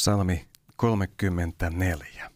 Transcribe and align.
Salmi 0.00 0.46
34. 0.76 2.30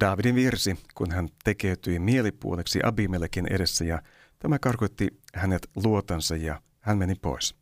Daavidin 0.00 0.34
virsi, 0.34 0.78
kun 0.94 1.10
hän 1.10 1.28
tekeytyi 1.44 1.98
mielipuoleksi 1.98 2.80
Abimelekin 2.84 3.46
edessä 3.52 3.84
ja 3.84 4.02
tämä 4.38 4.58
karkoitti 4.58 5.08
hänet 5.34 5.70
luotansa 5.76 6.36
ja 6.36 6.60
hän 6.80 6.98
meni 6.98 7.14
pois. 7.14 7.54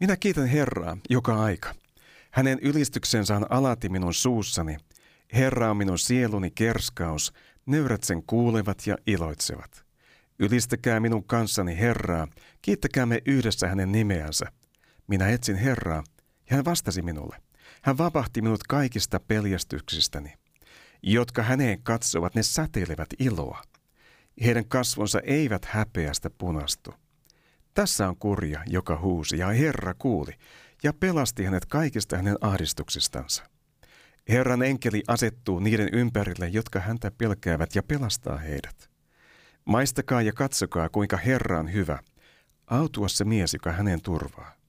Minä 0.00 0.16
kiitän 0.16 0.46
Herraa 0.46 0.96
joka 1.10 1.42
aika. 1.42 1.74
Hänen 2.30 2.58
ylistyksensä 2.62 3.36
on 3.36 3.46
alati 3.50 3.88
minun 3.88 4.14
suussani. 4.14 4.76
Herra 5.32 5.70
on 5.70 5.76
minun 5.76 5.98
sieluni 5.98 6.50
kerskaus, 6.50 7.32
nöyrät 7.66 8.02
sen 8.02 8.22
kuulevat 8.26 8.86
ja 8.86 8.96
iloitsevat. 9.06 9.84
Ylistäkää 10.38 11.00
minun 11.00 11.24
kanssani 11.24 11.78
Herraa, 11.78 12.28
kiittäkäämme 12.62 13.22
yhdessä 13.26 13.68
hänen 13.68 13.92
nimeänsä. 13.92 14.46
Minä 15.06 15.28
etsin 15.28 15.56
Herraa, 15.56 16.04
ja 16.50 16.56
hän 16.56 16.64
vastasi 16.64 17.02
minulle. 17.02 17.49
Hän 17.82 17.98
vapahti 17.98 18.42
minut 18.42 18.62
kaikista 18.62 19.20
peljästyksistäni. 19.20 20.32
Jotka 21.02 21.42
häneen 21.42 21.82
katsovat, 21.82 22.34
ne 22.34 22.42
säteilevät 22.42 23.08
iloa. 23.18 23.62
Heidän 24.44 24.68
kasvonsa 24.68 25.20
eivät 25.20 25.64
häpeästä 25.64 26.30
punastu. 26.30 26.94
Tässä 27.74 28.08
on 28.08 28.16
kurja, 28.16 28.62
joka 28.66 28.98
huusi, 28.98 29.38
ja 29.38 29.48
Herra 29.48 29.94
kuuli, 29.94 30.32
ja 30.82 30.92
pelasti 30.92 31.44
hänet 31.44 31.66
kaikista 31.66 32.16
hänen 32.16 32.36
ahdistuksistansa. 32.40 33.44
Herran 34.28 34.62
enkeli 34.62 35.02
asettuu 35.08 35.58
niiden 35.58 35.88
ympärille, 35.92 36.48
jotka 36.48 36.80
häntä 36.80 37.10
pelkäävät, 37.10 37.74
ja 37.74 37.82
pelastaa 37.82 38.36
heidät. 38.36 38.90
Maistakaa 39.64 40.22
ja 40.22 40.32
katsokaa, 40.32 40.88
kuinka 40.88 41.16
Herra 41.16 41.58
on 41.58 41.72
hyvä. 41.72 41.98
Autua 42.66 43.08
se 43.08 43.24
mies, 43.24 43.54
joka 43.54 43.72
hänen 43.72 44.02
turvaa. 44.02 44.59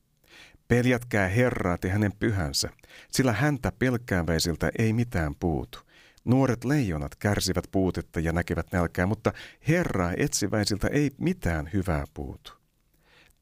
Peljätkää 0.72 1.28
Herraa 1.28 1.78
te 1.78 1.90
hänen 1.90 2.12
pyhänsä, 2.20 2.70
sillä 3.12 3.34
häntä 3.34 3.72
pelkääväisiltä 3.80 4.72
ei 4.80 4.94
mitään 4.94 5.36
puutu. 5.40 5.80
Nuoret 6.26 6.64
leijonat 6.64 7.16
kärsivät 7.16 7.64
puutetta 7.72 8.20
ja 8.20 8.32
näkevät 8.32 8.72
nälkää, 8.72 9.06
mutta 9.06 9.34
Herraa 9.68 10.14
etsiväisiltä 10.18 10.88
ei 10.88 11.12
mitään 11.18 11.70
hyvää 11.74 12.06
puutu. 12.14 12.54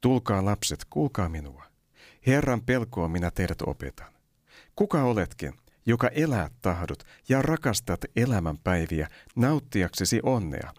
Tulkaa 0.00 0.44
lapset, 0.44 0.84
kuulkaa 0.90 1.28
minua. 1.28 1.64
Herran 2.26 2.62
pelkoa 2.62 3.08
minä 3.08 3.30
teidät 3.30 3.62
opetan. 3.62 4.12
Kuka 4.76 5.02
oletkin, 5.02 5.52
joka 5.86 6.08
elää 6.08 6.50
tahdot 6.62 7.04
ja 7.28 7.42
rakastat 7.42 8.00
elämän 8.16 8.58
päiviä 8.58 9.08
nauttiaksesi 9.36 10.20
onnea? 10.22 10.72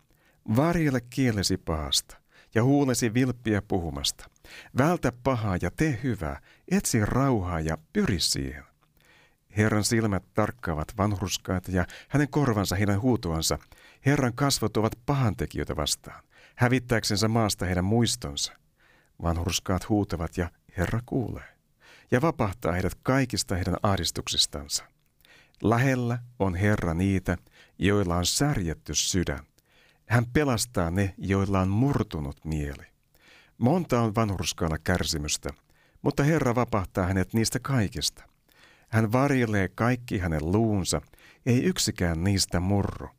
Varjele 0.56 1.02
kielesi 1.09 1.58
pahasta 1.58 2.18
ja 2.56 2.64
huulesi 2.64 3.14
vilppiä 3.14 3.62
puhumasta. 3.62 4.30
Vältä 4.78 5.12
pahaa 5.23 5.57
ja 5.62 5.72
tee 5.72 6.00
hyvää, 6.03 6.41
etsi 6.72 7.06
rauhaa 7.06 7.59
ja 7.59 7.78
pyri 7.94 8.19
siihen. 8.19 8.63
Herran 9.57 9.84
silmät 9.84 10.23
tarkkaavat 10.34 10.88
vanhurskaita 10.97 11.72
ja 11.72 11.85
hänen 12.09 12.29
korvansa 12.29 12.75
heidän 12.75 13.01
huutoansa. 13.01 13.59
Herran 14.06 14.34
kasvot 14.34 14.78
ovat 14.78 14.94
pahantekijöitä 15.06 15.75
vastaan, 15.75 16.23
hävittääksensä 16.56 17.28
maasta 17.28 17.66
heidän 17.66 17.85
muistonsa. 17.85 18.53
Vanhurskaat 19.22 19.89
huutavat 19.89 20.38
ja 20.38 20.51
Herra 20.78 21.00
kuulee 21.06 21.51
ja 22.12 22.22
vapahtaa 22.22 22.72
heidät 22.72 22.95
kaikista 23.03 23.56
heidän 23.56 23.78
ahdistuksistansa. 23.83 24.83
Lähellä 25.63 26.19
on 26.39 26.56
Herra 26.56 26.94
niitä, 26.94 27.38
joilla 27.79 28.16
on 28.16 28.25
särjetty 28.25 28.95
sydän. 28.95 29.45
Hän 30.06 30.25
pelastaa 30.25 30.91
ne, 30.91 31.13
joilla 31.18 31.59
on 31.59 31.69
murtunut 31.69 32.45
mieli. 32.45 32.91
Monta 33.62 34.02
on 34.02 34.16
vanhurskaana 34.16 34.78
kärsimystä, 34.78 35.50
mutta 36.02 36.24
Herra 36.24 36.56
vapahtaa 36.56 37.06
hänet 37.06 37.34
niistä 37.34 37.60
kaikista. 37.60 38.24
Hän 38.90 39.12
varjelee 39.12 39.68
kaikki 39.68 40.18
hänen 40.18 40.52
luunsa, 40.52 41.02
ei 41.46 41.64
yksikään 41.64 42.24
niistä 42.24 42.60
murru. 42.60 43.10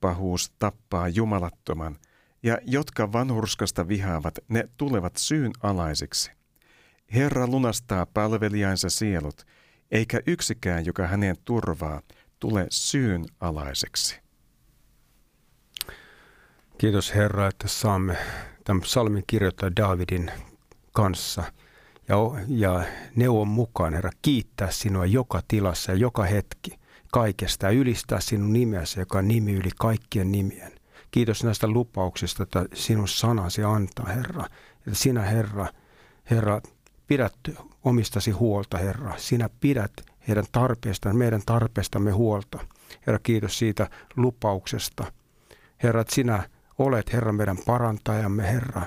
Pahuus 0.00 0.52
tappaa 0.58 1.08
jumalattoman, 1.08 1.98
ja 2.42 2.58
jotka 2.66 3.12
vanhurskasta 3.12 3.88
vihaavat, 3.88 4.38
ne 4.48 4.68
tulevat 4.76 5.16
syyn 5.16 5.52
alaisiksi. 5.62 6.30
Herra 7.14 7.46
lunastaa 7.46 8.06
palvelijainsa 8.06 8.90
sielut, 8.90 9.46
eikä 9.90 10.20
yksikään, 10.26 10.86
joka 10.86 11.06
hänen 11.06 11.36
turvaa, 11.44 12.00
tule 12.40 12.66
syyn 12.70 13.24
alaiseksi. 13.40 14.20
Kiitos 16.78 17.14
Herra, 17.14 17.48
että 17.48 17.68
saamme 17.68 18.16
tämän 18.64 18.80
psalmin 18.80 19.24
kirjoittaa 19.26 19.76
Davidin 19.76 20.30
kanssa 20.92 21.44
ja, 22.08 22.16
ja 22.48 22.84
neuvon 23.16 23.48
mukaan, 23.48 23.94
Herra, 23.94 24.10
kiittää 24.22 24.70
sinua 24.70 25.06
joka 25.06 25.40
tilassa 25.48 25.92
ja 25.92 25.98
joka 25.98 26.24
hetki 26.24 26.78
kaikesta 27.12 27.66
ja 27.66 27.72
ylistää 27.72 28.20
sinun 28.20 28.52
nimeäsi, 28.52 29.00
joka 29.00 29.18
on 29.18 29.28
nimi 29.28 29.52
yli 29.52 29.70
kaikkien 29.78 30.32
nimien. 30.32 30.72
Kiitos 31.10 31.44
näistä 31.44 31.68
lupauksista, 31.68 32.42
että 32.42 32.66
sinun 32.74 33.08
sanasi 33.08 33.64
antaa, 33.64 34.06
Herra. 34.06 34.44
Että 34.76 34.94
sinä, 34.94 35.22
Herra, 35.22 35.66
Herra, 36.30 36.60
pidät 37.06 37.34
omistasi 37.84 38.30
huolta, 38.30 38.78
Herra. 38.78 39.14
Sinä 39.16 39.50
pidät 39.60 39.92
heidän 40.28 40.44
tarpeestaan, 40.52 41.16
meidän 41.16 41.42
tarpeestamme 41.46 42.10
huolta. 42.10 42.58
Herra, 43.06 43.18
kiitos 43.18 43.58
siitä 43.58 43.90
lupauksesta. 44.16 45.12
Herra, 45.82 46.00
että 46.00 46.14
sinä 46.14 46.48
olet 46.84 47.12
Herra 47.12 47.32
meidän 47.32 47.58
parantajamme, 47.66 48.42
Herra. 48.42 48.82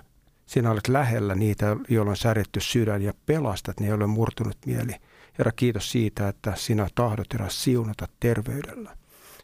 Sinä 0.45 0.71
olet 0.71 0.87
lähellä 0.87 1.35
niitä, 1.35 1.75
joilla 1.89 2.09
on 2.09 2.17
särjetty 2.17 2.59
sydän 2.59 3.01
ja 3.01 3.13
pelastat 3.25 3.79
ne, 3.79 3.87
joille 3.87 4.03
on 4.03 4.09
murtunut 4.09 4.57
mieli. 4.65 4.95
Herra, 5.37 5.51
kiitos 5.51 5.91
siitä, 5.91 6.27
että 6.27 6.53
sinä 6.55 6.87
tahdot, 6.95 7.33
Herra, 7.33 7.49
siunata 7.49 8.07
terveydellä. 8.19 8.97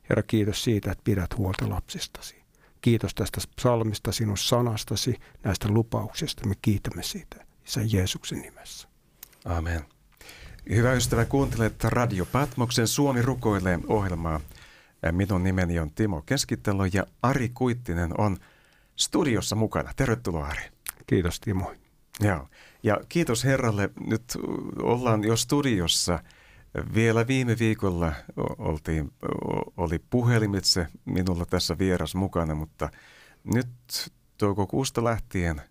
Herra, 0.09 0.23
kiitos 0.23 0.63
siitä, 0.63 0.91
että 0.91 1.03
pidät 1.03 1.37
huolta 1.37 1.69
lapsistasi. 1.69 2.41
Kiitos 2.81 3.15
tästä 3.15 3.41
psalmista, 3.55 4.11
sinun 4.11 4.37
sanastasi, 4.37 5.19
näistä 5.43 5.67
lupauksista. 5.69 6.47
Me 6.47 6.55
kiitämme 6.61 7.03
siitä. 7.03 7.45
Isän 7.67 7.91
Jeesuksen 7.93 8.41
nimessä. 8.41 8.87
Amen. 9.45 9.85
Hyvä 10.69 10.93
ystävä, 10.93 11.25
kuuntelet 11.25 11.83
Radio 11.83 12.25
Patmoksen 12.25 12.87
Suomi 12.87 13.21
rukoilee 13.21 13.79
ohjelmaa. 13.87 14.39
Minun 15.11 15.43
nimeni 15.43 15.79
on 15.79 15.91
Timo 15.91 16.21
Keskitalo 16.21 16.85
ja 16.85 17.05
Ari 17.21 17.49
Kuittinen 17.49 18.19
on 18.19 18.37
studiossa 18.95 19.55
mukana. 19.55 19.91
Tervetuloa 19.95 20.45
Ari. 20.45 20.63
Kiitos 21.07 21.39
Timo. 21.39 21.73
Joo. 22.19 22.47
Ja 22.83 22.97
kiitos 23.09 23.43
Herralle. 23.43 23.89
Nyt 24.07 24.37
ollaan 24.81 25.23
jo 25.23 25.35
studiossa. 25.35 26.19
Vielä 26.93 27.27
viime 27.27 27.55
viikolla 27.59 28.13
oltiin, 28.57 29.11
oli 29.77 29.99
puhelimitse 30.09 30.87
minulla 31.05 31.45
tässä 31.45 31.77
vieras 31.77 32.15
mukana, 32.15 32.55
mutta 32.55 32.89
nyt 33.53 33.69
toukokuusta 34.37 35.03
lähtien 35.03 35.61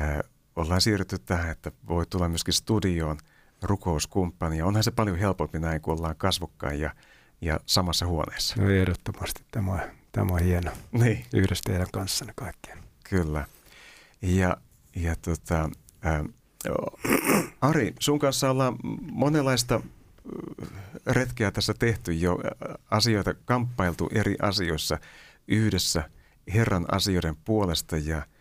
äh, 0.00 0.18
ollaan 0.56 0.80
siirrytty 0.80 1.18
tähän, 1.18 1.50
että 1.50 1.72
voi 1.88 2.06
tulla 2.06 2.28
myöskin 2.28 2.54
studioon 2.54 3.18
rukouskumppani. 3.62 4.58
Ja 4.58 4.66
onhan 4.66 4.84
se 4.84 4.90
paljon 4.90 5.18
helpompi 5.18 5.58
näin, 5.58 5.80
kun 5.80 5.94
ollaan 5.94 6.16
kasvokkain 6.16 6.80
ja 6.80 6.94
ja 7.40 7.60
samassa 7.66 8.06
huoneessa. 8.06 8.62
No 8.62 8.70
ehdottomasti. 8.70 9.42
Tämä 9.50 9.72
on, 9.72 9.80
tämä 10.12 10.32
on 10.32 10.40
hieno. 10.40 10.70
Niin. 10.92 11.26
Yhdessä 11.34 11.62
teidän 11.66 11.86
kanssanne 11.92 12.32
kaikkien. 12.36 12.78
Kyllä. 13.04 13.46
Ja, 14.22 14.56
ja 14.96 15.16
tota, 15.16 15.70
ä, 16.06 16.24
Ari, 17.60 17.94
sun 18.00 18.18
kanssa 18.18 18.50
ollaan 18.50 18.76
monenlaista 19.12 19.80
retkeä 21.06 21.50
tässä 21.50 21.74
tehty 21.78 22.12
jo, 22.12 22.38
asioita 22.90 23.34
kamppailtu 23.34 24.08
eri 24.12 24.36
asioissa 24.42 24.98
yhdessä 25.48 26.10
Herran 26.54 26.84
asioiden 26.94 27.36
puolesta 27.44 27.96
ja– 27.96 28.22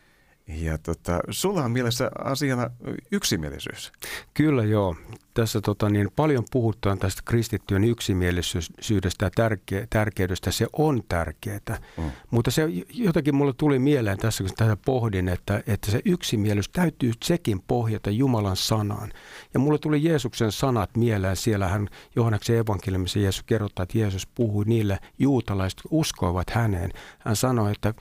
ja 0.47 0.77
tota, 0.77 1.19
sulla 1.29 1.63
on 1.63 1.71
mielessä 1.71 2.11
asiana 2.23 2.69
yksimielisyys. 3.11 3.91
Kyllä 4.33 4.63
joo. 4.63 4.95
Tässä 5.33 5.61
tota, 5.61 5.89
niin 5.89 6.11
paljon 6.15 6.43
puhutaan 6.51 6.99
tästä 6.99 7.21
kristittyjen 7.25 7.83
yksimielisyydestä 7.83 9.25
ja 9.25 9.29
tärke- 9.29 9.87
tärkeydestä. 9.89 10.51
Se 10.51 10.67
on 10.73 11.03
tärkeää. 11.09 11.79
Mm. 11.97 12.11
Mutta 12.31 12.51
se 12.51 12.67
jotenkin 12.93 13.35
mulle 13.35 13.53
tuli 13.57 13.79
mieleen 13.79 14.17
tässä, 14.17 14.43
kun 14.43 14.53
tätä 14.57 14.77
pohdin, 14.85 15.29
että, 15.29 15.63
että 15.67 15.91
se 15.91 16.01
yksimielisyys 16.05 16.69
täytyy 16.69 17.11
sekin 17.23 17.61
pohjata 17.67 18.09
Jumalan 18.09 18.57
sanaan. 18.57 19.11
Ja 19.53 19.59
mulle 19.59 19.77
tuli 19.79 20.03
Jeesuksen 20.03 20.51
sanat 20.51 20.97
mieleen. 20.97 21.35
Siellä 21.35 21.67
hän 21.67 21.87
Johanneksen 22.15 22.57
evankeliumissa 22.57 23.19
Jeesus 23.19 23.43
kerrottaa, 23.43 23.83
että 23.83 23.97
Jeesus 23.97 24.27
puhui 24.27 24.65
niille 24.65 24.99
juutalaiset, 25.19 25.77
jotka 25.79 25.89
uskoivat 25.91 26.49
häneen. 26.49 26.91
Hän 27.19 27.35
sanoi, 27.35 27.71
että 27.71 27.93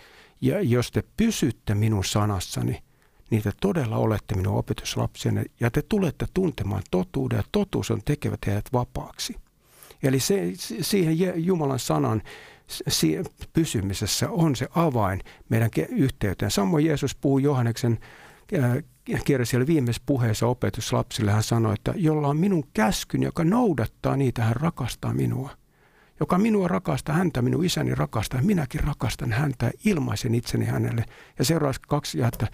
ja 0.44 0.60
jos 0.60 0.90
te 0.90 1.04
pysytte 1.16 1.74
minun 1.74 2.04
sanassani, 2.04 2.82
niin 3.30 3.42
te 3.42 3.52
todella 3.60 3.96
olette 3.96 4.34
minun 4.34 4.58
opetuslapsiani 4.58 5.44
ja 5.60 5.70
te 5.70 5.82
tulette 5.82 6.26
tuntemaan 6.34 6.82
totuuden 6.90 7.36
ja 7.36 7.42
totuus 7.52 7.90
on 7.90 8.00
tekevä 8.04 8.36
teidät 8.44 8.64
vapaaksi. 8.72 9.36
Eli 10.02 10.20
se, 10.20 10.52
siihen 10.80 11.44
Jumalan 11.44 11.78
sanan 11.78 12.22
pysymisessä 13.52 14.30
on 14.30 14.56
se 14.56 14.68
avain 14.74 15.20
meidän 15.48 15.70
yhteyteen. 15.88 16.50
Samoin 16.50 16.86
Jeesus 16.86 17.14
puhuu 17.14 17.38
Johanneksen 17.38 17.98
kirja 19.24 19.46
siellä 19.46 19.66
viimeisessä 19.66 20.02
puheessa 20.06 20.46
opetuslapsille. 20.46 21.30
Hän 21.30 21.42
sanoi, 21.42 21.74
että 21.74 21.94
jolla 21.96 22.28
on 22.28 22.36
minun 22.36 22.64
käskyn, 22.74 23.22
joka 23.22 23.44
noudattaa 23.44 24.16
niitä, 24.16 24.44
hän 24.44 24.56
rakastaa 24.56 25.14
minua 25.14 25.50
joka 26.20 26.38
minua 26.38 26.68
rakastaa, 26.68 27.14
häntä 27.14 27.42
minun 27.42 27.64
isäni 27.64 27.94
rakastaa, 27.94 28.42
minäkin 28.42 28.80
rakastan 28.80 29.32
häntä, 29.32 29.70
ilmaisen 29.84 30.34
itseni 30.34 30.64
hänelle. 30.64 31.04
Ja 31.38 31.44
seuraavaksi 31.44 31.80
kaksi 31.88 32.18
jaetta 32.18 32.46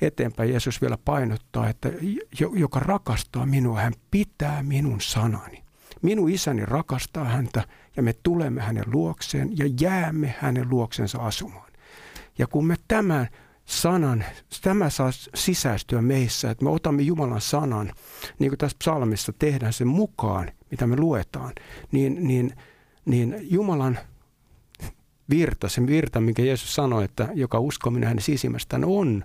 eteenpäin 0.00 0.50
Jeesus 0.50 0.80
vielä 0.80 0.98
painottaa, 1.04 1.68
että 1.68 1.90
joka 2.54 2.80
rakastaa 2.80 3.46
minua, 3.46 3.80
hän 3.80 3.92
pitää 4.10 4.62
minun 4.62 5.00
sanani. 5.00 5.62
Minun 6.02 6.30
isäni 6.30 6.66
rakastaa 6.66 7.24
häntä 7.24 7.64
ja 7.96 8.02
me 8.02 8.14
tulemme 8.22 8.62
hänen 8.62 8.84
luokseen 8.92 9.58
ja 9.58 9.64
jäämme 9.80 10.34
hänen 10.38 10.70
luoksensa 10.70 11.18
asumaan. 11.18 11.72
Ja 12.38 12.46
kun 12.46 12.66
me 12.66 12.76
tämän 12.88 13.28
sanan, 13.64 14.24
tämä 14.62 14.90
saa 14.90 15.10
sisäistyä 15.34 16.02
meissä, 16.02 16.50
että 16.50 16.64
me 16.64 16.70
otamme 16.70 17.02
Jumalan 17.02 17.40
sanan, 17.40 17.92
niin 18.38 18.50
kuin 18.50 18.58
tässä 18.58 18.76
psalmissa 18.78 19.32
tehdään 19.38 19.72
sen 19.72 19.88
mukaan, 19.88 20.50
mitä 20.70 20.86
me 20.86 20.96
luetaan, 20.96 21.52
niin, 21.92 22.28
niin– 22.28 22.52
niin 23.06 23.36
Jumalan 23.40 23.98
virta, 25.30 25.68
se 25.68 25.86
virta, 25.86 26.20
minkä 26.20 26.42
Jeesus 26.42 26.74
sanoi, 26.74 27.04
että 27.04 27.28
joka 27.34 27.60
uskoo 27.60 27.90
minä 27.90 28.06
hänen 28.06 28.22
sisimmästään 28.22 28.84
on, 28.84 29.24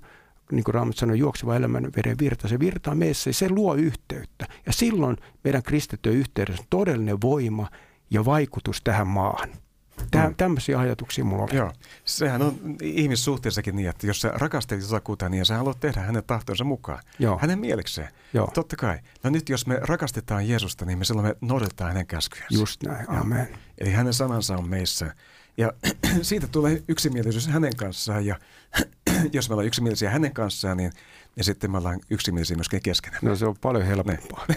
niin 0.51 0.63
kuin 0.63 0.75
Raamat 0.75 0.97
sanoi, 0.97 1.19
juokseva 1.19 1.55
elämän 1.55 1.89
veren 1.95 2.17
virta, 2.19 2.47
se 2.47 2.59
virtaa 2.59 2.95
meissä 2.95 3.29
ja 3.29 3.33
se 3.33 3.49
luo 3.49 3.75
yhteyttä. 3.75 4.47
Ja 4.65 4.73
silloin 4.73 5.17
meidän 5.43 5.63
kristittyjen 5.63 6.17
yhteydessä 6.17 6.61
on 6.61 6.67
todellinen 6.69 7.21
voima 7.21 7.69
ja 8.09 8.25
vaikutus 8.25 8.81
tähän 8.81 9.07
maahan. 9.07 9.49
Tää, 10.11 10.29
mm. 10.29 10.35
Tämmöisiä 10.35 10.79
ajatuksia 10.79 11.23
mulla 11.23 11.43
on. 11.43 11.49
Joo. 11.53 11.71
Sehän 12.05 12.41
on 12.41 12.77
ihmissuhteessakin 12.81 13.75
niin, 13.75 13.89
että 13.89 14.07
jos 14.07 14.21
sä 14.21 14.31
rakastelet 14.35 14.83
jotakuta, 14.83 15.29
niin 15.29 15.45
sä 15.45 15.57
haluat 15.57 15.79
tehdä 15.79 16.01
hänen 16.01 16.23
tahtonsa 16.23 16.63
mukaan. 16.63 17.03
Joo. 17.19 17.37
Hänen 17.41 17.59
mielekseen. 17.59 18.09
Joo. 18.33 18.51
Totta 18.53 18.75
kai. 18.75 18.99
No 19.23 19.29
nyt 19.29 19.49
jos 19.49 19.67
me 19.67 19.79
rakastetaan 19.81 20.47
Jeesusta, 20.47 20.85
niin 20.85 20.97
me 20.97 21.05
silloin 21.05 21.27
me 21.27 21.35
noudatetaan 21.41 21.91
hänen 21.91 22.07
käskyjänsä. 22.07 22.59
Just 22.59 22.83
näin. 22.83 23.09
Amen. 23.09 23.47
Ja, 23.51 23.57
eli 23.77 23.91
hänen 23.91 24.13
sanansa 24.13 24.57
on 24.57 24.69
meissä. 24.69 25.15
Ja 25.57 25.73
siitä 26.21 26.47
tulee 26.47 26.83
yksimielisyys 26.87 27.47
hänen 27.47 27.75
kanssaan. 27.75 28.25
Ja 28.25 28.39
jos 29.33 29.49
me 29.49 29.53
ollaan 29.53 29.67
yksimielisiä 29.67 30.09
hänen 30.09 30.33
kanssaan, 30.33 30.77
niin 30.77 30.91
ja 31.35 31.43
sitten 31.43 31.71
me 31.71 31.77
ollaan 31.77 31.99
yksimielisiä 32.09 32.57
myöskin 32.57 32.81
keskenään. 32.83 33.19
No 33.21 33.35
se 33.35 33.45
on 33.45 33.55
paljon 33.61 33.85
helpompaa. 33.85 34.47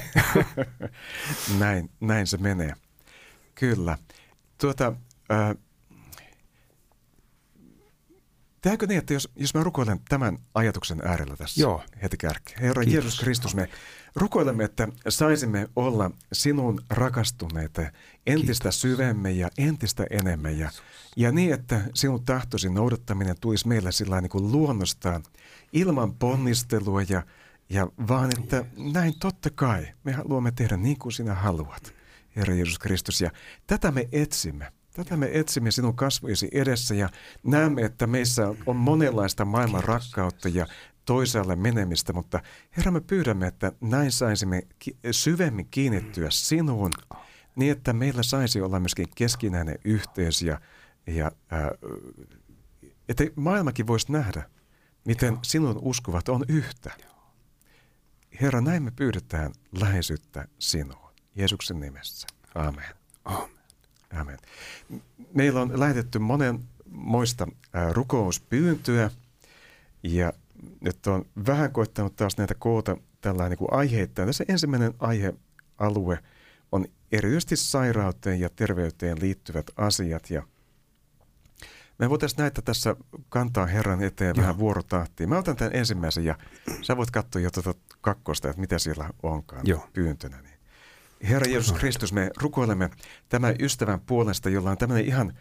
näin, 1.58 1.90
näin 2.00 2.26
se 2.26 2.36
menee. 2.36 2.74
Kyllä. 3.54 3.98
Tuota, 4.60 4.92
Tehdäänkö 8.64 8.86
niin, 8.86 8.98
että 8.98 9.12
jos, 9.12 9.28
jos 9.36 9.54
mä 9.54 9.62
rukoilen 9.62 10.00
tämän 10.08 10.38
ajatuksen 10.54 11.00
äärellä 11.04 11.36
tässä 11.36 11.60
Joo. 11.60 11.82
heti 12.02 12.16
kärkeen. 12.16 12.60
Herra 12.60 12.82
Kiitos. 12.82 13.04
Jeesus 13.04 13.20
Kristus, 13.20 13.54
me 13.54 13.68
rukoilemme, 14.16 14.64
että 14.64 14.88
saisimme 15.08 15.68
olla 15.76 16.10
sinun 16.32 16.80
rakastuneita 16.90 17.82
entistä 18.26 18.62
Kiitos. 18.62 18.80
syvemmin 18.80 19.38
ja 19.38 19.48
entistä 19.58 20.06
enemmän. 20.10 20.58
Ja, 20.58 20.70
ja 21.16 21.32
niin, 21.32 21.54
että 21.54 21.80
sinun 21.94 22.24
tahtosi 22.24 22.70
noudattaminen 22.70 23.36
tulisi 23.40 23.68
meillä 23.68 23.90
sillä 23.90 24.20
niin 24.20 24.30
kuin 24.30 24.52
luonnostaan 24.52 25.22
ilman 25.72 26.14
ponnistelua 26.14 27.02
ja, 27.02 27.22
ja 27.68 27.86
vaan, 28.08 28.30
että 28.38 28.64
näin 28.92 29.14
totta 29.20 29.50
kai 29.50 29.86
me 30.04 30.12
haluamme 30.12 30.52
tehdä 30.52 30.76
niin 30.76 30.98
kuin 30.98 31.12
sinä 31.12 31.34
haluat, 31.34 31.94
Herra 32.36 32.54
Jeesus 32.54 32.78
Kristus. 32.78 33.20
Ja 33.20 33.30
tätä 33.66 33.90
me 33.90 34.08
etsimme. 34.12 34.72
Tätä 34.94 35.16
me 35.16 35.30
etsimme 35.32 35.70
sinun 35.70 35.96
kasvojesi 35.96 36.48
edessä 36.52 36.94
ja 36.94 37.08
näemme, 37.42 37.82
että 37.82 38.06
meissä 38.06 38.54
on 38.66 38.76
monenlaista 38.76 39.44
maailman 39.44 39.80
Kiitos. 39.80 39.94
rakkautta 39.94 40.48
ja 40.48 40.66
toisaalle 41.04 41.56
menemistä, 41.56 42.12
mutta 42.12 42.40
Herra, 42.76 42.90
me 42.90 43.00
pyydämme, 43.00 43.46
että 43.46 43.72
näin 43.80 44.12
saisimme 44.12 44.62
syvemmin 45.10 45.68
kiinnittyä 45.70 46.30
sinuun, 46.30 46.90
niin 47.56 47.72
että 47.72 47.92
meillä 47.92 48.22
saisi 48.22 48.60
olla 48.60 48.80
myöskin 48.80 49.06
keskinäinen 49.14 49.78
yhteys 49.84 50.42
ja, 50.42 50.60
ja 51.06 51.32
äh, 51.52 51.62
että 53.08 53.24
maailmakin 53.36 53.86
voisi 53.86 54.12
nähdä, 54.12 54.50
miten 55.04 55.38
sinun 55.42 55.78
uskovat 55.82 56.28
on 56.28 56.44
yhtä. 56.48 56.96
Herra, 58.40 58.60
näin 58.60 58.82
me 58.82 58.90
pyydetään 58.90 59.52
läheisyyttä 59.72 60.48
sinuun. 60.58 61.14
Jeesuksen 61.36 61.80
nimessä. 61.80 62.26
Amen. 62.54 62.84
Amen. 63.24 63.53
Amen. 64.14 64.38
Meillä 65.34 65.60
on 65.60 65.80
lähetetty 65.80 66.18
monen 66.18 66.60
moista 66.90 67.46
rukouspyyntöä 67.92 69.10
ja 70.02 70.32
nyt 70.80 71.06
on 71.06 71.24
vähän 71.46 71.72
koittanut 71.72 72.16
taas 72.16 72.36
näitä 72.36 72.54
koota 72.54 72.96
tällä 73.20 73.48
niin 73.48 73.58
aiheittain. 73.70 74.28
Tässä 74.28 74.44
ensimmäinen 74.48 74.94
aihealue 74.98 76.18
on 76.72 76.86
erityisesti 77.12 77.56
sairauteen 77.56 78.40
ja 78.40 78.48
terveyteen 78.56 79.20
liittyvät 79.20 79.70
asiat 79.76 80.30
ja 80.30 80.42
me 81.98 82.10
voitaisiin 82.10 82.38
näitä 82.38 82.62
tässä 82.62 82.96
kantaa 83.28 83.66
Herran 83.66 84.02
eteen 84.02 84.34
Joo. 84.36 84.42
vähän 84.42 84.58
vuorotahtiin. 84.58 85.28
Mä 85.28 85.38
otan 85.38 85.56
tämän 85.56 85.76
ensimmäisen 85.76 86.24
ja 86.24 86.38
sä 86.82 86.96
voit 86.96 87.10
katsoa 87.10 87.42
jo 87.42 87.50
tuota 87.50 87.74
kakkosta, 88.00 88.48
että 88.48 88.60
mitä 88.60 88.78
siellä 88.78 89.10
onkaan 89.22 89.62
Joo. 89.64 89.88
pyyntönä. 89.92 90.43
Niin 91.24 91.32
Herra 91.32 91.50
Jeesus 91.50 91.72
Kristus, 91.72 92.12
me 92.12 92.30
rukoilemme 92.36 92.90
tämän 93.28 93.54
ystävän 93.60 94.00
puolesta, 94.00 94.50
jolla 94.50 94.70
on 94.70 94.78
tämmöinen 94.78 95.06
ihan 95.06 95.32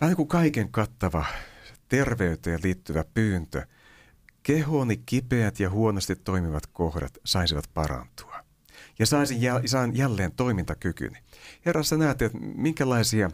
vähän 0.00 0.16
kuin 0.16 0.28
kaiken 0.28 0.68
kattava 0.72 1.24
terveyteen 1.88 2.60
liittyvä 2.62 3.04
pyyntö. 3.14 3.66
Kehoni 4.42 4.96
kipeät 5.06 5.60
ja 5.60 5.70
huonosti 5.70 6.16
toimivat 6.16 6.66
kohdat 6.66 7.18
saisivat 7.24 7.64
parantua. 7.74 8.44
Ja 8.98 9.06
saisin 9.06 9.42
jä, 9.42 9.60
saan 9.66 9.96
jälleen 9.96 10.32
toimintakykyni. 10.32 11.18
Herra, 11.66 11.82
sä 11.82 11.96
näet, 11.96 12.22
että 12.22 12.38
minkälaisia 12.38 13.30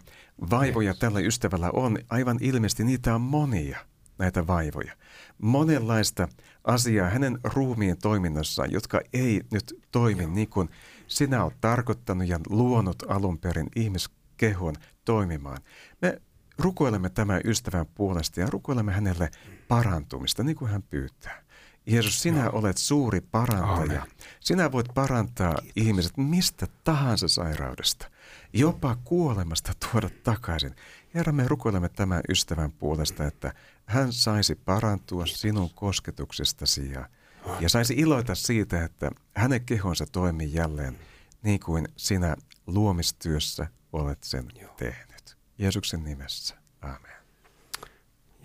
vaivoja 0.50 0.94
tällä 0.94 1.20
ystävällä 1.20 1.70
on. 1.70 1.98
Aivan 2.08 2.38
ilmeisesti 2.40 2.84
niitä 2.84 3.14
on 3.14 3.20
monia, 3.20 3.78
näitä 4.18 4.46
vaivoja. 4.46 4.92
Monenlaista 5.38 6.28
asiaa 6.64 7.10
hänen 7.10 7.38
ruumiin 7.44 7.98
toiminnassaan, 7.98 8.72
jotka 8.72 9.00
ei 9.12 9.40
nyt 9.50 9.80
toimi 9.90 10.26
niin 10.26 10.48
kuin 10.48 10.68
sinä 11.06 11.44
olet 11.44 11.60
tarkoittanut 11.60 12.28
ja 12.28 12.40
luonut 12.48 13.02
alun 13.08 13.38
perin 13.38 13.68
ihmiskehon 13.76 14.74
toimimaan. 15.04 15.58
Me 16.02 16.22
rukoilemme 16.58 17.08
tämän 17.08 17.40
ystävän 17.44 17.86
puolesta 17.94 18.40
ja 18.40 18.46
rukoilemme 18.50 18.92
hänelle 18.92 19.30
parantumista, 19.68 20.42
niin 20.42 20.56
kuin 20.56 20.70
hän 20.70 20.82
pyytää. 20.82 21.44
Jeesus, 21.86 22.22
sinä 22.22 22.44
no. 22.44 22.50
olet 22.52 22.78
suuri 22.78 23.20
parantaja. 23.20 24.02
Amen. 24.02 24.14
Sinä 24.40 24.72
voit 24.72 24.86
parantaa 24.94 25.54
Kiitos. 25.54 25.72
ihmiset 25.76 26.16
mistä 26.16 26.66
tahansa 26.84 27.28
sairaudesta, 27.28 28.10
jopa 28.52 28.96
kuolemasta 29.04 29.72
tuoda 29.74 30.10
takaisin. 30.22 30.74
Herra, 31.14 31.32
me 31.32 31.48
rukoilemme 31.48 31.88
tämän 31.88 32.20
ystävän 32.28 32.72
puolesta, 32.72 33.26
että 33.26 33.54
hän 33.86 34.12
saisi 34.12 34.54
parantua 34.54 35.26
sinun 35.26 35.70
kosketuksestasi 35.74 36.90
ja 36.90 37.08
ja 37.60 37.68
saisi 37.68 37.94
iloita 37.94 38.34
siitä, 38.34 38.84
että 38.84 39.10
hänen 39.34 39.64
kehonsa 39.64 40.06
toimii 40.12 40.54
jälleen 40.54 40.98
niin 41.42 41.60
kuin 41.60 41.88
sinä 41.96 42.36
luomistyössä 42.66 43.66
olet 43.92 44.18
sen 44.24 44.44
Joo. 44.60 44.74
tehnyt. 44.76 45.36
Jeesuksen 45.58 46.04
nimessä. 46.04 46.54
Amen. 46.80 47.14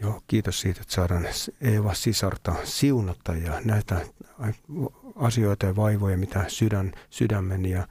Joo, 0.01 0.21
kiitos 0.27 0.61
siitä, 0.61 0.81
että 0.81 0.93
saadaan 0.93 1.27
Eeva 1.61 1.93
sisarta 1.93 2.55
siunata 2.63 3.35
ja 3.35 3.61
näitä 3.65 4.05
asioita 5.15 5.65
ja 5.65 5.75
vaivoja, 5.75 6.17
mitä 6.17 6.45
sydän, 6.47 6.91
sydämen 7.09 7.65
ja, 7.65 7.87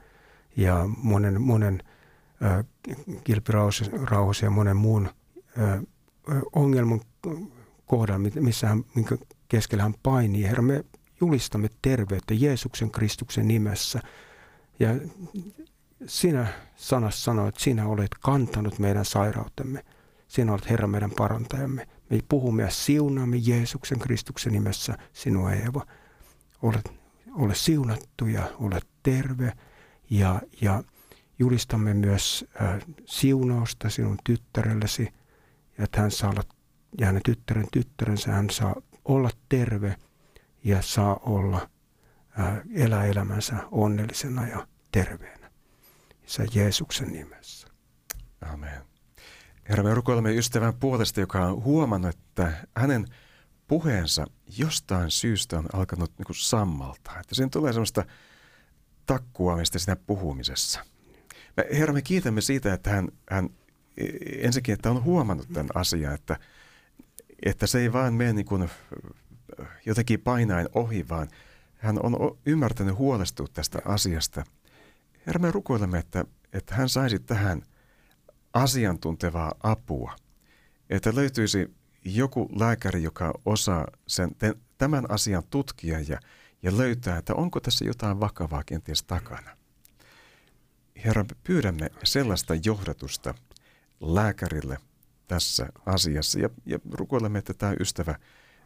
ja 0.57 0.85
monen, 0.87 1.43
monen 1.43 1.83
äh, 2.43 2.65
kilpirauhassa 3.25 4.47
ja 4.47 4.51
monen 4.51 4.77
muun 4.77 5.09
äh, 5.59 5.81
ongelman 6.53 7.01
kohdalla, 7.87 8.31
missä 8.41 8.69
hän, 8.69 8.85
minkä 8.95 9.19
keskellä 9.49 9.83
hän 9.83 9.95
painii. 10.03 10.45
Herra, 10.45 10.63
me 10.63 10.85
julistamme 11.21 11.69
terveyttä 11.83 12.35
Jeesuksen 12.35 12.91
Kristuksen 12.91 13.49
nimessä. 13.49 14.01
Ja 14.79 14.89
sinä 16.07 16.47
sanassa 16.77 17.23
sanoit, 17.23 17.49
että 17.49 17.65
sinä 17.65 17.87
olet 17.87 18.11
kantanut 18.21 18.79
meidän 18.79 19.05
sairautemme. 19.05 19.85
Sinä 20.29 20.53
olet 20.53 20.71
Herra 20.71 20.87
meidän 20.87 21.11
parantajamme. 21.11 21.89
Me 22.11 22.19
puhumme 22.29 22.63
ja 22.63 22.71
siunaamme 22.71 23.37
Jeesuksen 23.37 23.99
Kristuksen 23.99 24.53
nimessä 24.53 24.99
sinua 25.13 25.53
Eeva. 25.53 25.87
Olet, 26.63 26.93
ole 27.35 27.55
siunattu 27.55 28.27
ja 28.27 28.49
olet 28.61 28.87
terve 29.03 29.53
ja, 30.11 30.41
ja 30.61 30.83
julistamme 31.39 31.95
myös 31.95 32.45
äh, 32.63 32.79
siunausta 33.07 33.91
sinun 33.91 34.19
tyttärellesi 34.25 35.09
ja 35.79 35.85
että 35.85 36.01
hän 36.01 36.11
saa 36.11 36.31
olla, 36.31 36.43
ja 36.99 37.07
hänen 37.07 37.23
tyttären 37.25 37.67
tyttärensä, 37.73 38.33
hän 38.33 38.51
saa 38.51 38.75
olla 39.05 39.31
terve 39.49 39.97
ja 40.69 40.83
saa 40.83 41.17
olla, 41.17 41.71
äh, 42.41 42.61
elää 42.75 43.05
elämänsä 43.07 43.57
onnellisena 43.71 44.47
ja 44.47 44.67
terveenä. 44.93 45.51
Isä 46.27 46.47
Jeesuksen 46.55 47.13
nimessä. 47.13 47.69
Amen. 48.41 48.83
Herra, 49.69 49.85
me 49.85 49.95
rukoilemme 49.95 50.35
ystävän 50.35 50.75
puolesta, 50.75 51.21
joka 51.21 51.47
on 51.47 51.65
huomannut, 51.65 52.15
että 52.15 52.67
hänen 52.77 53.07
puheensa 53.69 54.27
jostain 54.59 55.11
syystä 55.11 55.59
on 55.59 55.67
alkanut 55.73 56.13
niin 56.19 56.27
kuin 56.27 56.37
sammaltaa. 56.37 57.21
Että 57.21 57.35
siinä 57.35 57.49
tulee 57.53 57.73
semmoista 57.73 58.05
takkuamista 59.07 59.79
siinä 59.79 59.97
puhumisessa. 59.97 60.85
Me, 61.57 61.67
Herra, 61.73 61.95
me 61.95 62.03
kiitämme 62.03 62.41
siitä, 62.41 62.75
että 62.75 62.91
hän, 62.91 63.09
hän 63.31 63.51
ensinnäkin, 64.39 64.73
että 64.73 64.91
on 64.91 65.05
huomannut 65.05 65.49
tämän 65.53 65.71
asian, 65.75 66.15
että, 66.15 66.39
että 67.45 67.67
se 67.67 67.81
ei 67.81 67.93
vaan 67.93 68.15
mene 68.15 68.33
niin 68.33 68.47
kuin 68.47 68.71
jotenkin 69.87 70.21
painain 70.21 70.69
ohi, 70.75 71.09
vaan 71.09 71.29
hän 71.77 71.99
on 72.03 72.39
ymmärtänyt 72.47 72.99
huolestua 72.99 73.47
tästä 73.53 73.79
asiasta. 73.85 74.45
Herra, 75.27 75.41
me 75.41 75.51
rukoilemme, 75.51 75.99
että, 75.99 76.25
että 76.53 76.75
hän 76.75 76.89
saisi 76.89 77.19
tähän– 77.19 77.63
asiantuntevaa 78.55 79.55
apua. 79.63 80.17
Että 80.91 81.15
löytyisi 81.15 81.75
joku 82.05 82.49
lääkäri, 82.59 83.03
joka 83.03 83.35
osaa 83.45 83.87
sen, 84.07 84.31
tämän 84.79 85.11
asian 85.11 85.43
tutkia 85.51 86.01
ja, 86.01 86.21
ja 86.63 86.77
löytää, 86.77 87.19
että 87.19 87.35
onko 87.35 87.61
tässä 87.61 87.85
jotain 87.85 88.21
vakavaa 88.21 88.63
kenties 88.67 89.03
takana. 89.03 89.57
Herra, 91.05 91.25
pyydämme 91.45 91.91
sellaista 92.05 92.55
johdatusta 92.65 93.35
lääkärille 94.01 94.79
tässä 95.29 95.69
asiassa 95.87 96.41
ja, 96.41 96.51
ja 96.67 96.79
rukoilemme, 96.93 97.39
että 97.39 97.55
tämä 97.55 97.75
ystävä 97.81 98.19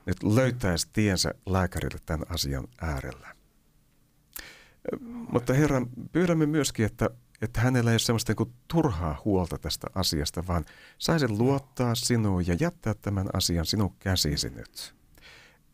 nyt 0.06 0.22
löytäisi 0.22 0.88
tiensä 0.92 1.34
lääkärille 1.46 1.98
tämän 2.06 2.26
asian 2.28 2.68
äärellä. 2.80 3.34
Mutta 5.32 5.52
Herra, 5.52 5.86
pyydämme 6.12 6.46
myöskin, 6.46 6.86
että 6.86 7.10
että 7.42 7.60
hänellä 7.60 7.90
ei 7.90 7.94
ole 7.94 7.98
sellaista 7.98 8.34
niin 8.38 8.54
turhaa 8.68 9.22
huolta 9.24 9.58
tästä 9.58 9.86
asiasta, 9.94 10.46
vaan 10.46 10.64
saisi 10.98 11.28
luottaa 11.28 11.94
sinuun 11.94 12.46
ja 12.46 12.56
jättää 12.60 12.94
tämän 12.94 13.26
asian 13.32 13.66
sinun 13.66 13.94
käsisi 13.98 14.50
nyt. 14.50 14.94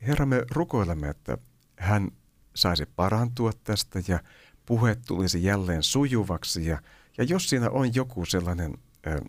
Herra, 0.02 0.26
me 0.26 0.44
rukoilemme, 0.50 1.08
että 1.08 1.38
hän 1.76 2.10
saisi 2.54 2.86
parantua 2.86 3.52
tästä 3.64 4.02
ja 4.08 4.20
puhe 4.66 4.96
tulisi 5.06 5.44
jälleen 5.44 5.82
sujuvaksi. 5.82 6.66
Ja, 6.66 6.82
ja 7.18 7.24
jos 7.24 7.48
siinä 7.48 7.70
on 7.70 7.94
joku 7.94 8.24
sellainen 8.24 8.74
äh, 9.06 9.20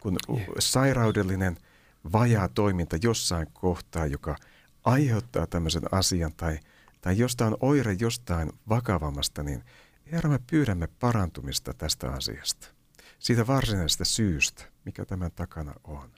kun 0.00 0.16
sairaudellinen 0.58 1.56
vajaa 2.12 2.48
toiminta 2.48 2.96
jossain 3.02 3.46
kohtaa, 3.52 4.06
joka 4.06 4.36
aiheuttaa 4.84 5.46
tämmöisen 5.46 5.82
asian 5.92 6.32
tai– 6.36 6.58
tai 7.00 7.18
jostain 7.18 7.56
oire 7.60 7.92
jostain 7.92 8.52
vakavammasta, 8.68 9.42
niin 9.42 9.64
Herra, 10.12 10.30
me 10.30 10.38
pyydämme 10.50 10.88
parantumista 11.00 11.74
tästä 11.74 12.10
asiasta. 12.10 12.68
Siitä 13.18 13.46
varsinaisesta 13.46 14.04
syystä, 14.04 14.64
mikä 14.84 15.04
tämän 15.04 15.32
takana 15.32 15.74
on. 15.84 16.10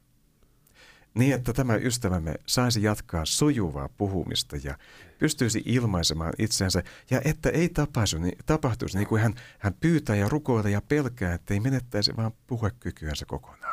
Niin, 1.14 1.34
että 1.34 1.52
tämä 1.52 1.74
ystävämme 1.74 2.34
saisi 2.46 2.82
jatkaa 2.82 3.24
sujuvaa 3.24 3.88
puhumista 3.88 4.56
ja 4.64 4.78
pystyisi 5.18 5.62
ilmaisemaan 5.66 6.32
itsensä 6.38 6.82
ja 7.10 7.20
että 7.24 7.50
ei 7.50 7.68
tapahtuisi, 7.68 8.18
niin, 8.18 8.38
tapahtuisi 8.46 8.98
niin 8.98 9.08
kuin 9.08 9.22
hän, 9.22 9.34
hän 9.58 9.74
pyytää 9.74 10.16
ja 10.16 10.28
rukoilee 10.28 10.70
ja 10.70 10.82
pelkää, 10.82 11.34
että 11.34 11.54
ei 11.54 11.60
menettäisi 11.60 12.16
vaan 12.16 12.32
puhekykyänsä 12.46 13.24
kokonaan. 13.26 13.69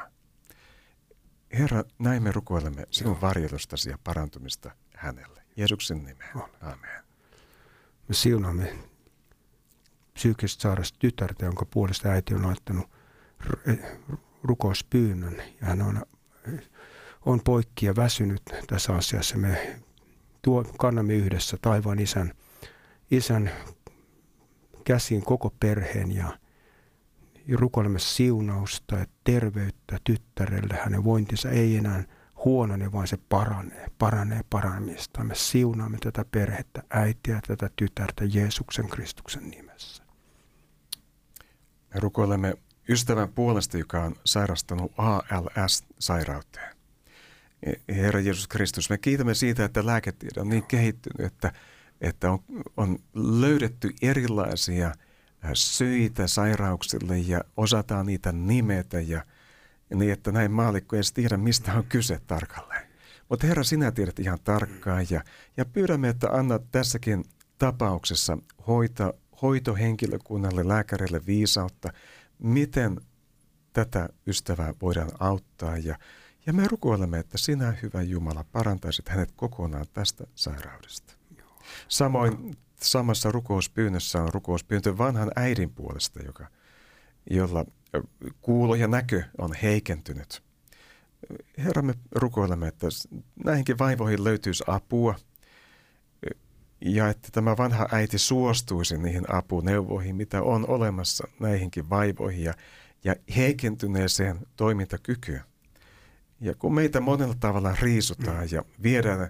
Herra, 1.54 1.84
näin 2.00 2.24
me 2.24 2.32
rukoilemme 2.32 2.84
sinun 2.92 3.22
varjelustasi 3.22 3.90
ja 3.90 3.98
parantumista 4.04 4.72
hänelle. 4.96 5.42
Jeesuksen 5.56 5.98
nimeen. 5.98 6.32
Amen. 6.62 7.04
Me 8.08 8.14
siunaamme 8.14 8.74
psyykkisesti 10.14 10.62
sairasta 10.62 11.00
tytärtä, 11.00 11.46
jonka 11.46 11.66
puolesta 11.66 12.10
äiti 12.10 12.34
on 12.34 12.48
laittanut 12.48 12.90
rukouspyynnön. 14.44 15.36
Ja 15.62 15.68
hän 15.68 15.82
on, 15.82 16.06
on 17.26 17.42
poikki 17.44 17.86
ja 17.86 17.96
väsynyt 17.96 18.42
tässä 18.68 18.94
asiassa. 18.94 19.38
Me 19.38 19.80
tuo, 20.42 20.64
kannamme 20.78 21.14
yhdessä 21.14 21.58
taivaan 21.62 22.00
isän, 22.00 22.34
isän 23.12 23.52
käsiin 24.84 25.22
koko 25.22 25.54
perheen 25.60 26.12
ja 26.12 26.38
rukoilemme 27.56 28.00
siunausta 28.00 28.96
ja 28.96 29.06
terveyttä 29.24 29.98
tyttärelle. 30.04 30.80
Hänen 30.84 31.04
vointinsa 31.04 31.50
ei 31.50 31.78
enää 31.78 32.04
huonone, 32.46 32.92
vaan 32.92 33.08
se 33.08 33.18
paranee, 33.30 33.88
paranee 33.98 34.42
paranemista. 34.50 35.24
Me 35.24 35.36
siunaamme 35.36 35.98
tätä 35.98 36.26
perhettä, 36.32 36.84
äitiä, 36.90 37.40
tätä 37.48 37.70
tytärtä 37.76 38.26
Jeesuksen 38.26 38.90
Kristuksen 38.90 39.50
nimessä. 39.50 40.04
Me 41.94 42.00
rukoilemme 42.00 42.54
ystävän 42.90 43.30
puolesta, 43.30 43.78
joka 43.78 44.04
on 44.04 44.16
sairastanut 44.26 44.92
ALS-sairauteen. 44.98 46.78
Herra 47.90 48.20
Jeesus 48.20 48.48
Kristus, 48.48 48.90
me 48.90 48.98
kiitämme 48.98 49.34
siitä, 49.34 49.66
että 49.66 49.86
lääketiede 49.86 50.42
on 50.42 50.50
niin 50.50 50.64
kehittynyt, 50.64 51.32
että, 51.32 51.52
että 52.02 52.32
on, 52.32 52.40
on 52.78 53.00
löydetty 53.14 53.94
erilaisia 54.02 54.92
syitä 55.54 56.28
sairauksille 56.28 57.18
ja 57.18 57.42
osataan 57.58 58.06
niitä 58.06 58.32
nimetä 58.32 59.00
ja– 59.02 59.26
niin 59.96 60.12
että 60.12 60.32
näin 60.32 60.52
maalikko 60.52 60.96
ei 60.96 61.02
tiedä, 61.14 61.38
mistä 61.38 61.74
on 61.74 61.84
kyse 61.84 62.20
tarkalleen. 62.28 62.88
Mutta 63.30 63.48
Herra, 63.48 63.64
sinä 63.64 63.92
tiedät 63.92 64.20
ihan 64.20 64.40
tarkkaan 64.44 65.06
ja, 65.10 65.24
ja 65.58 65.66
pyydämme, 65.66 66.10
että 66.10 66.30
anna 66.30 66.60
tässäkin 66.60 67.26
tapauksessa 67.58 68.38
hoita, 68.68 69.14
hoitohenkilökunnalle, 69.42 70.68
lääkärille 70.68 71.22
viisautta, 71.26 71.94
miten 72.40 73.02
tätä 73.74 74.10
ystävää 74.28 74.74
voidaan 74.82 75.12
auttaa. 75.20 75.78
Ja, 75.78 75.98
ja 76.46 76.54
me 76.54 76.68
rukoilemme, 76.68 77.20
että 77.20 77.38
sinä, 77.38 77.74
hyvä 77.84 78.02
Jumala, 78.02 78.46
parantaisit 78.52 79.10
hänet 79.10 79.32
kokonaan 79.36 79.86
tästä 79.94 80.28
sairaudesta. 80.36 81.14
Samoin 81.88 82.58
samassa 82.82 83.32
rukouspyynnössä 83.32 84.24
on 84.24 84.34
rukouspyyntö 84.34 84.98
vanhan 84.98 85.32
äidin 85.36 85.70
puolesta, 85.70 86.20
joka, 86.24 86.48
jolla 87.30 87.66
kuulo 88.42 88.76
ja 88.76 88.88
näkö 88.88 89.24
on 89.38 89.54
heikentynyt. 89.54 90.44
Herra, 91.58 91.82
me 91.82 91.94
rukoilemme, 92.12 92.68
että 92.68 92.88
näihinkin 93.46 93.80
vaivoihin 93.80 94.24
löytyisi 94.24 94.64
apua 94.68 95.16
ja 96.82 97.10
että 97.10 97.30
tämä 97.32 97.58
vanha 97.58 97.88
äiti 97.92 98.18
suostuisi 98.18 98.98
niihin 98.98 99.34
apuneuvoihin, 99.34 100.16
mitä 100.16 100.42
on 100.42 100.70
olemassa 100.70 101.28
näihinkin 101.40 101.90
vaivoihin 101.90 102.44
ja, 102.44 102.54
ja 103.04 103.16
heikentyneeseen 103.36 104.40
toimintakykyyn. 104.56 105.42
Ja 106.42 106.56
kun 106.56 106.74
meitä 106.74 107.00
monella 107.00 107.36
tavalla 107.40 107.76
riisutaan 107.82 108.48
ja 108.52 108.64
viedään, 108.84 109.30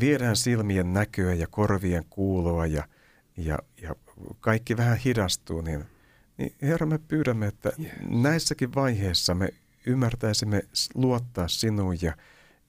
viedään 0.00 0.36
silmien 0.36 0.92
näköä 0.92 1.34
ja 1.34 1.46
korvien 1.50 2.04
kuuloa 2.10 2.66
ja, 2.66 2.88
ja, 3.36 3.58
ja 3.82 3.94
kaikki 4.40 4.76
vähän 4.76 4.96
hidastuu, 4.96 5.60
niin– 5.60 5.84
niin 6.38 6.54
Herra, 6.62 6.86
me 6.86 6.98
pyydämme, 6.98 7.46
että 7.46 7.72
yes. 7.82 7.92
näissäkin 8.08 8.74
vaiheissa 8.74 9.34
me 9.34 9.48
ymmärtäisimme 9.86 10.62
luottaa 10.94 11.48
sinuun 11.48 12.02
ja, 12.02 12.16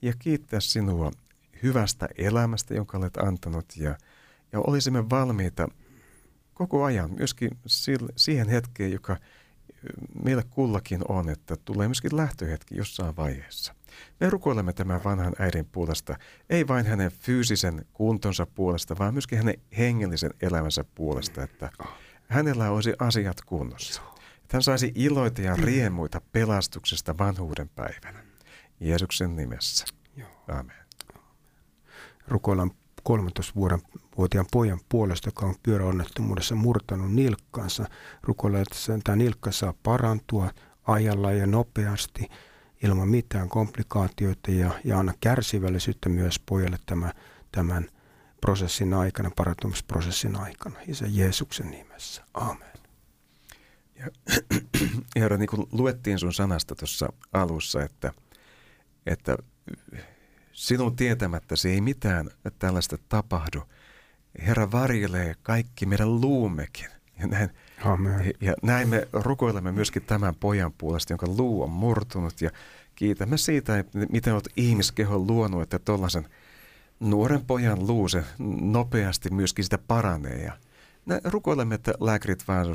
ja 0.01 0.13
kiittää 0.19 0.59
sinua 0.59 1.11
hyvästä 1.63 2.09
elämästä, 2.17 2.73
jonka 2.73 2.97
olet 2.97 3.17
antanut 3.17 3.65
ja, 3.77 3.97
ja 4.51 4.59
olisimme 4.59 5.09
valmiita 5.09 5.67
koko 6.53 6.83
ajan 6.83 7.11
myöskin 7.11 7.51
siihen 8.15 8.49
hetkeen, 8.49 8.91
joka 8.91 9.17
meillä 10.23 10.43
kullakin 10.49 11.01
on, 11.07 11.29
että 11.29 11.55
tulee 11.65 11.87
myöskin 11.87 12.17
lähtöhetki 12.17 12.77
jossain 12.77 13.15
vaiheessa. 13.15 13.75
Me 14.19 14.29
rukoilemme 14.29 14.73
tämän 14.73 15.03
vanhan 15.03 15.33
äidin 15.39 15.65
puolesta, 15.65 16.15
ei 16.49 16.67
vain 16.67 16.85
hänen 16.85 17.11
fyysisen 17.11 17.85
kuntonsa 17.93 18.45
puolesta, 18.45 18.97
vaan 18.99 19.13
myöskin 19.13 19.37
hänen 19.37 19.61
hengellisen 19.77 20.33
elämänsä 20.41 20.83
puolesta, 20.95 21.43
että 21.43 21.71
hänellä 22.27 22.71
olisi 22.71 22.93
asiat 22.99 23.41
kunnossa. 23.41 24.01
Että 24.41 24.57
hän 24.57 24.63
saisi 24.63 24.91
iloita 24.95 25.41
ja 25.41 25.55
riemuita 25.55 26.21
pelastuksesta 26.31 27.17
vanhuuden 27.17 27.69
päivänä. 27.69 28.23
Jeesuksen 28.79 29.35
nimessä. 29.35 29.85
Amen. 30.47 30.75
Rukoillaan 32.27 32.71
13-vuotiaan 33.09 34.45
pojan 34.51 34.79
puolesta, 34.89 35.27
joka 35.27 35.45
on 35.45 35.55
pyöräonnettomuudessa 35.63 36.55
murtanut 36.55 37.13
nilkkansa. 37.13 37.85
Rukoillaan, 38.21 38.61
että 38.61 39.03
tämä 39.03 39.15
nilkka 39.15 39.51
saa 39.51 39.73
parantua 39.83 40.51
ajalla 40.87 41.31
ja 41.31 41.47
nopeasti 41.47 42.29
ilman 42.83 43.09
mitään 43.09 43.49
komplikaatioita 43.49 44.51
ja, 44.51 44.71
ja 44.83 44.99
anna 44.99 45.13
kärsivällisyyttä 45.19 46.09
myös 46.09 46.39
pojalle 46.39 46.79
tämän, 46.85 47.13
tämän 47.51 47.89
prosessin 48.41 48.93
aikana, 48.93 49.31
parantumisprosessin 49.35 50.35
aikana. 50.35 50.79
Isä 50.87 51.05
Jeesuksen 51.09 51.71
nimessä. 51.71 52.23
Amen. 52.33 52.73
Ja, 53.95 54.07
Herra, 55.19 55.37
niin 55.37 55.49
kuin 55.49 55.67
luettiin 55.71 56.19
sun 56.19 56.33
sanasta 56.33 56.75
tuossa 56.75 57.13
alussa, 57.33 57.83
että, 57.83 58.13
että 59.05 59.37
sinun 60.53 60.95
tietämättäsi 60.95 61.69
ei 61.69 61.81
mitään 61.81 62.29
tällaista 62.59 62.97
tapahdu. 63.09 63.63
Herra 64.45 64.71
varjelee 64.71 65.35
kaikki 65.43 65.85
meidän 65.85 66.21
luumekin. 66.21 66.87
Ja 67.19 67.27
näin, 67.27 67.49
Amen. 67.85 68.33
ja 68.41 68.53
näin 68.63 68.89
me 68.89 69.07
rukoilemme 69.13 69.71
myöskin 69.71 70.01
tämän 70.01 70.35
pojan 70.35 70.73
puolesta, 70.77 71.13
jonka 71.13 71.27
luu 71.27 71.63
on 71.63 71.69
murtunut. 71.69 72.41
Ja 72.41 72.49
kiitämme 72.95 73.37
siitä, 73.37 73.83
miten 74.09 74.33
olet 74.33 74.49
ihmiskehon 74.57 75.27
luonut, 75.27 75.61
että 75.61 75.79
tuollaisen 75.79 76.27
nuoren 76.99 77.45
pojan 77.45 77.87
luu 77.87 78.09
se 78.09 78.23
nopeasti 78.61 79.29
myöskin 79.29 79.63
sitä 79.63 79.77
paranee. 79.77 80.43
Ja 80.43 80.53
rukoilemme, 81.23 81.75
että 81.75 81.93
lääkärit 81.99 82.47
vaan 82.47 82.67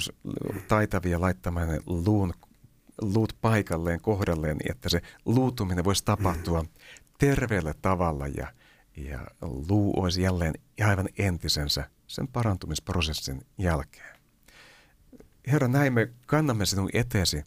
taitavia 0.69 1.21
laittamaan 1.21 1.69
luun, 1.87 2.35
luut 3.01 3.37
paikalleen, 3.41 4.01
kohdalleen, 4.01 4.57
niin 4.57 4.71
että 4.71 4.89
se 4.89 5.01
luutuminen 5.25 5.85
voisi 5.85 6.05
tapahtua 6.05 6.65
terveellä 7.19 7.75
tavalla 7.83 8.27
ja, 8.27 8.47
ja 8.97 9.21
luu 9.69 10.01
olisi 10.03 10.23
jälleen 10.23 10.55
aivan 10.85 11.09
entisensä 11.19 11.91
sen 12.07 12.29
parantumisprosessin 12.29 13.47
jälkeen. 13.59 14.15
Herra, 15.47 15.69
näin 15.69 15.93
me 15.93 16.11
kannamme 16.27 16.67
sinun 16.67 16.91
eteesi 16.93 17.45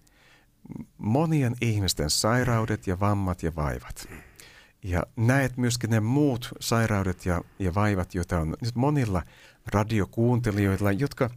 monien 0.98 1.56
ihmisten 1.62 2.10
sairaudet 2.10 2.88
ja 2.88 3.00
vammat 3.00 3.44
ja 3.44 3.56
vaivat. 3.56 4.10
Ja 4.84 5.04
näet 5.16 5.58
myöskin 5.58 5.90
ne 5.90 6.00
muut 6.00 6.50
sairaudet 6.60 7.26
ja, 7.26 7.42
ja 7.60 7.76
vaivat, 7.76 8.16
joita 8.16 8.40
on 8.40 8.56
nyt 8.62 8.76
monilla 8.76 9.24
radiokuuntelijoilla, 9.66 10.92
jotka 10.92 11.30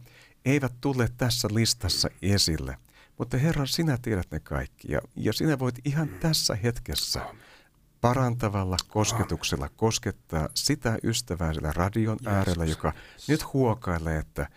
eivät 0.45 0.73
tule 0.81 1.09
tässä 1.17 1.47
listassa 1.51 2.09
esille. 2.21 2.77
Mutta 3.17 3.37
Herra, 3.37 3.65
sinä 3.65 3.97
tiedät 4.01 4.27
ne 4.31 4.39
kaikki 4.39 4.91
ja, 4.91 5.01
ja 5.15 5.33
sinä 5.33 5.59
voit 5.59 5.75
ihan 5.85 6.09
tässä 6.09 6.55
hetkessä 6.55 7.21
parantavalla 8.01 8.77
kosketuksella 8.87 9.69
koskettaa 9.69 10.49
sitä 10.53 10.97
ystävää 11.03 11.53
sillä 11.53 11.73
radion 11.75 12.17
äärellä, 12.25 12.65
joka 12.65 12.93
nyt 13.27 13.53
huokailee, 13.53 14.17
että 14.17 14.47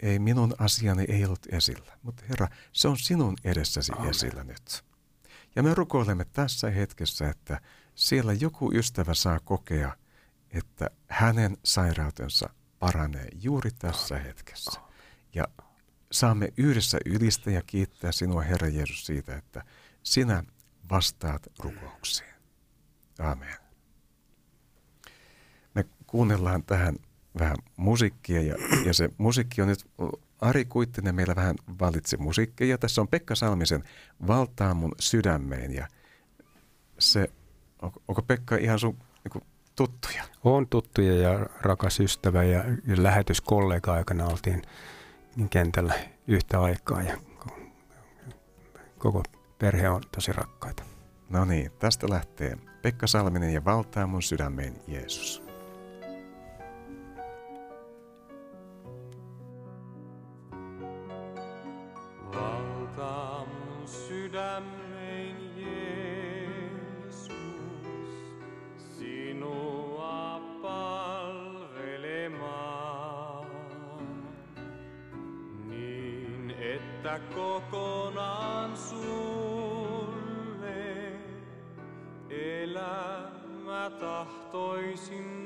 ei 0.00 0.18
minun 0.18 0.54
asiani 0.58 1.04
ei 1.08 1.24
ollut 1.24 1.46
esillä. 1.52 1.98
Mutta 2.02 2.22
Herra, 2.28 2.48
se 2.72 2.88
on 2.88 2.98
sinun 2.98 3.36
edessäsi 3.44 3.92
Amen. 3.96 4.10
esillä 4.10 4.44
nyt. 4.44 4.84
Ja 5.56 5.62
me 5.62 5.74
rukoilemme 5.74 6.24
tässä 6.24 6.70
hetkessä, 6.70 7.28
että 7.28 7.60
siellä 7.94 8.32
joku 8.32 8.72
ystävä 8.74 9.14
saa 9.14 9.40
kokea, 9.40 9.96
että 10.50 10.90
hänen 11.08 11.56
sairautensa 11.64 12.50
paranee 12.78 13.28
juuri 13.42 13.70
tässä 13.78 14.18
hetkessä. 14.18 14.80
Ja 15.34 15.44
saamme 16.12 16.52
yhdessä 16.56 16.98
ylistä 17.06 17.50
ja 17.50 17.62
kiittää 17.66 18.12
sinua, 18.12 18.42
Herra 18.42 18.68
Jeesus, 18.68 19.06
siitä, 19.06 19.36
että 19.36 19.64
sinä 20.02 20.44
vastaat 20.90 21.46
rukouksiin. 21.58 22.34
Amen. 23.18 23.56
Me 25.74 25.84
kuunnellaan 26.06 26.64
tähän 26.64 26.96
vähän 27.38 27.56
musiikkia 27.76 28.42
ja, 28.42 28.54
ja 28.84 28.94
se 28.94 29.10
musiikki 29.18 29.62
on 29.62 29.68
nyt, 29.68 29.86
Ari 30.40 30.64
Kuittinen 30.64 31.14
meillä 31.14 31.36
vähän 31.36 31.56
valitsi 31.80 32.16
musiikkia. 32.16 32.78
Tässä 32.78 33.00
on 33.00 33.08
Pekka 33.08 33.34
Salmisen 33.34 33.84
Valtaa 34.26 34.74
mun 34.74 34.92
sydämeen 35.00 35.74
ja 35.74 35.86
se, 36.98 37.30
onko, 37.82 38.02
onko 38.08 38.22
Pekka 38.22 38.56
ihan 38.56 38.78
sun 38.78 38.98
niin 39.24 39.44
tuttuja? 39.76 40.24
On 40.44 40.68
tuttuja 40.68 41.14
ja 41.14 41.46
rakas 41.60 42.00
ystävä 42.00 42.44
ja, 42.44 42.64
ja 42.86 43.02
lähetyskollega 43.02 43.92
aikana 43.92 44.26
oltiin 44.26 44.62
kentällä 45.50 45.94
yhtä 46.26 46.60
aikaa 46.60 47.02
ja 47.02 47.16
koko 48.98 49.22
perhe 49.58 49.88
on 49.88 50.02
tosi 50.14 50.32
rakkaita. 50.32 50.82
No 51.30 51.44
niin, 51.44 51.72
tästä 51.78 52.06
lähtee 52.10 52.56
Pekka 52.82 53.06
Salminen 53.06 53.54
ja 53.54 53.64
valtaa 53.64 54.06
mun 54.06 54.22
sydämeen 54.22 54.74
Jeesus. 54.86 55.47
Valtaa 62.40 63.46
mun 63.46 63.88
sydämeen 63.88 65.36
Jeesus, 65.56 67.32
sinua 68.98 70.40
palvelemaan, 70.62 71.56
niin 75.68 76.54
että 76.60 77.20
kokonaan 77.34 78.76
elämä 82.30 83.90
tahtoisin 84.00 85.37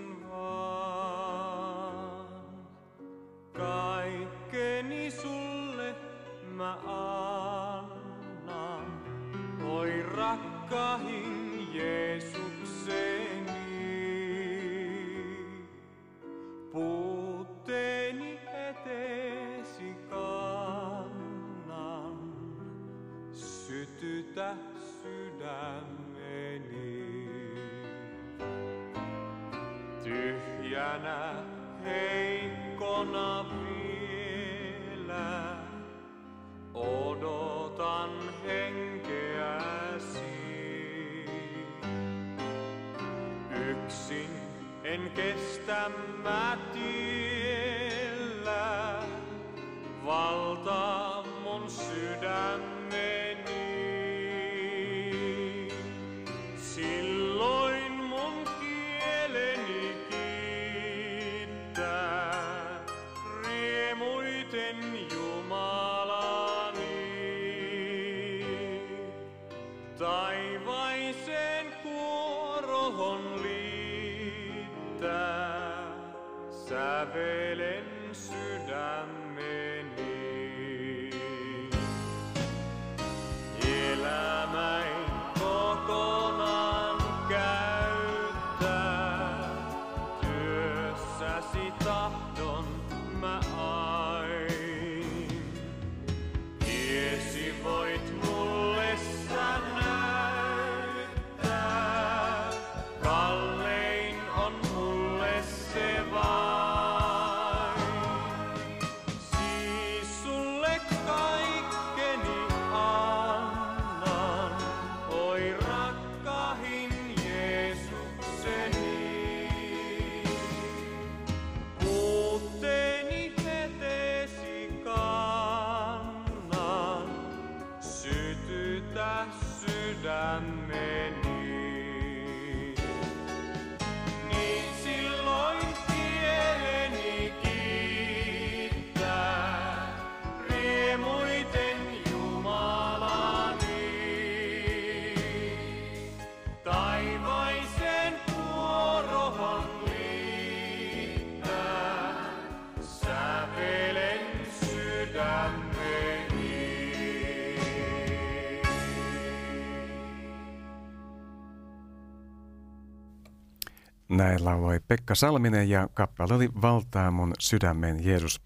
Näin 164.23 164.45
lauloi 164.45 164.81
Pekka 164.89 165.15
Salminen 165.15 165.69
ja 165.69 165.89
kappale 165.95 166.35
oli 166.35 166.49
Valtaa 166.63 167.11
mun 167.11 167.33
sydämen 167.39 168.05
Jeesus. 168.05 168.41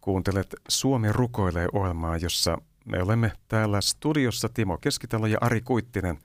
Kuuntelet 0.00 0.54
Suomi 0.68 1.12
rukoilee 1.12 1.68
ohjelmaa, 1.72 2.16
jossa 2.16 2.58
me 2.84 3.02
olemme 3.02 3.32
täällä 3.48 3.80
studiossa 3.80 4.48
Timo 4.48 4.78
Keskitalo 4.78 5.26
ja 5.26 5.38
Ari 5.40 5.60
Kuittinen 5.60 6.18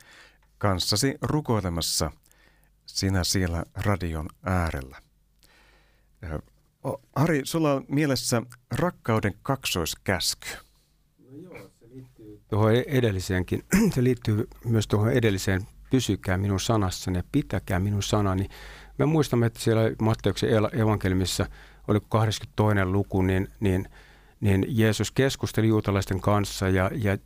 kanssasi 0.58 1.18
rukoilemassa 1.22 2.12
sinä 2.86 3.24
siellä 3.24 3.64
radion 3.76 4.30
äärellä. 4.44 4.98
Ari, 7.16 7.42
sulla 7.44 7.74
on 7.74 7.86
mielessä 7.88 8.42
rakkauden 8.72 9.34
kaksoiskäsky. 9.42 10.50
Tuohon 12.48 12.72
edelliseenkin, 12.76 13.66
se 13.96 14.04
liittyy 14.04 14.48
myös 14.66 14.88
tuohon 14.88 15.12
edelliseen 15.12 15.62
pysykää 15.90 16.38
minun 16.38 16.60
sanassani 16.60 17.18
ja 17.18 17.24
pitäkää 17.32 17.80
minun 17.80 18.04
sanani. 18.04 18.50
Me 18.98 19.06
muistamme, 19.06 19.46
että 19.46 19.60
siellä 19.60 19.82
Matteuksen 20.02 20.50
evankeliumissa 20.74 21.46
oli 21.88 22.00
22. 22.10 22.86
luku, 22.86 23.22
niin, 23.22 23.48
niin, 23.60 23.90
niin 24.42 24.66
Jeesus 24.70 25.12
keskusteli 25.12 25.68
juutalaisten 25.68 26.22
kanssa 26.22 26.70
ja, 26.70 26.92
ja 26.94 27.18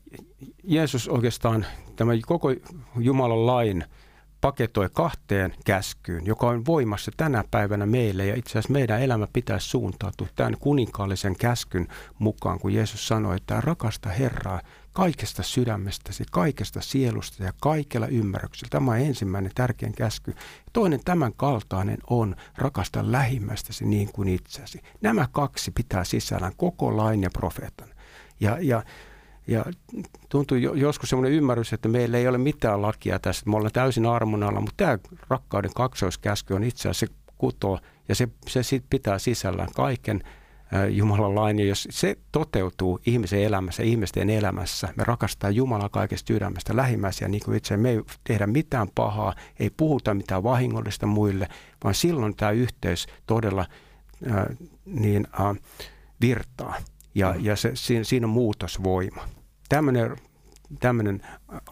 Jeesus 0.64 1.08
oikeastaan 1.08 1.66
tämä 1.96 2.14
koko 2.28 2.50
Jumalan 3.00 3.46
lain– 3.46 3.84
paketoi 4.44 4.90
kahteen 4.94 5.54
käskyyn, 5.66 6.26
joka 6.26 6.48
on 6.48 6.66
voimassa 6.66 7.12
tänä 7.18 7.44
päivänä 7.52 7.86
meille 7.86 8.26
ja 8.26 8.36
itse 8.36 8.52
asiassa 8.52 8.74
meidän 8.74 9.02
elämä 9.02 9.28
pitäisi 9.34 9.70
suuntautua 9.70 10.28
tämän 10.36 10.58
kuninkaallisen 10.60 11.36
käskyn 11.36 11.88
mukaan, 12.20 12.60
kun 12.60 12.74
Jeesus 12.74 13.08
sanoi, 13.08 13.36
että 13.36 13.62
rakasta 13.62 14.10
Herraa 14.10 14.62
kaikesta 14.94 15.44
sydämestäsi, 15.44 16.24
kaikesta 16.32 16.82
sielusta 16.82 17.44
ja 17.44 17.54
kaikella 17.62 18.08
ymmärryksellä. 18.08 18.70
Tämä 18.70 18.92
on 18.92 18.98
ensimmäinen 18.98 19.52
tärkein 19.56 19.94
käsky. 19.94 20.36
Toinen 20.74 21.00
tämän 21.06 21.34
kaltainen 21.34 21.98
on 22.10 22.36
rakasta 22.58 23.12
lähimmästäsi 23.12 23.86
niin 23.86 24.12
kuin 24.14 24.28
itsesi. 24.28 24.82
Nämä 25.02 25.28
kaksi 25.32 25.72
pitää 25.72 26.04
sisällään 26.04 26.54
koko 26.58 26.98
lain 26.98 27.24
ja 27.24 27.30
profeetan. 27.34 27.90
Ja, 28.40 28.58
ja 28.62 28.84
ja 29.48 29.66
tuntuu 30.30 30.58
joskus 30.58 31.10
semmoinen 31.10 31.38
ymmärrys, 31.38 31.74
että 31.74 31.90
meillä 31.90 32.18
ei 32.18 32.28
ole 32.28 32.38
mitään 32.38 32.82
lakia 32.82 33.20
tässä, 33.20 33.50
me 33.50 33.56
ollaan 33.56 33.72
täysin 33.72 34.06
armon 34.06 34.44
alla, 34.44 34.62
mutta 34.62 34.78
tämä 34.78 34.98
rakkauden 35.30 35.72
kaksoiskäsky 35.76 36.54
on 36.54 36.64
itse 36.64 36.90
asiassa 36.90 37.06
se 37.06 37.14
kuto, 37.38 37.80
ja 38.10 38.16
se, 38.16 38.28
se 38.48 38.64
sit 38.64 38.84
pitää 38.90 39.20
sisällään 39.20 39.70
kaiken 39.76 40.24
Jumalan 40.90 41.36
lain, 41.36 41.60
ja 41.60 41.66
jos 41.66 41.88
se 41.92 42.18
toteutuu 42.32 43.00
ihmisen 43.06 43.40
elämässä, 43.40 43.84
ihmisten 43.84 44.30
elämässä, 44.30 44.90
me 44.96 45.04
rakastaa 45.04 45.50
Jumalaa 45.50 45.90
kaikesta 45.90 46.28
sydämestä 46.28 46.76
lähimmäisiä, 46.76 47.28
niin 47.28 47.42
kuin 47.46 47.58
itse 47.58 47.78
me 47.78 47.90
ei 47.90 48.02
tehdä 48.24 48.48
mitään 48.48 48.88
pahaa, 48.96 49.34
ei 49.60 49.70
puhuta 49.78 50.14
mitään 50.14 50.44
vahingollista 50.44 51.06
muille, 51.06 51.48
vaan 51.84 51.96
silloin 51.96 52.36
tämä 52.36 52.52
yhteys 52.52 53.08
todella 53.26 53.66
äh, 54.32 54.46
niin, 54.86 55.28
äh, 55.40 55.56
virtaa 56.22 56.76
ja, 57.16 57.36
ja 57.40 57.56
se, 57.56 57.72
siinä, 57.74 58.04
siinä 58.04 58.28
on 58.28 58.34
muutosvoima. 58.34 59.28
Tämmöinen, 59.70 60.16
tämmöinen 60.80 61.22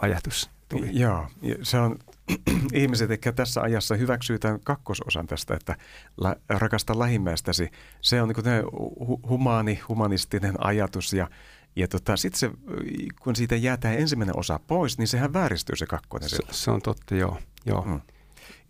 ajatus 0.02 0.50
tuli. 0.70 0.90
Joo, 0.92 1.28
se 1.64 1.80
on, 1.80 2.00
ihmiset 2.74 3.12
ehkä 3.12 3.32
tässä 3.32 3.62
ajassa 3.62 3.96
hyväksyy 3.96 4.40
tämän 4.40 4.60
kakkososan 4.60 5.28
tästä, 5.28 5.54
että 5.54 5.76
la, 6.18 6.36
rakasta 6.50 7.00
lähimmäistäsi. 7.00 7.72
Se 8.02 8.22
on 8.22 8.30
niin 8.30 8.64
hu, 9.08 9.20
humaani, 9.30 9.80
humanistinen 9.90 10.66
ajatus 10.66 11.14
ja, 11.14 11.30
ja 11.76 11.88
tota, 11.88 12.18
sitten 12.18 12.40
se, 12.40 12.52
kun 13.22 13.36
siitä 13.36 13.56
jää 13.56 13.78
tämä 13.78 13.94
ensimmäinen 13.94 14.38
osa 14.38 14.60
pois, 14.68 14.98
niin 14.98 15.08
sehän 15.08 15.34
vääristyy 15.34 15.76
se 15.76 15.86
kakkonen. 15.86 16.30
Se, 16.30 16.38
se 16.52 16.72
on 16.72 16.82
totta, 16.82 17.16
joo. 17.16 17.38
joo. 17.66 17.82
Hmm. 17.82 18.02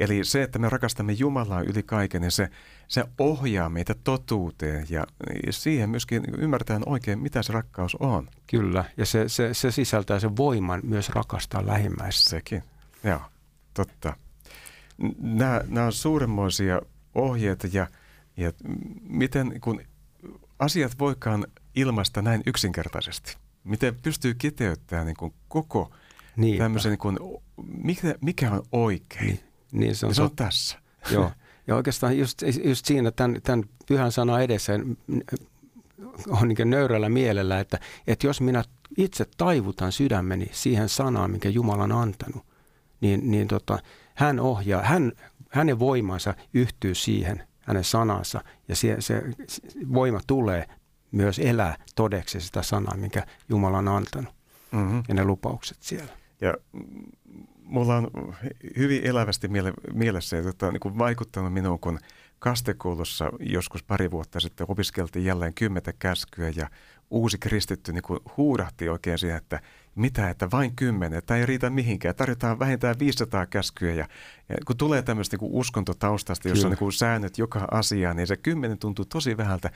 Eli 0.01 0.25
se, 0.25 0.43
että 0.43 0.59
me 0.59 0.69
rakastamme 0.69 1.13
Jumalaa 1.13 1.61
yli 1.61 1.83
kaiken, 1.83 2.21
niin 2.21 2.31
se, 2.31 2.49
se 2.87 3.03
ohjaa 3.17 3.69
meitä 3.69 3.95
totuuteen 4.03 4.85
ja 4.89 5.05
siihen 5.49 5.89
myöskin 5.89 6.23
ymmärtää 6.37 6.79
oikein, 6.85 7.19
mitä 7.19 7.43
se 7.43 7.53
rakkaus 7.53 7.95
on. 7.95 8.29
Kyllä, 8.47 8.85
ja 8.97 9.05
se, 9.05 9.29
se, 9.29 9.53
se 9.53 9.71
sisältää 9.71 10.19
sen 10.19 10.37
voiman 10.37 10.81
myös 10.83 11.09
rakastaa 11.09 11.67
lähimmäistä. 11.67 12.29
Sekin, 12.29 12.63
joo, 13.03 13.21
totta. 13.73 14.15
Nämä, 15.17 15.61
nämä 15.67 15.85
on 15.85 15.93
suuremmoisia 15.93 16.81
ohjeita 17.15 17.67
ja, 17.73 17.87
ja 18.37 18.51
miten 19.01 19.61
kun 19.61 19.81
asiat 20.59 20.99
voikaan 20.99 21.47
ilmaista 21.75 22.21
näin 22.21 22.43
yksinkertaisesti. 22.45 23.37
Miten 23.63 23.95
pystyy 23.95 24.33
kiteyttämään 24.33 25.05
niin 25.05 25.17
kuin 25.17 25.33
koko 25.47 25.91
Niinpä. 26.35 26.63
tämmöisen, 26.63 26.89
niin 26.89 26.99
kuin, 26.99 27.17
mikä, 27.83 28.15
mikä 28.21 28.51
on 28.51 28.63
oikein. 28.71 29.25
Niin. 29.25 29.50
Niin 29.71 29.95
se 29.95 30.05
on, 30.05 30.15
se 30.15 30.21
on 30.21 30.35
tässä. 30.35 30.77
Joo. 31.11 31.31
Ja 31.67 31.75
oikeastaan 31.75 32.17
just, 32.17 32.41
just 32.63 32.85
siinä 32.85 33.11
tämän, 33.11 33.41
tämän 33.43 33.63
pyhän 33.87 34.11
sana 34.11 34.41
edessä 34.41 34.73
on 36.27 36.47
niin 36.47 36.69
nöyrällä 36.69 37.09
mielellä, 37.09 37.59
että, 37.59 37.79
että 38.07 38.27
jos 38.27 38.41
minä 38.41 38.63
itse 38.97 39.25
taivutan 39.37 39.91
sydämeni 39.91 40.47
siihen 40.51 40.89
sanaan, 40.89 41.31
minkä 41.31 41.49
Jumala 41.49 41.83
on 41.83 41.91
antanut, 41.91 42.45
niin, 43.01 43.31
niin 43.31 43.47
tota, 43.47 43.79
hän 44.15 44.39
ohjaa, 44.39 44.81
hän, 44.81 45.11
hänen 45.49 45.79
voimansa 45.79 46.33
yhtyy 46.53 46.95
siihen, 46.95 47.47
hänen 47.61 47.83
sanansa, 47.83 48.43
ja 48.67 48.75
se, 48.75 48.95
se 48.99 49.23
voima 49.93 50.19
tulee 50.27 50.65
myös 51.11 51.39
elää 51.39 51.77
todeksi 51.95 52.41
sitä 52.41 52.63
sanaa, 52.63 52.97
minkä 52.97 53.25
Jumala 53.49 53.77
on 53.77 53.87
antanut, 53.87 54.33
mm-hmm. 54.71 55.03
ja 55.07 55.13
ne 55.13 55.23
lupaukset 55.23 55.77
siellä. 55.79 56.13
Ja 56.41 56.53
mulla 57.71 57.95
on 57.95 58.35
hyvin 58.77 59.03
elävästi 59.03 59.47
miele- 59.47 59.93
mielessä, 59.93 60.37
että 60.37 60.53
tämä 60.53 60.67
on 60.67 60.73
niin 60.73 60.97
vaikuttanut 60.97 61.53
minuun, 61.53 61.79
kun 61.79 61.99
kastekoulussa 62.39 63.31
joskus 63.39 63.83
pari 63.83 64.11
vuotta 64.11 64.39
sitten 64.39 64.65
opiskeltiin 64.69 65.25
jälleen 65.25 65.53
kymmentä 65.53 65.93
käskyä 65.99 66.51
ja 66.55 66.69
uusi 67.09 67.37
kristitty 67.37 67.93
niin 67.93 68.03
huudahti 68.37 68.89
oikein 68.89 69.17
siihen, 69.17 69.37
että 69.37 69.59
mitä, 69.95 70.29
että 70.29 70.51
vain 70.51 70.75
kymmenen, 70.75 71.19
että 71.19 71.35
ei 71.35 71.45
riitä 71.45 71.69
mihinkään, 71.69 72.15
tarjotaan 72.15 72.59
vähintään 72.59 72.99
500 72.99 73.45
käskyä 73.45 73.93
ja, 73.93 74.07
ja 74.49 74.55
kun 74.65 74.77
tulee 74.77 75.01
tämmöistä 75.01 75.37
niin 75.41 75.51
uskontotaustasta, 75.51 76.47
jossa 76.47 76.67
Kyllä. 76.67 76.77
on 76.81 76.87
niin 76.87 76.93
säännöt 76.93 77.37
joka 77.37 77.67
asiaan, 77.71 78.15
niin 78.15 78.27
se 78.27 78.37
kymmenen 78.37 78.77
tuntuu 78.77 79.05
tosi 79.05 79.37
vähältä. 79.37 79.69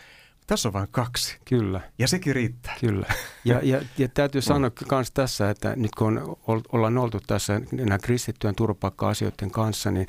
Tässä 0.47 0.69
on 0.69 0.73
vain 0.73 0.87
kaksi. 0.91 1.37
Kyllä. 1.45 1.81
Ja 1.99 2.07
sekin 2.07 2.35
riittää. 2.35 2.75
Kyllä. 2.79 3.07
Ja, 3.45 3.59
ja, 3.63 3.81
ja 3.97 4.07
täytyy 4.07 4.41
sanoa 4.51 4.71
myös 4.91 5.11
tässä, 5.11 5.49
että 5.49 5.75
nyt 5.75 5.95
kun 5.95 6.37
on, 6.47 6.61
ollaan 6.71 6.97
oltu 6.97 7.19
tässä 7.27 7.61
nämä 7.71 7.97
kristittyjen 7.99 8.55
turvapaikka-asioiden 8.55 9.51
kanssa, 9.51 9.91
niin 9.91 10.07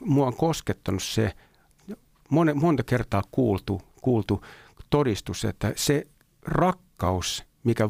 mua 0.00 0.26
on 0.26 0.36
koskettanut 0.36 1.02
se, 1.02 1.32
monta, 2.30 2.54
monta 2.54 2.82
kertaa 2.82 3.22
kuultu, 3.30 3.82
kuultu 4.02 4.44
todistus, 4.90 5.44
että 5.44 5.72
se 5.76 6.06
rakkaus, 6.42 7.44
mikä 7.64 7.88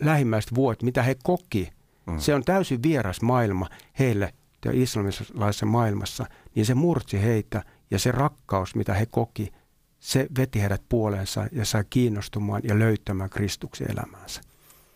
lähimmäiset 0.00 0.54
vuot, 0.54 0.82
mitä 0.82 1.02
he 1.02 1.16
koki, 1.22 1.68
mm. 2.06 2.18
se 2.18 2.34
on 2.34 2.44
täysin 2.44 2.82
vieras 2.82 3.22
maailma 3.22 3.68
heille 3.98 4.34
ja 4.64 4.70
islamilaisessa 4.74 5.66
maailmassa, 5.66 6.26
niin 6.54 6.66
se 6.66 6.74
murtsi 6.74 7.22
heitä 7.22 7.62
ja 7.90 7.98
se 7.98 8.12
rakkaus, 8.12 8.74
mitä 8.74 8.94
he 8.94 9.06
koki– 9.06 9.52
se 10.02 10.26
veti 10.38 10.60
heidät 10.60 10.82
puoleensa 10.88 11.46
ja 11.52 11.64
sai 11.64 11.84
kiinnostumaan 11.90 12.62
ja 12.64 12.78
löytämään 12.78 13.30
Kristuksen 13.30 13.90
elämäänsä. 13.90 14.40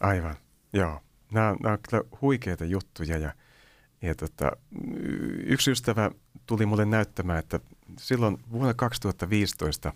Aivan, 0.01 0.37
joo. 0.73 1.01
Nämä, 1.33 1.57
nämä 1.63 1.73
on 1.73 1.79
kyllä 1.91 2.05
huikeita 2.21 2.65
juttuja 2.65 3.19
ja, 3.19 3.33
ja 4.03 4.15
tota, 4.15 4.53
yksi 5.45 5.71
ystävä 5.71 6.11
tuli 6.47 6.67
mulle 6.67 6.85
näyttämään, 6.85 7.39
että 7.39 7.61
silloin 7.99 8.39
vuonna 8.51 8.75
2015 8.75 9.93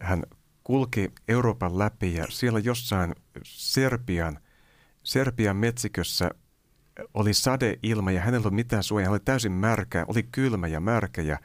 hän 0.00 0.22
kulki 0.64 1.12
Euroopan 1.28 1.78
läpi 1.78 2.14
ja 2.14 2.26
siellä 2.28 2.58
jossain 2.58 3.14
Serbian, 3.44 4.38
Serbian 5.02 5.56
metsikössä 5.56 6.30
oli 7.14 7.34
sadeilma 7.34 8.10
ja 8.10 8.20
hänellä 8.20 8.36
ei 8.36 8.40
ollut 8.40 8.54
mitään 8.54 8.82
suojaa, 8.82 9.04
hän 9.04 9.12
oli 9.12 9.20
täysin 9.20 9.52
märkä, 9.52 10.04
oli 10.08 10.22
kylmä 10.22 10.66
ja 10.66 10.80
märkä 10.80 11.22
ja 11.22 11.38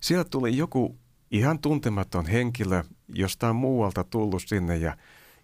siellä 0.00 0.24
tuli 0.24 0.56
joku 0.56 0.99
ihan 1.30 1.58
tuntematon 1.58 2.26
henkilö 2.26 2.82
jostain 3.08 3.56
muualta 3.56 4.04
tullut 4.04 4.42
sinne 4.46 4.76
ja, 4.76 4.96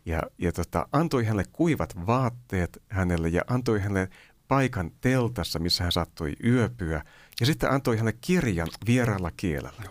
ja, 0.06 0.22
ja 0.38 0.52
tota, 0.52 0.88
antoi 0.92 1.24
hänelle 1.24 1.44
kuivat 1.52 2.06
vaatteet 2.06 2.82
hänelle 2.88 3.28
ja 3.28 3.42
antoi 3.46 3.80
hänelle 3.80 4.08
paikan 4.48 4.90
teltassa, 5.00 5.58
missä 5.58 5.84
hän 5.84 5.92
saattoi 5.92 6.32
yöpyä. 6.44 7.04
Ja 7.40 7.46
sitten 7.46 7.70
antoi 7.70 7.96
hänelle 7.96 8.18
kirjan 8.20 8.68
vieraalla 8.86 9.30
kielellä. 9.36 9.82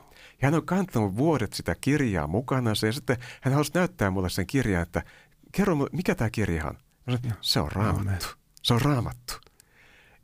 Ja 0.41 0.47
hän 0.47 0.53
on 0.53 0.65
kantanut 0.65 1.17
vuodet 1.17 1.53
sitä 1.53 1.75
kirjaa 1.81 2.27
mukana 2.27 2.69
ja 2.69 2.93
sitten 2.93 3.17
hän 3.41 3.53
halusi 3.53 3.71
näyttää 3.73 4.09
mulle 4.09 4.29
sen 4.29 4.47
kirjan, 4.47 4.81
että 4.81 5.03
kerro 5.51 5.75
mulle, 5.75 5.89
mikä 5.93 6.15
tämä 6.15 6.29
kirja 6.29 6.65
on? 6.65 6.77
Sanoin, 7.05 7.33
se 7.41 7.59
on 7.59 7.71
raamattu. 7.71 8.25
Se 8.61 8.73
on 8.73 8.81
raamattu. 8.81 9.33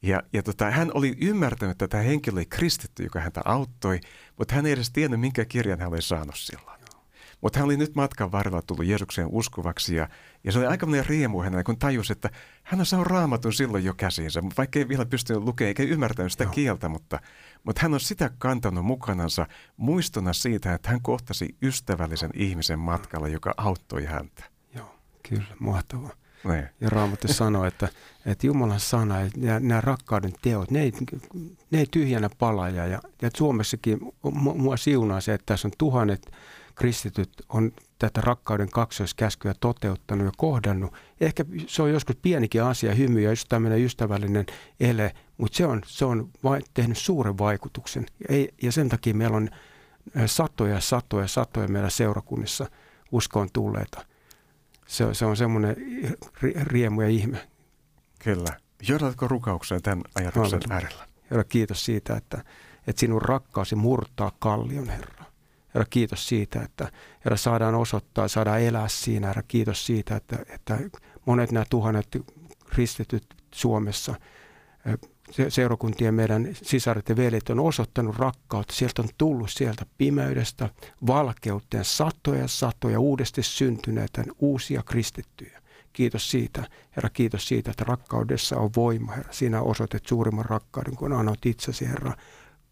Ja, 0.01 0.21
ja 0.33 0.43
tota, 0.43 0.71
hän 0.71 0.91
oli 0.93 1.17
ymmärtänyt, 1.21 1.71
että 1.71 1.87
tämä 1.87 2.03
henkilö 2.03 2.35
oli 2.35 2.45
kristitty, 2.45 3.03
joka 3.03 3.19
häntä 3.19 3.41
auttoi, 3.45 3.99
mutta 4.37 4.55
hän 4.55 4.65
ei 4.65 4.71
edes 4.71 4.91
tiennyt, 4.91 5.19
minkä 5.19 5.45
kirjan 5.45 5.79
hän 5.79 5.89
oli 5.89 6.01
saanut 6.01 6.35
silloin. 6.37 6.81
Mutta 7.41 7.59
hän 7.59 7.65
oli 7.65 7.77
nyt 7.77 7.95
matkan 7.95 8.31
varrella 8.31 8.61
tullut 8.61 8.85
Jeesukseen 8.85 9.27
uskovaksi 9.31 9.95
ja, 9.95 10.09
ja 10.43 10.51
se 10.51 10.59
oli 10.59 10.67
aika 10.67 10.85
monen 10.85 11.05
riemu 11.05 11.41
hänellä, 11.41 11.63
kun 11.63 11.79
tajusi, 11.79 12.13
että 12.13 12.29
hän 12.63 12.79
on 12.79 12.85
saanut 12.85 13.07
raamatun 13.07 13.53
silloin 13.53 13.83
jo 13.83 13.93
käsiinsä, 13.93 14.43
vaikka 14.57 14.79
ei 14.79 14.87
vielä 14.87 15.05
pystynyt 15.05 15.43
lukemaan 15.43 15.67
eikä 15.67 15.83
ymmärtänyt 15.83 16.31
sitä 16.31 16.43
Joo. 16.43 16.53
kieltä, 16.53 16.89
mutta, 16.89 17.19
mutta 17.63 17.81
hän 17.81 17.93
on 17.93 17.99
sitä 17.99 18.31
kantanut 18.37 18.85
mukanansa 18.85 19.47
muistona 19.77 20.33
siitä, 20.33 20.73
että 20.73 20.89
hän 20.89 21.01
kohtasi 21.01 21.55
ystävällisen 21.61 22.31
ihmisen 22.33 22.79
matkalla, 22.79 23.27
joka 23.27 23.53
auttoi 23.57 24.05
häntä. 24.05 24.43
Joo, 24.75 24.95
kyllä, 25.29 25.55
mahtavaa. 25.59 26.20
Ne. 26.43 26.69
Ja 26.81 26.89
Raamattu 26.89 27.27
sanoo, 27.27 27.65
että, 27.65 27.87
että 28.25 28.47
Jumalan 28.47 28.79
sana 28.79 29.15
ja 29.21 29.59
nämä 29.59 29.81
rakkauden 29.81 30.33
teot, 30.41 30.71
ne 30.71 30.81
ei, 30.81 30.91
ne 31.71 31.79
ei 31.79 31.87
tyhjänä 31.91 32.29
pala. 32.39 32.69
Ja, 32.69 32.85
ja 32.85 32.99
Suomessakin 33.37 33.99
mua 34.33 34.77
siunaa 34.77 35.21
se, 35.21 35.33
että 35.33 35.45
tässä 35.45 35.67
on 35.67 35.71
tuhannet 35.77 36.31
kristityt 36.75 37.29
on 37.49 37.71
tätä 37.99 38.21
rakkauden 38.21 38.69
kaksoiskäskyä 38.69 39.53
toteuttanut 39.59 40.25
ja 40.25 40.31
kohdannut. 40.37 40.93
Ehkä 41.21 41.45
se 41.67 41.81
on 41.81 41.91
joskus 41.91 42.15
pienikin 42.21 42.63
asia, 42.63 42.95
hymy 42.95 43.21
ja 43.21 43.29
just 43.29 43.49
tämmöinen 43.49 43.81
ystävällinen 43.81 44.45
ele, 44.79 45.13
mutta 45.37 45.57
se 45.57 45.65
on, 45.65 45.81
se 45.85 46.05
on 46.05 46.29
vai, 46.43 46.61
tehnyt 46.73 46.97
suuren 46.97 47.37
vaikutuksen. 47.37 48.05
Ei, 48.29 48.53
ja 48.61 48.71
sen 48.71 48.89
takia 48.89 49.13
meillä 49.13 49.37
on 49.37 49.49
satoja, 50.25 50.79
satoja, 50.79 51.27
satoja 51.27 51.67
meidän 51.67 51.91
seurakunnissa 51.91 52.69
uskoon 53.11 53.49
tulleita 53.53 54.05
se, 54.91 55.13
se 55.13 55.25
on 55.25 55.37
semmoinen 55.37 55.75
riemu 56.63 57.01
ja 57.01 57.07
ihme. 57.07 57.47
Kyllä. 58.19 58.57
Johdatko 58.87 59.27
rukaukseen 59.27 59.81
tämän 59.81 60.03
ajatuksen 60.15 60.61
äärellä? 60.69 61.07
Herra, 61.31 61.43
kiitos 61.43 61.85
siitä, 61.85 62.15
että, 62.15 62.43
että 62.87 62.99
sinun 62.99 63.21
rakkaasi 63.21 63.75
murtaa 63.75 64.31
kallion, 64.39 64.89
Herra. 64.89 65.25
Herra, 65.73 65.85
kiitos 65.89 66.27
siitä, 66.27 66.61
että 66.61 66.91
Herra, 67.25 67.37
saadaan 67.37 67.75
osoittaa, 67.75 68.27
saadaan 68.27 68.61
elää 68.61 68.87
siinä. 68.87 69.27
Herra, 69.27 69.43
kiitos 69.43 69.85
siitä, 69.85 70.15
että, 70.15 70.37
että 70.49 70.77
monet 71.25 71.51
nämä 71.51 71.65
tuhannet 71.69 72.07
kristityt 72.65 73.25
Suomessa 73.53 74.15
seurakuntien 75.49 76.13
meidän 76.13 76.47
sisaret 76.53 77.09
ja 77.09 77.15
veljet 77.15 77.49
on 77.49 77.59
osoittanut 77.59 78.15
rakkautta. 78.15 78.73
Sieltä 78.73 79.01
on 79.01 79.09
tullut 79.17 79.49
sieltä 79.49 79.85
pimeydestä 79.97 80.69
valkeuteen 81.07 81.85
satoja 81.85 82.47
satoja 82.47 82.99
uudesti 82.99 83.43
syntyneitä 83.43 84.23
uusia 84.39 84.83
kristittyjä. 84.83 85.61
Kiitos 85.93 86.31
siitä, 86.31 86.63
Herra, 86.95 87.09
kiitos 87.09 87.47
siitä, 87.47 87.71
että 87.71 87.83
rakkaudessa 87.83 88.57
on 88.57 88.69
voima, 88.75 89.11
Herra. 89.11 89.33
Sinä 89.33 89.61
osoitet 89.61 90.05
suurimman 90.05 90.45
rakkauden, 90.45 90.95
kun 90.95 91.13
annat 91.13 91.45
itsesi, 91.45 91.87
Herra, 91.87 92.13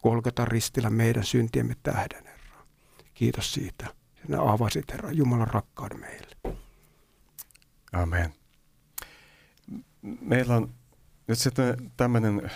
kolkata 0.01 0.45
ristillä 0.45 0.89
meidän 0.89 1.23
syntiemme 1.23 1.75
tähden, 1.83 2.25
Herra. 2.25 2.65
Kiitos 3.13 3.53
siitä. 3.53 3.87
Sinä 4.25 4.41
avasit, 4.41 4.91
Herra, 4.91 5.11
Jumalan 5.11 5.47
rakkauden 5.47 5.99
meille. 5.99 6.35
Amen. 7.93 8.33
Meillä 10.01 10.55
on 10.55 10.73
nyt 11.29 11.39
sitten 11.39 11.91
tämmöinen 11.97 12.51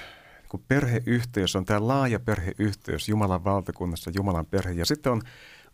kun 0.50 0.64
perheyhteys 0.68 1.56
on 1.56 1.66
tämä 1.66 1.88
laaja 1.88 2.20
perheyhteys 2.20 3.10
Jumalan 3.10 3.44
valtakunnassa, 3.44 4.12
Jumalan 4.16 4.46
perhe. 4.46 4.72
Ja 4.72 4.86
sitten 4.86 5.12
on 5.12 5.22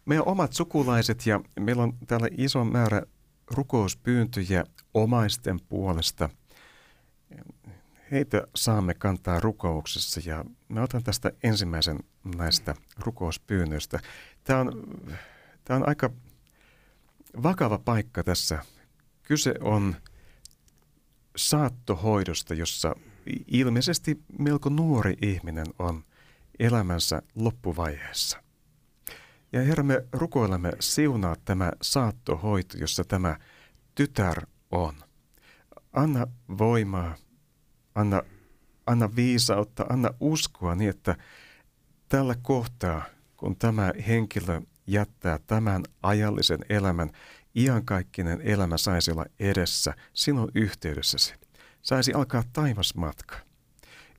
meidän 0.05 0.27
omat 0.27 0.53
sukulaiset 0.53 1.25
ja 1.25 1.41
meillä 1.59 1.83
on 1.83 1.93
täällä 2.07 2.27
iso 2.37 2.65
määrä 2.65 3.01
rukouspyyntöjä 3.47 4.63
omaisten 4.93 5.59
puolesta. 5.69 6.29
Heitä 8.11 8.47
saamme 8.55 8.93
kantaa 8.93 9.39
rukouksessa 9.39 10.21
ja 10.25 10.45
mä 10.69 10.81
otan 10.81 11.03
tästä 11.03 11.31
ensimmäisen 11.43 11.99
näistä 12.35 12.75
rukouspyynnöistä. 12.97 13.99
Tämä 14.43 14.59
on, 14.59 14.83
tämä 15.65 15.77
on 15.77 15.89
aika 15.89 16.09
vakava 17.43 17.79
paikka 17.79 18.23
tässä. 18.23 18.59
Kyse 19.23 19.53
on 19.61 19.95
saattohoidosta, 21.35 22.53
jossa 22.53 22.95
ilmeisesti 23.47 24.23
melko 24.39 24.69
nuori 24.69 25.17
ihminen 25.21 25.67
on 25.79 26.03
elämänsä 26.59 27.21
loppuvaiheessa. 27.35 28.43
Ja 29.53 29.61
Herra, 29.61 29.83
me 29.83 30.05
rukoilemme 30.13 30.71
siunaa 30.79 31.35
tämä 31.45 31.71
saattohoito, 31.81 32.77
jossa 32.77 33.03
tämä 33.03 33.37
tytär 33.95 34.45
on. 34.71 34.95
Anna 35.93 36.27
voimaa, 36.57 37.15
anna, 37.95 38.21
anna 38.85 39.15
viisautta, 39.15 39.85
anna 39.89 40.09
uskoa 40.19 40.75
niin, 40.75 40.89
että 40.89 41.15
tällä 42.09 42.35
kohtaa, 42.41 43.05
kun 43.37 43.55
tämä 43.55 43.93
henkilö 44.07 44.61
jättää 44.87 45.39
tämän 45.47 45.83
ajallisen 46.03 46.59
elämän, 46.69 47.11
iankaikkinen 47.59 48.41
elämä 48.41 48.77
saisi 48.77 49.11
olla 49.11 49.25
edessä 49.39 49.93
sinun 50.13 50.51
yhteydessäsi. 50.55 51.33
Saisi 51.81 52.13
alkaa 52.13 52.43
taivasmatka. 52.53 53.35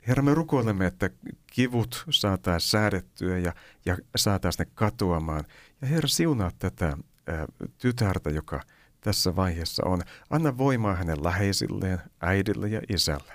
Herra, 0.09 0.23
me 0.23 0.35
rukoilemme, 0.35 0.87
että 0.87 1.11
kivut 1.47 2.05
saataisiin 2.11 2.71
säädettyä 2.71 3.39
ja, 3.39 3.55
ja 3.87 3.97
saataisiin 4.17 4.67
ne 4.67 4.73
katoamaan. 4.75 5.45
Ja 5.83 5.89
Herra, 5.89 6.09
siunaa 6.09 6.51
tätä 6.59 6.97
ää, 7.27 7.47
tytärtä, 7.79 8.31
joka 8.31 8.61
tässä 9.01 9.37
vaiheessa 9.37 9.83
on. 9.87 10.03
Anna 10.31 10.59
voimaa 10.59 10.95
hänen 10.95 11.25
läheisilleen, 11.25 11.99
äidille 12.21 12.69
ja 12.69 12.81
isälle. 12.89 13.33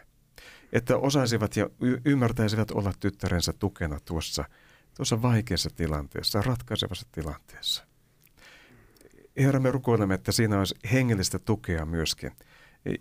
Että 0.73 0.97
osaisivat 0.97 1.57
ja 1.57 1.69
y- 1.81 2.01
ymmärtäisivät 2.05 2.71
olla 2.71 2.93
tyttärensä 2.99 3.53
tukena 3.53 3.99
tuossa, 4.05 4.45
tuossa 4.97 5.21
vaikeassa 5.21 5.69
tilanteessa, 5.75 6.41
ratkaisevassa 6.41 7.07
tilanteessa. 7.11 7.94
Herra, 9.38 9.60
me 9.60 9.71
rukoilemme, 9.71 10.13
että 10.13 10.32
siinä 10.32 10.60
olisi 10.60 10.76
hengellistä 10.91 11.39
tukea 11.39 11.86
myöskin. 11.86 12.32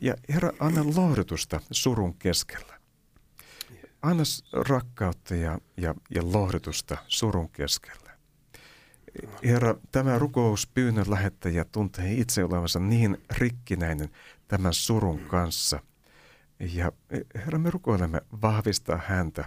Ja 0.00 0.14
Herra, 0.28 0.50
anna 0.60 0.84
lohdutusta 0.96 1.60
surun 1.70 2.14
keskellä. 2.14 2.78
Anna 4.02 4.22
rakkautta 4.52 5.34
ja, 5.34 5.58
ja, 5.76 5.94
ja 6.14 6.22
lohdutusta 6.32 6.96
surun 7.08 7.48
keskellä. 7.50 8.14
Herra, 9.44 9.74
tämä 9.92 10.18
rukouspyynnön 10.18 11.10
lähettäjä 11.10 11.64
tuntee 11.64 12.12
itse 12.12 12.44
olevansa 12.44 12.80
niin 12.80 13.18
rikkinäinen 13.38 14.08
tämän 14.48 14.72
surun 14.72 15.20
kanssa. 15.20 15.80
Ja 16.60 16.92
Herra, 17.34 17.58
me 17.58 17.70
rukoilemme 17.70 18.20
vahvistaa 18.42 19.00
häntä, 19.06 19.44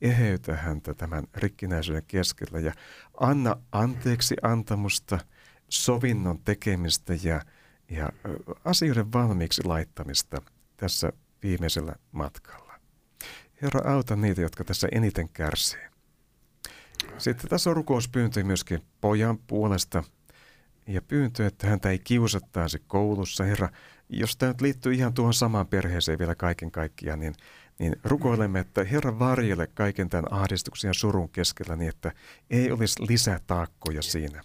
eheytä 0.00 0.56
häntä 0.56 0.94
tämän 0.94 1.24
rikkinäisyyden 1.34 2.04
keskellä 2.06 2.60
ja 2.60 2.72
anna 3.20 3.56
anteeksi 3.72 4.36
antamusta– 4.42 5.18
sovinnon 5.70 6.38
tekemistä 6.38 7.14
ja, 7.22 7.42
ja 7.90 8.08
asioiden 8.64 9.12
valmiiksi 9.12 9.64
laittamista 9.64 10.42
tässä 10.76 11.12
viimeisellä 11.42 11.94
matkalla. 12.12 12.80
Herra, 13.62 13.92
auta 13.92 14.16
niitä, 14.16 14.40
jotka 14.40 14.64
tässä 14.64 14.88
eniten 14.92 15.28
kärsii. 15.28 15.90
Sitten 17.18 17.50
tässä 17.50 17.70
on 17.70 17.76
rukouspyyntö 17.76 18.44
myöskin 18.44 18.82
pojan 19.00 19.38
puolesta 19.38 20.04
ja 20.86 21.02
pyyntö, 21.02 21.46
että 21.46 21.66
häntä 21.66 21.90
ei 21.90 21.98
kiusattaisi 21.98 22.82
koulussa. 22.86 23.44
Herra, 23.44 23.68
jos 24.08 24.36
tämä 24.36 24.52
nyt 24.52 24.60
liittyy 24.60 24.94
ihan 24.94 25.14
tuohon 25.14 25.34
samaan 25.34 25.66
perheeseen 25.66 26.18
vielä 26.18 26.34
kaiken 26.34 26.70
kaikkiaan, 26.70 27.20
niin, 27.20 27.34
niin 27.78 27.96
rukoilemme, 28.04 28.60
että 28.60 28.84
Herra 28.84 29.18
varjele 29.18 29.66
kaiken 29.66 30.08
tämän 30.08 30.32
ahdistuksen 30.32 30.88
ja 30.88 30.94
surun 30.94 31.28
keskellä 31.28 31.76
niin, 31.76 31.88
että 31.88 32.12
ei 32.50 32.72
olisi 32.72 33.08
lisätaakkoja 33.08 34.02
siinä 34.02 34.42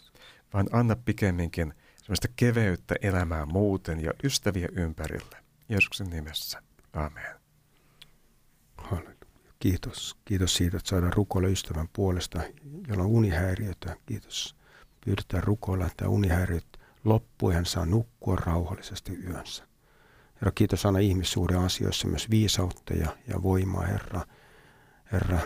vaan 0.56 0.68
anna 0.72 0.96
pikemminkin 0.96 1.74
sellaista 1.98 2.28
keveyttä 2.36 2.96
elämään 3.02 3.48
muuten 3.48 4.04
ja 4.04 4.12
ystäviä 4.24 4.68
ympärille. 4.72 5.38
Jeesuksen 5.70 6.10
nimessä. 6.10 6.62
Amen. 6.94 7.36
Kiitos. 9.60 10.18
Kiitos 10.26 10.56
siitä, 10.56 10.78
että 10.78 10.90
saadaan 10.90 11.14
rukoilla 11.14 11.50
ystävän 11.50 11.90
puolesta, 11.94 12.42
jolla 12.88 13.04
on 13.04 13.10
unihäiriötä. 13.10 13.96
Kiitos. 14.06 14.56
Pyydetään 15.06 15.44
rukoilla, 15.44 15.86
että 15.86 16.10
unihäiriöt 16.10 16.80
loppuu 17.04 17.50
ja 17.50 17.56
hän 17.56 17.66
saa 17.66 17.86
nukkua 17.86 18.36
rauhallisesti 18.36 19.14
yönsä. 19.14 19.68
Herra, 20.36 20.52
kiitos 20.52 20.86
aina 20.86 21.00
ihmissuuden 21.00 21.60
asioissa 21.60 22.08
myös 22.08 22.30
viisautta 22.30 22.94
ja, 22.94 23.18
ja 23.28 23.44
voimaa, 23.44 23.86
Herra. 23.86 24.22
Herra, 25.12 25.40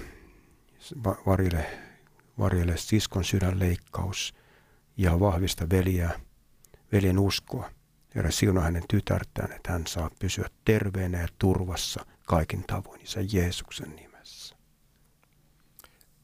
varjele, 1.25 1.79
varjele 2.39 2.77
siskon 2.77 3.23
sydänleikkaus 3.23 4.33
ja 4.99 5.19
vahvista 5.19 5.69
veliä, 5.69 6.09
veljen 6.91 7.19
uskoa. 7.19 7.71
Herra, 8.15 8.31
siunaa 8.31 8.63
hänen 8.63 8.83
tytärtään, 8.89 9.51
että 9.51 9.71
hän 9.71 9.87
saa 9.87 10.09
pysyä 10.19 10.49
terveenä 10.65 11.21
ja 11.21 11.27
turvassa 11.37 12.05
kaikin 12.25 12.63
tavoin, 12.67 13.01
isä 13.01 13.19
Jeesuksen 13.33 13.95
nimessä. 13.95 14.55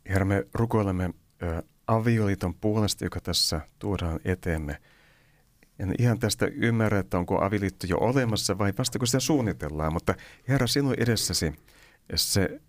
Herra, 0.10 0.26
me 0.26 0.48
rukoilemme 0.54 1.14
avioliiton 1.88 2.56
puolesta, 2.56 3.04
joka 3.04 3.22
tässä 3.22 3.62
tuodaan 3.80 4.20
eteemme. 4.26 4.82
En 5.80 5.96
ihan 6.00 6.20
tästä 6.20 6.46
ymmärrä, 6.46 7.00
että 7.00 7.18
onko 7.18 7.42
avioliitto 7.42 7.88
jo 7.88 7.98
olemassa 7.98 8.58
vai 8.58 8.74
vasta 8.78 9.00
kun 9.00 9.08
sitä 9.08 9.20
suunnitellaan, 9.20 9.94
mutta 9.94 10.16
Herra, 10.48 10.68
sinun 10.68 10.96
edessäsi 10.98 11.54
se, 12.16 12.62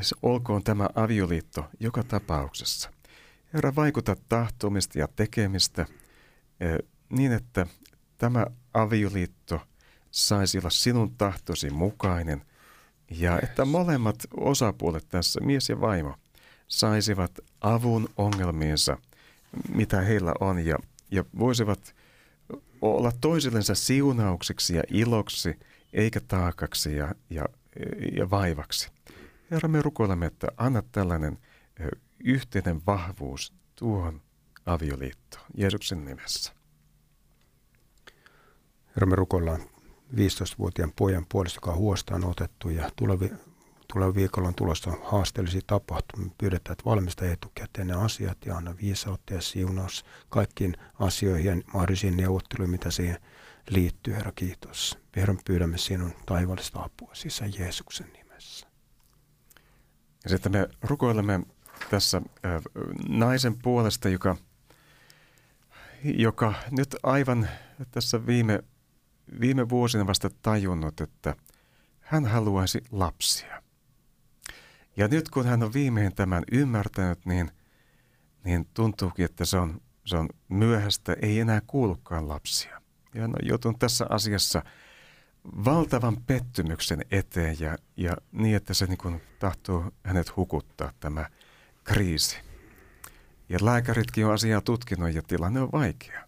se 0.00 0.16
olkoon 0.22 0.62
tämä 0.64 0.88
avioliitto 0.94 1.64
joka 1.80 2.02
tapauksessa. 2.02 2.99
Herra, 3.54 3.74
vaikuta 3.76 4.16
tahtomista 4.28 4.98
ja 4.98 5.08
tekemistä 5.16 5.86
eh, 6.60 6.78
niin, 7.08 7.32
että 7.32 7.66
tämä 8.18 8.46
avioliitto 8.74 9.60
saisi 10.10 10.58
olla 10.58 10.70
sinun 10.70 11.16
tahtosi 11.16 11.70
mukainen 11.70 12.42
ja 13.10 13.40
että 13.42 13.64
molemmat 13.64 14.16
osapuolet 14.36 15.08
tässä, 15.08 15.40
mies 15.40 15.68
ja 15.68 15.80
vaimo, 15.80 16.14
saisivat 16.68 17.38
avun 17.60 18.08
ongelmiinsa, 18.16 18.96
mitä 19.74 20.00
heillä 20.00 20.32
on 20.40 20.66
ja, 20.66 20.76
ja 21.10 21.24
voisivat 21.38 21.94
olla 22.80 23.12
toisillensa 23.20 23.74
siunaukseksi 23.74 24.74
ja 24.74 24.82
iloksi, 24.88 25.58
eikä 25.92 26.20
taakaksi 26.20 26.96
ja, 26.96 27.14
ja, 27.30 27.44
ja 28.12 28.30
vaivaksi. 28.30 28.90
Herra, 29.50 29.68
me 29.68 29.82
rukoilemme, 29.82 30.26
että 30.26 30.48
anna 30.56 30.82
tällainen 30.92 31.38
yhteinen 32.24 32.82
vahvuus 32.86 33.52
tuohon 33.74 34.22
avioliittoon 34.66 35.44
Jeesuksen 35.54 36.04
nimessä. 36.04 36.52
Herra, 38.96 39.06
me 39.06 39.16
rukoillaan 39.16 39.60
15-vuotiaan 40.14 40.92
pojan 40.96 41.26
puolesta, 41.28 41.56
joka 41.56 41.70
on 41.70 41.76
huostaan 41.76 42.24
otettu 42.24 42.70
ja 42.70 42.90
tulevi, 42.96 43.30
tuleva 43.92 44.14
viikolla 44.14 44.48
on 44.48 44.54
tulossa 44.54 44.92
haasteellisia 45.02 45.60
tapahtumia. 45.66 46.30
Pyydetään, 46.38 46.72
että 46.72 46.84
valmista 46.84 47.30
etukäteen 47.30 47.86
ne 47.86 47.94
asiat 47.94 48.38
ja 48.46 48.56
anna 48.56 48.74
viisautta 48.82 49.34
ja 49.34 49.40
siunaus 49.40 50.04
kaikkiin 50.28 50.76
asioihin 50.98 51.46
ja 51.46 51.62
mahdollisiin 51.72 52.16
neuvotteluihin, 52.16 52.70
mitä 52.70 52.90
siihen 52.90 53.18
liittyy, 53.70 54.14
Herra, 54.14 54.32
kiitos. 54.32 54.98
Herran 55.16 55.38
pyydämme 55.44 55.78
sinun 55.78 56.12
taivallista 56.26 56.82
apua 56.82 57.10
sisä 57.12 57.46
Jeesuksen 57.58 58.12
nimessä. 58.12 58.66
Ja 60.24 60.30
sitten 60.30 60.52
me 60.52 60.68
rukoilemme 60.82 61.40
tässä 61.90 62.22
naisen 63.08 63.58
puolesta, 63.62 64.08
joka, 64.08 64.36
joka 66.04 66.54
nyt 66.70 66.96
aivan 67.02 67.48
tässä 67.90 68.26
viime, 68.26 68.60
viime 69.40 69.68
vuosina 69.68 70.06
vasta 70.06 70.30
tajunnut, 70.42 71.00
että 71.00 71.34
hän 72.00 72.24
haluaisi 72.26 72.84
lapsia. 72.90 73.62
Ja 74.96 75.08
nyt 75.08 75.28
kun 75.28 75.46
hän 75.46 75.62
on 75.62 75.72
viimein 75.72 76.14
tämän 76.14 76.42
ymmärtänyt, 76.52 77.26
niin, 77.26 77.50
niin 78.44 78.66
tuntuukin, 78.74 79.24
että 79.24 79.44
se 79.44 79.56
on, 79.56 79.80
se 80.04 80.16
on 80.16 80.28
myöhäistä, 80.48 81.16
ei 81.22 81.40
enää 81.40 81.60
kuulukaan 81.66 82.28
lapsia. 82.28 82.80
Ja 83.14 83.20
hän 83.20 83.30
on 83.30 83.48
joutunut 83.48 83.78
tässä 83.78 84.06
asiassa 84.08 84.62
valtavan 85.44 86.16
pettymyksen 86.26 87.04
eteen 87.10 87.56
ja, 87.60 87.78
ja 87.96 88.16
niin, 88.32 88.56
että 88.56 88.74
se 88.74 88.86
niin 88.86 88.98
kuin 88.98 89.20
tahtoo 89.38 89.90
hänet 90.04 90.36
hukuttaa 90.36 90.92
tämä 91.00 91.26
kriisi. 91.84 92.38
Ja 93.48 93.58
lääkäritkin 93.62 94.26
on 94.26 94.34
asiaa 94.34 94.60
tutkinut 94.60 95.14
ja 95.14 95.22
tilanne 95.22 95.60
on 95.60 95.72
vaikea. 95.72 96.24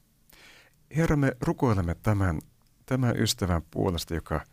Herra, 0.97 1.17
me 1.17 1.37
rukoilemme 1.41 1.95
tämän, 2.03 2.38
tämän 2.87 3.17
ystävän 3.17 3.62
puolesta, 3.71 4.15
joka– 4.15 4.41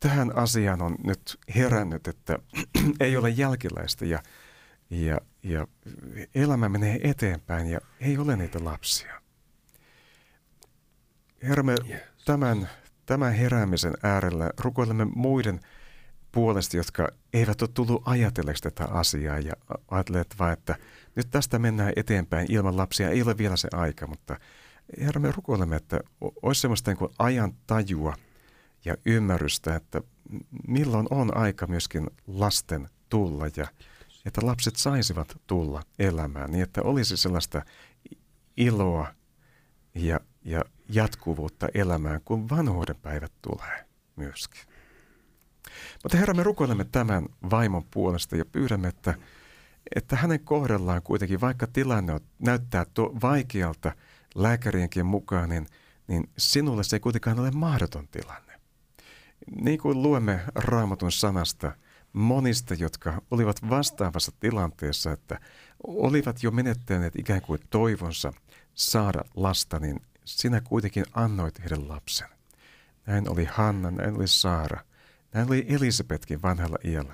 tähän 0.00 0.36
asiaan 0.36 0.82
on 0.82 0.96
nyt 1.04 1.38
herännyt, 1.54 2.08
että 2.08 2.38
ei 3.00 3.16
ole 3.16 3.30
jälkiläistä 3.30 4.04
ja, 4.04 4.22
ja, 4.90 5.20
ja 5.42 5.66
elämä 6.34 6.68
menee 6.68 7.00
eteenpäin 7.02 7.66
ja 7.66 7.80
ei 8.00 8.18
ole 8.18 8.36
niitä 8.36 8.64
lapsia. 8.64 9.20
Herra, 11.42 11.62
me 11.62 11.74
tämän, 12.24 12.68
tämän 13.06 13.32
heräämisen 13.32 13.94
äärellä 14.02 14.50
rukoilemme 14.60 15.04
muiden 15.04 15.60
puolesta, 16.36 16.76
jotka 16.76 17.08
eivät 17.32 17.62
ole 17.62 17.70
tullut 17.74 18.02
ajatelleeksi 18.04 18.62
tätä 18.62 18.84
asiaa 18.84 19.38
ja 19.38 19.52
ajatelleet 19.90 20.34
vain, 20.38 20.52
että 20.52 20.76
nyt 21.14 21.30
tästä 21.30 21.58
mennään 21.58 21.92
eteenpäin 21.96 22.52
ilman 22.52 22.76
lapsia. 22.76 23.10
Ei 23.10 23.22
ole 23.22 23.38
vielä 23.38 23.56
se 23.56 23.68
aika, 23.72 24.06
mutta 24.06 24.40
Herra, 25.00 25.20
me 25.20 25.32
rukoilemme, 25.32 25.76
että 25.76 26.00
olisi 26.42 26.60
sellaista 26.60 26.90
niin 26.90 27.10
ajan 27.18 27.54
tajua– 27.66 28.14
ja 28.86 28.96
ymmärrystä, 29.06 29.76
että 29.76 30.00
milloin 30.68 31.06
on 31.10 31.36
aika 31.36 31.66
myöskin 31.66 32.06
lasten 32.26 32.88
tulla 33.08 33.46
ja 33.56 33.66
että 34.24 34.46
lapset 34.46 34.76
saisivat 34.76 35.36
tulla 35.46 35.82
elämään 35.98 36.50
niin, 36.50 36.62
että 36.62 36.82
olisi 36.82 37.16
sellaista 37.16 37.62
iloa 38.56 39.14
ja, 39.94 40.20
ja 40.44 40.64
jatkuvuutta 40.88 41.68
elämään, 41.74 42.20
kun 42.24 42.50
vanhuuden 42.50 42.96
päivät 42.96 43.32
tulee 43.42 43.86
myöskin. 44.16 44.60
Mutta 46.02 46.18
Herra, 46.18 46.34
me 46.34 46.42
rukoilemme 46.42 46.84
tämän 46.84 47.26
vaimon 47.50 47.84
puolesta 47.84 48.36
ja 48.36 48.44
pyydämme, 48.44 48.88
että, 48.88 49.14
että 49.96 50.16
hänen 50.16 50.40
kohdellaan 50.40 51.02
kuitenkin, 51.02 51.40
vaikka 51.40 51.66
tilanne 51.66 52.20
näyttää 52.38 52.86
tuo 52.94 53.14
vaikealta 53.22 53.92
lääkärienkin 54.34 55.06
mukaan, 55.06 55.48
niin, 55.48 55.66
niin 56.08 56.30
sinulle 56.38 56.84
se 56.84 56.96
ei 56.96 57.00
kuitenkaan 57.00 57.40
ole 57.40 57.50
mahdoton 57.50 58.08
tilanne. 58.08 58.52
Niin 59.60 59.78
kuin 59.78 60.02
luemme 60.02 60.40
raamatun 60.54 61.12
sanasta 61.12 61.72
monista, 62.12 62.74
jotka 62.74 63.22
olivat 63.30 63.70
vastaavassa 63.70 64.32
tilanteessa, 64.40 65.12
että 65.12 65.40
olivat 65.86 66.42
jo 66.42 66.50
menettäneet 66.50 67.16
ikään 67.16 67.42
kuin 67.42 67.60
toivonsa 67.70 68.32
saada 68.74 69.24
lasta, 69.36 69.78
niin 69.78 70.00
sinä 70.24 70.60
kuitenkin 70.60 71.04
annoit 71.14 71.60
heidän 71.60 71.88
lapsen. 71.88 72.28
Näin 73.06 73.28
oli 73.28 73.44
Hanna, 73.44 73.90
näin 73.90 74.16
oli 74.16 74.28
Saara, 74.28 74.80
näin 75.36 75.48
oli 75.48 75.66
Elisabetkin 75.68 76.42
vanhalla 76.42 76.76
iällä 76.84 77.12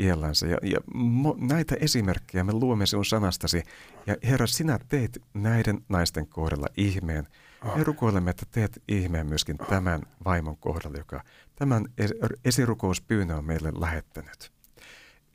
iällänsä. 0.00 0.46
Ja, 0.46 0.58
ja 0.62 0.78
mo, 0.94 1.36
näitä 1.38 1.76
esimerkkejä 1.80 2.44
me 2.44 2.52
luomme 2.52 2.86
sinun 2.86 3.04
sanastasi. 3.04 3.62
Ja 4.06 4.16
Herra, 4.24 4.46
sinä 4.46 4.78
teet 4.88 5.22
näiden 5.34 5.84
naisten 5.88 6.26
kohdalla 6.26 6.66
ihmeen. 6.76 7.28
Me 7.76 7.84
rukoilemme, 7.84 8.30
että 8.30 8.46
teet 8.50 8.82
ihmeen 8.88 9.26
myöskin 9.26 9.58
tämän 9.58 10.02
vaimon 10.24 10.56
kohdalla, 10.56 10.98
joka 10.98 11.24
tämän 11.56 11.86
esirukouspyynnön 12.44 13.38
on 13.38 13.44
meille 13.44 13.72
lähettänyt. 13.80 14.52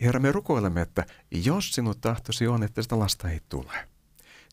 Herra, 0.01 0.19
me 0.19 0.31
rukoilemme, 0.31 0.81
että 0.81 1.05
jos 1.31 1.71
sinun 1.71 1.95
tahtosi 2.01 2.47
on, 2.47 2.63
että 2.63 2.81
sitä 2.81 2.99
lasta 2.99 3.29
ei 3.29 3.39
tule, 3.49 3.73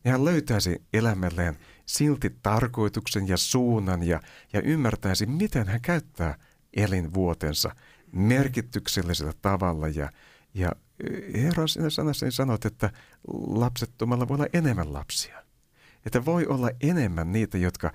niin 0.03 0.11
hän 0.11 0.25
löytäisi 0.25 0.81
elämälleen 0.93 1.57
silti 1.85 2.29
tarkoituksen 2.43 3.27
ja 3.27 3.37
suunnan 3.37 4.03
ja, 4.03 4.19
ja 4.53 4.61
ymmärtäisi, 4.61 5.25
miten 5.25 5.67
hän 5.67 5.81
käyttää 5.81 6.37
elinvuotensa 6.75 7.75
merkityksellisellä 8.11 9.33
tavalla. 9.41 9.87
Ja, 9.87 10.11
ja 10.53 10.71
Herra, 11.33 11.67
sinä 11.67 11.89
sanassani 11.89 12.31
sanot, 12.31 12.65
että 12.65 12.91
lapsettomalla 13.47 14.27
voi 14.27 14.35
olla 14.35 14.47
enemmän 14.53 14.93
lapsia. 14.93 15.43
Että 16.05 16.25
voi 16.25 16.45
olla 16.45 16.69
enemmän 16.81 17.31
niitä, 17.31 17.57
jotka 17.57 17.91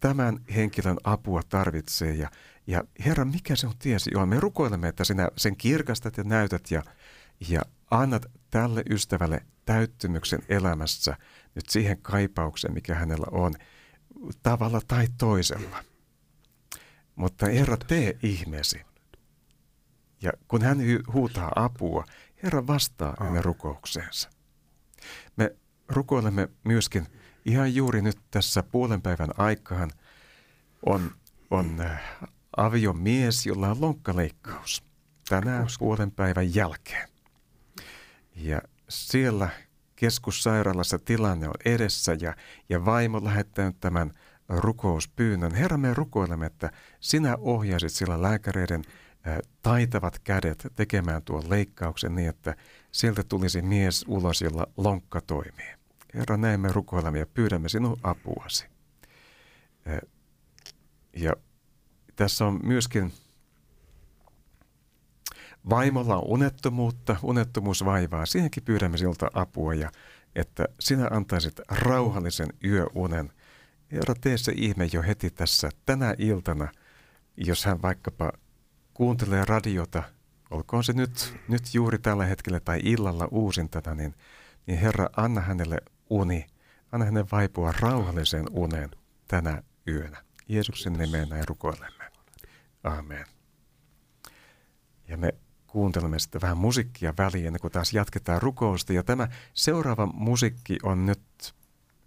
tämän 0.00 0.38
henkilön 0.54 0.96
apua 1.04 1.42
tarvitsee. 1.48 2.14
Ja, 2.14 2.30
ja 2.66 2.84
Herra, 3.04 3.24
mikä 3.24 3.56
se 3.56 3.66
on 3.66 3.74
tiesi 3.78 4.10
on? 4.14 4.28
Me 4.28 4.40
rukoilemme, 4.40 4.88
että 4.88 5.04
sinä 5.04 5.28
sen 5.36 5.56
kirkastat 5.56 6.16
ja 6.16 6.24
näytät 6.24 6.70
ja, 6.70 6.82
ja 7.48 7.60
annat 7.90 8.26
tälle 8.50 8.82
ystävälle 8.90 9.42
täyttymyksen 9.64 10.40
elämässä 10.48 11.16
nyt 11.54 11.68
siihen 11.68 11.98
kaipaukseen, 12.02 12.74
mikä 12.74 12.94
hänellä 12.94 13.26
on, 13.30 13.54
tavalla 14.42 14.80
tai 14.88 15.06
toisella. 15.18 15.84
Mutta 17.20 17.46
Herra, 17.46 17.76
tee 17.76 18.18
ihmeesi. 18.22 18.80
Ja 20.22 20.32
kun 20.48 20.62
hän 20.62 20.78
huutaa 21.12 21.52
apua, 21.56 22.04
Herra 22.42 22.66
vastaa 22.66 23.16
hänen 23.20 23.44
rukoukseensa. 23.44 24.30
Me 25.36 25.56
rukoilemme 25.88 26.48
myöskin 26.64 27.06
ihan 27.44 27.74
juuri 27.74 28.02
nyt 28.02 28.18
tässä 28.30 28.62
puolen 28.62 29.02
päivän 29.02 29.30
aikaan 29.36 29.90
on, 30.86 31.10
on 31.50 31.80
äh, 31.80 32.02
aviomies, 32.56 33.46
jolla 33.46 33.70
on 33.70 33.80
lonkkaleikkaus 33.80 34.84
tänään 35.28 35.66
puolen 35.78 36.10
päivän 36.10 36.54
jälkeen. 36.54 37.08
Ja 38.36 38.62
siellä 38.88 39.48
keskussairaalassa 39.96 40.98
tilanne 40.98 41.48
on 41.48 41.54
edessä 41.64 42.16
ja, 42.20 42.36
ja 42.68 42.84
vaimo 42.84 43.24
lähettänyt 43.24 43.80
tämän 43.80 44.12
rukouspyynnön. 44.50 45.54
Herra, 45.54 45.76
me 45.76 45.94
rukoilemme, 45.94 46.46
että 46.46 46.70
sinä 47.00 47.36
ohjaisit 47.40 47.92
sillä 47.92 48.22
lääkäreiden 48.22 48.84
taitavat 49.62 50.18
kädet 50.18 50.66
tekemään 50.76 51.22
tuon 51.22 51.50
leikkauksen 51.50 52.14
niin, 52.14 52.28
että 52.28 52.56
sieltä 52.92 53.22
tulisi 53.24 53.62
mies 53.62 54.04
ulos, 54.08 54.42
jolla 54.42 54.66
lonkka 54.76 55.20
toimii. 55.20 55.74
Herra, 56.14 56.36
näin 56.36 56.60
me 56.60 56.72
rukoilemme 56.72 57.18
ja 57.18 57.26
pyydämme 57.26 57.68
sinun 57.68 57.96
apuasi. 58.02 58.66
Ja 61.16 61.32
tässä 62.16 62.46
on 62.46 62.60
myöskin 62.62 63.12
vaimolla 65.70 66.16
on 66.16 66.24
unettomuutta, 66.26 67.16
unettomuus 67.22 67.84
vaivaa. 67.84 68.26
Siihenkin 68.26 68.62
pyydämme 68.62 68.98
sinulta 68.98 69.30
apua 69.34 69.74
ja 69.74 69.90
että 70.34 70.68
sinä 70.80 71.08
antaisit 71.10 71.60
rauhallisen 71.68 72.48
yöunen. 72.64 73.32
Herra, 73.92 74.14
tee 74.20 74.38
se 74.38 74.52
ihme 74.56 74.88
jo 74.92 75.02
heti 75.02 75.30
tässä 75.30 75.70
tänä 75.86 76.14
iltana, 76.18 76.68
jos 77.46 77.64
hän 77.64 77.82
vaikkapa 77.82 78.32
kuuntelee 78.94 79.44
radiota, 79.44 80.02
olkoon 80.50 80.84
se 80.84 80.92
nyt, 80.92 81.34
nyt 81.48 81.74
juuri 81.74 81.98
tällä 81.98 82.24
hetkellä 82.24 82.60
tai 82.60 82.80
illalla 82.82 83.28
uusintana, 83.30 83.94
niin, 83.94 84.14
niin 84.66 84.78
Herra, 84.78 85.08
anna 85.16 85.40
hänelle 85.40 85.78
uni, 86.10 86.46
anna 86.92 87.06
hänelle 87.06 87.28
vaipua 87.32 87.72
rauhalliseen 87.80 88.46
uneen 88.50 88.90
tänä 89.28 89.62
yönä. 89.88 90.22
Jeesuksen 90.48 90.92
nimeen 90.92 91.28
näin 91.28 91.48
rukoilemme. 91.48 92.04
Amen. 92.84 93.24
Ja 95.08 95.16
me 95.16 95.34
kuuntelemme 95.66 96.18
sitten 96.18 96.40
vähän 96.40 96.58
musiikkia 96.58 97.14
väliin, 97.18 97.46
ennen 97.46 97.60
kuin 97.60 97.72
taas 97.72 97.92
jatketaan 97.92 98.42
rukousta. 98.42 98.92
Ja 98.92 99.02
tämä 99.02 99.28
seuraava 99.54 100.06
musiikki 100.06 100.78
on 100.82 101.06
nyt 101.06 101.54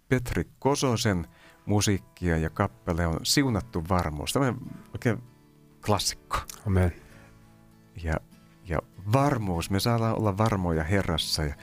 Petri 0.08 0.44
Kososen 0.58 1.26
musiikkia 1.66 2.36
ja 2.36 2.50
kappale 2.50 3.06
on 3.06 3.20
Siunattu 3.22 3.84
varmuus. 3.88 4.32
Tämä 4.32 4.46
on 4.46 4.60
oikein 4.92 5.22
klassikko. 5.86 6.38
Amen. 6.66 6.92
Ja, 8.02 8.14
ja 8.64 8.78
varmuus, 9.12 9.70
me 9.70 9.80
saadaan 9.80 10.18
olla 10.18 10.38
varmoja 10.38 10.84
Herrassa 10.84 11.42
ja 11.42 11.54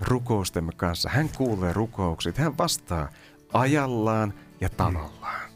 rukoustemme 0.00 0.72
kanssa. 0.76 1.08
Hän 1.08 1.28
kuulee 1.36 1.72
rukoukset, 1.72 2.38
hän 2.38 2.58
vastaa 2.58 3.08
ajallaan 3.52 4.34
ja 4.60 4.68
tavallaan. 4.68 5.50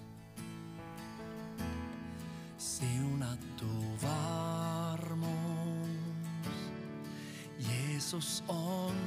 Siunattu 2.59 3.67
varmuus, 4.03 5.31
Jeesus 7.69 8.45
on 8.49 9.06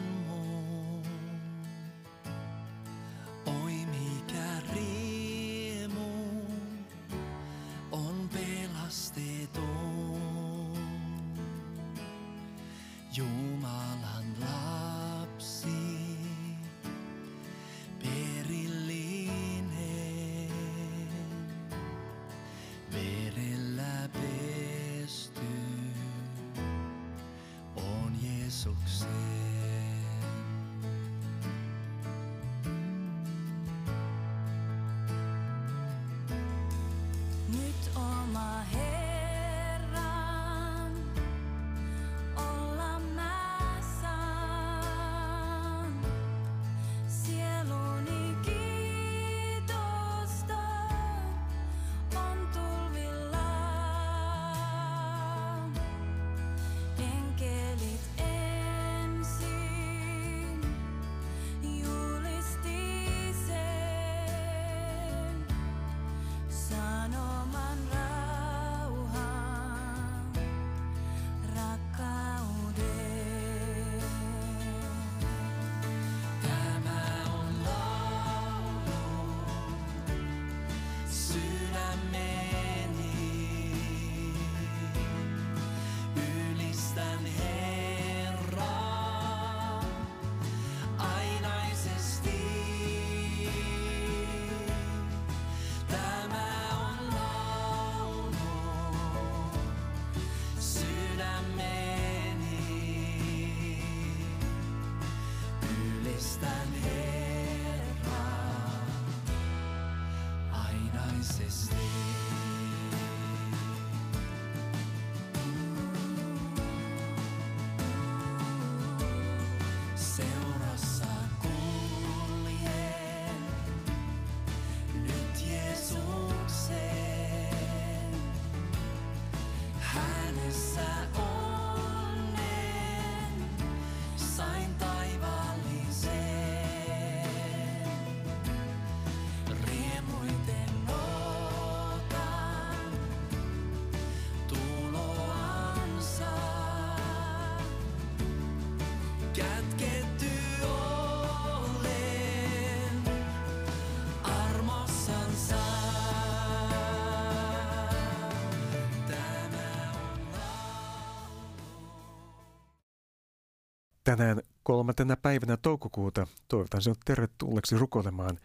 Tänään 164.09 164.41
kolmantena 164.63 165.17
päivänä 165.17 165.57
toukokuuta 165.57 166.27
toivotan 166.47 166.81
sinut 166.81 166.99
tervetulleeksi 167.05 167.77
rukoilemaan 167.77 168.39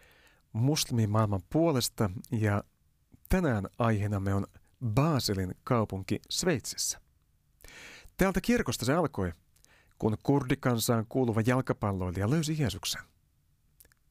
muslimimaailman 0.53 1.41
puolesta 1.49 2.09
ja 2.31 2.63
tänään 3.29 3.67
aiheenamme 3.79 4.33
on 4.33 4.47
Baselin 4.85 5.55
kaupunki 5.63 6.19
Sveitsissä. 6.29 6.99
Täältä 8.17 8.41
kirkosta 8.41 8.85
se 8.85 8.93
alkoi, 8.93 9.31
kun 9.99 10.17
kurdikansaan 10.23 11.05
kuuluva 11.09 11.41
jalkapalloilija 11.45 12.29
löysi 12.29 12.55
Jeesuksen. 12.59 13.01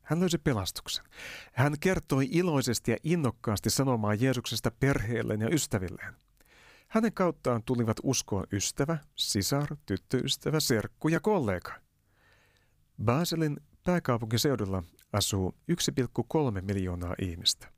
Hän 0.03 0.21
löysi 0.21 0.39
pelastuksen. 0.39 1.05
Hän 1.53 1.75
kertoi 1.81 2.29
iloisesti 2.31 2.91
ja 2.91 2.97
innokkaasti 3.03 3.71
sanomaan 3.71 4.21
Jeesuksesta 4.21 4.71
perheelleen 4.71 5.41
ja 5.41 5.55
ystävilleen. 5.55 6.15
Hänen 6.95 7.12
kauttaan 7.12 7.62
tulivat 7.62 7.97
uskoon 8.03 8.45
ystävä, 8.53 8.99
sisar, 9.16 9.76
tyttöystävä, 9.86 10.61
serkku 10.61 11.09
ja 11.09 11.20
kollega. 11.20 11.72
Baselin 13.05 13.57
pääkaupunkiseudulla 13.84 14.82
asuu 15.12 15.55
1,3 15.72 16.62
miljoonaa 16.62 17.14
ihmistä. 17.22 17.68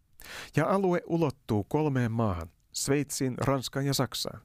Ja 0.56 0.66
alue 0.66 1.02
ulottuu 1.06 1.64
kolmeen 1.64 2.12
maahan, 2.12 2.50
Sveitsiin, 2.72 3.34
Ranskaan 3.38 3.86
ja 3.86 3.94
Saksaan. 3.94 4.40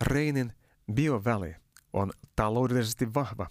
Reinin 0.00 0.52
Bio 0.92 1.24
Valley 1.24 1.54
on 1.92 2.12
taloudellisesti 2.36 3.14
vahva 3.14 3.46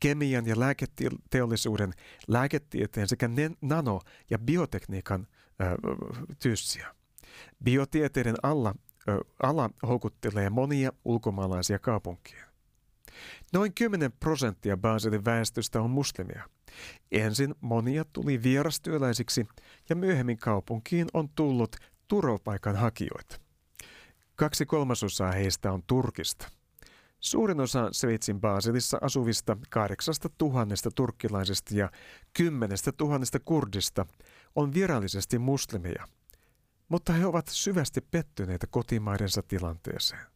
kemian 0.00 0.46
ja 0.46 0.60
lääketeollisuuden, 0.60 1.92
lääketieteen 2.28 3.08
sekä 3.08 3.30
nano- 3.60 4.00
ja 4.30 4.38
biotekniikan 4.38 5.26
ö, 5.60 5.64
tyyssiä. 6.38 6.94
Biotieteiden 7.64 8.36
alla, 8.42 8.74
ala 9.42 9.70
houkuttelee 9.86 10.50
monia 10.50 10.92
ulkomaalaisia 11.04 11.78
kaupunkia. 11.78 12.48
Noin 13.52 13.74
10 13.74 14.12
prosenttia 14.12 14.76
Baselin 14.76 15.24
väestöstä 15.24 15.80
on 15.80 15.90
muslimia. 15.90 16.48
Ensin 17.12 17.54
monia 17.60 18.04
tuli 18.12 18.42
vierastyöläisiksi 18.42 19.46
ja 19.88 19.96
myöhemmin 19.96 20.38
kaupunkiin 20.38 21.06
on 21.14 21.28
tullut 21.28 21.76
turvapaikanhakijoita. 22.08 23.40
Kaksi 24.36 24.66
kolmasosaa 24.66 25.32
heistä 25.32 25.72
on 25.72 25.82
Turkista. 25.86 26.48
Suurin 27.20 27.60
osa 27.60 27.88
Sveitsin 27.92 28.40
Baselissa 28.40 28.98
asuvista 29.00 29.56
kahdeksasta 29.70 30.28
tuhannesta 30.28 30.90
turkkilaisesta 30.94 31.74
ja 31.74 31.90
kymmenestä 32.36 32.92
tuhannesta 32.92 33.40
kurdista 33.40 34.06
on 34.54 34.74
virallisesti 34.74 35.38
muslimeja, 35.38 36.08
mutta 36.88 37.12
he 37.12 37.26
ovat 37.26 37.48
syvästi 37.48 38.00
pettyneitä 38.00 38.66
kotimaidensa 38.66 39.42
tilanteeseen. 39.42 40.26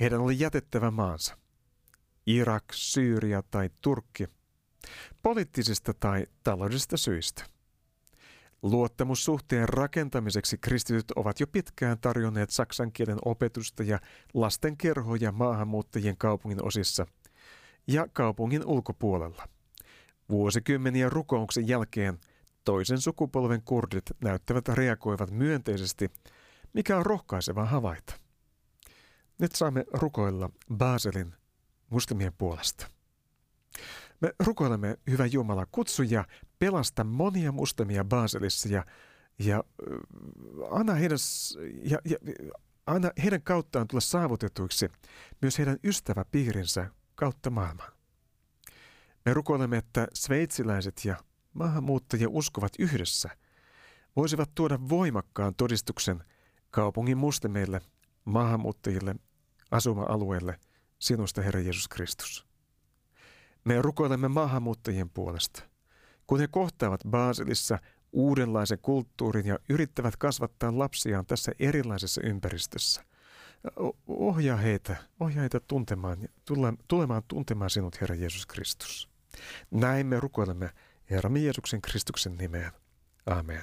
Heidän 0.00 0.20
oli 0.20 0.38
jätettävä 0.38 0.90
maansa. 0.90 1.38
Irak, 2.26 2.64
Syyria 2.72 3.42
tai 3.42 3.70
Turkki. 3.82 4.28
Poliittisista 5.22 5.94
tai 5.94 6.26
taloudellisista 6.42 6.96
syistä. 6.96 7.44
Luottamussuhteen 8.62 9.68
rakentamiseksi 9.68 10.58
kristityt 10.58 11.10
ovat 11.10 11.40
jo 11.40 11.46
pitkään 11.46 11.98
tarjonneet 11.98 12.50
saksan 12.50 12.92
kielen 12.92 13.18
opetusta 13.24 13.82
ja 13.82 14.00
lasten 14.34 14.76
kerhoja 14.76 15.32
maahanmuuttajien 15.32 16.16
kaupungin 16.16 16.64
osissa 16.64 17.06
ja 17.86 18.08
kaupungin 18.12 18.66
ulkopuolella. 18.66 19.48
Vuosikymmeniä 20.30 21.08
rukouksen 21.08 21.68
jälkeen 21.68 22.18
toisen 22.64 23.00
sukupolven 23.00 23.62
kurdit 23.62 24.04
näyttävät 24.24 24.68
reagoivat 24.68 25.30
myönteisesti, 25.30 26.10
mikä 26.72 26.96
on 26.96 27.06
rohkaiseva 27.06 27.64
havaita. 27.64 28.14
Nyt 29.38 29.54
saamme 29.54 29.84
rukoilla 29.92 30.50
Baselin 30.74 31.34
muslimien 31.90 32.32
puolesta. 32.38 32.90
Me 34.20 34.32
rukoilemme, 34.46 34.98
hyvä 35.10 35.26
Jumala, 35.26 35.66
kutsu 35.72 36.02
ja 36.02 36.24
pelasta 36.58 37.04
monia 37.04 37.52
muslimia 37.52 38.04
Baselissa 38.04 38.68
ja, 38.68 38.84
ja 39.38 39.56
äh, 39.56 39.98
anna 40.70 40.94
heidän, 40.94 41.18
ja, 41.82 41.98
ja, 42.04 42.16
anna 42.86 43.10
heidän 43.22 43.42
kauttaan 43.42 43.88
tulla 43.88 44.00
saavutetuiksi 44.00 44.88
myös 45.42 45.58
heidän 45.58 45.78
ystäväpiirinsä 45.84 46.90
kautta 47.14 47.50
maailman. 47.50 47.92
Me 49.24 49.34
rukoilemme, 49.34 49.76
että 49.76 50.08
sveitsiläiset 50.14 51.04
ja 51.04 51.16
maahanmuuttajia 51.52 52.28
uskovat 52.28 52.72
yhdessä 52.78 53.30
voisivat 54.16 54.50
tuoda 54.54 54.78
voimakkaan 54.88 55.54
todistuksen 55.54 56.24
kaupungin 56.70 57.18
muslimeille, 57.18 57.80
maahanmuuttajille, 58.24 59.14
asuma-alueelle 59.70 60.58
sinusta, 60.98 61.42
Herra 61.42 61.60
Jeesus 61.60 61.88
Kristus. 61.88 62.46
Me 63.64 63.82
rukoilemme 63.82 64.28
maahanmuuttajien 64.28 65.10
puolesta, 65.10 65.62
kun 66.26 66.40
he 66.40 66.48
kohtaavat 66.48 67.00
Baselissa 67.10 67.78
uudenlaisen 68.12 68.78
kulttuurin 68.82 69.46
ja 69.46 69.58
yrittävät 69.68 70.16
kasvattaa 70.16 70.78
lapsiaan 70.78 71.26
tässä 71.26 71.52
erilaisessa 71.58 72.20
ympäristössä. 72.24 73.04
Ohjaa 74.06 74.56
heitä, 74.56 74.96
ohjaa 75.20 75.40
heitä 75.40 75.60
tuntemaan, 75.60 76.18
tule- 76.44 76.72
tulemaan 76.88 77.22
tuntemaan 77.28 77.70
sinut, 77.70 78.00
Herra 78.00 78.14
Jeesus 78.14 78.46
Kristus. 78.46 79.08
Näin 79.70 80.06
me 80.06 80.20
rukoilemme 80.20 80.70
Herramme 81.10 81.38
Jeesuksen 81.38 81.82
Kristuksen 81.82 82.36
nimeen. 82.36 82.72
Amen. 83.26 83.62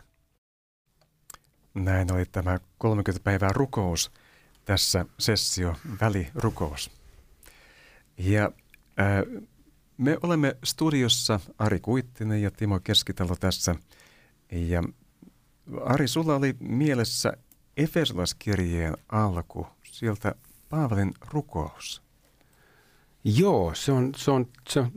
Näin 1.73 2.13
oli 2.13 2.25
tämä 2.25 2.59
30 2.77 3.23
päivää 3.23 3.49
rukous 3.53 4.11
tässä 4.65 5.05
sessio 5.19 5.75
välirukous. 6.01 6.91
Ja 8.17 8.51
ää, 8.97 9.23
me 9.97 10.17
olemme 10.23 10.57
studiossa 10.63 11.39
Ari 11.57 11.79
Kuittinen 11.79 12.41
ja 12.41 12.51
Timo 12.51 12.79
Keskitalo 12.79 13.35
tässä. 13.35 13.75
Ja 14.51 14.83
Ari, 15.85 16.07
sulla 16.07 16.35
oli 16.35 16.55
mielessä 16.59 17.33
Efesolaiskirjeen 17.77 18.97
alku, 19.09 19.67
sieltä 19.83 20.35
Paavalin 20.69 21.13
rukous. 21.21 22.01
Joo, 23.23 23.75
se 23.75 23.91
on, 23.91 24.11
se 24.15 24.31
on, 24.31 24.47
se 24.69 24.79
on 24.79 24.91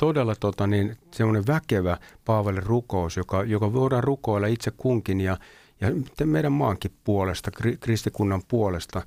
todella 0.00 0.34
tota, 0.34 0.66
niin, 0.66 0.96
semmoinen 1.10 1.46
väkevä 1.46 1.98
Paavalin 2.24 2.62
rukous, 2.62 3.16
joka, 3.16 3.44
joka 3.44 3.72
voidaan 3.72 4.04
rukoilla 4.04 4.46
itse 4.46 4.70
kunkin 4.76 5.20
ja, 5.20 5.36
ja 5.80 5.88
meidän 6.26 6.52
maankin 6.52 6.90
puolesta, 7.04 7.50
kri- 7.60 7.76
kristikunnan 7.80 8.42
puolesta. 8.48 9.02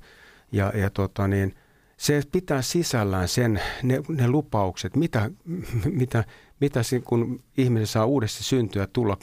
Ja, 0.52 0.72
ja 0.74 0.90
tota, 0.90 1.28
niin, 1.28 1.54
se 1.96 2.22
pitää 2.32 2.62
sisällään 2.62 3.28
sen, 3.28 3.60
ne, 3.82 4.02
ne 4.08 4.28
lupaukset, 4.28 4.96
mitä, 4.96 5.30
mitä, 6.00 6.24
mitä 6.60 6.80
kun 7.04 7.42
ihminen 7.56 7.86
saa 7.86 8.06
uudesti 8.06 8.44
syntyä, 8.44 8.86
tulla 8.86 9.16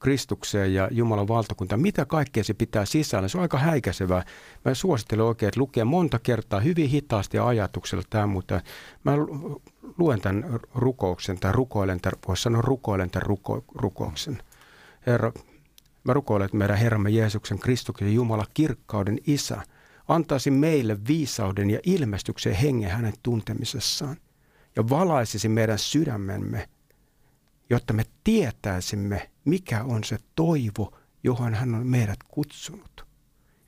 Kristukseen 0.00 0.74
ja 0.74 0.88
Jumalan 0.90 1.28
valtakuntaan, 1.28 1.80
mitä 1.80 2.04
kaikkea 2.04 2.44
se 2.44 2.54
pitää 2.54 2.84
sisällä. 2.84 3.28
Se 3.28 3.38
on 3.38 3.42
aika 3.42 3.58
häikäisevää. 3.58 4.24
Mä 4.64 4.74
suosittelen 4.74 5.24
oikein, 5.24 5.48
että 5.48 5.60
lukee 5.60 5.84
monta 5.84 6.18
kertaa 6.18 6.60
hyvin 6.60 6.88
hitaasti 6.88 7.36
ja 7.36 7.46
ajatuksella 7.46 8.04
tämä, 8.10 8.26
mutta 8.26 8.60
mä 9.04 9.16
lu- 9.16 9.62
luen 9.98 10.20
tämän 10.20 10.60
rukouksen 10.74 11.38
tai 11.38 11.52
rukoilen, 11.52 12.00
tämän, 12.00 12.18
voisi 12.28 12.42
sanoa 12.42 12.62
rukoilen 12.62 13.10
tämän 13.10 13.26
ruko, 13.26 13.64
rukouksen. 13.74 14.42
Herra, 15.06 15.32
mä 16.04 16.12
rukoilen, 16.12 16.44
että 16.44 16.56
meidän 16.56 16.78
Herramme 16.78 17.10
Jeesuksen 17.10 17.58
Kristuksen 17.58 18.14
Jumala 18.14 18.46
kirkkauden 18.54 19.18
Isä 19.26 19.62
antaisi 20.08 20.50
meille 20.50 20.98
viisauden 21.08 21.70
ja 21.70 21.80
ilmestyksen 21.86 22.54
hengen 22.54 22.90
hänen 22.90 23.14
tuntemisessaan 23.22 24.16
ja 24.76 24.88
valaisisi 24.88 25.48
meidän 25.48 25.78
sydämemme, 25.78 26.68
jotta 27.70 27.92
me 27.92 28.04
tietäisimme, 28.24 29.30
mikä 29.46 29.84
on 29.84 30.04
se 30.04 30.18
toivo, 30.34 30.98
johon 31.22 31.54
hän 31.54 31.74
on 31.74 31.86
meidät 31.86 32.22
kutsunut. 32.28 33.06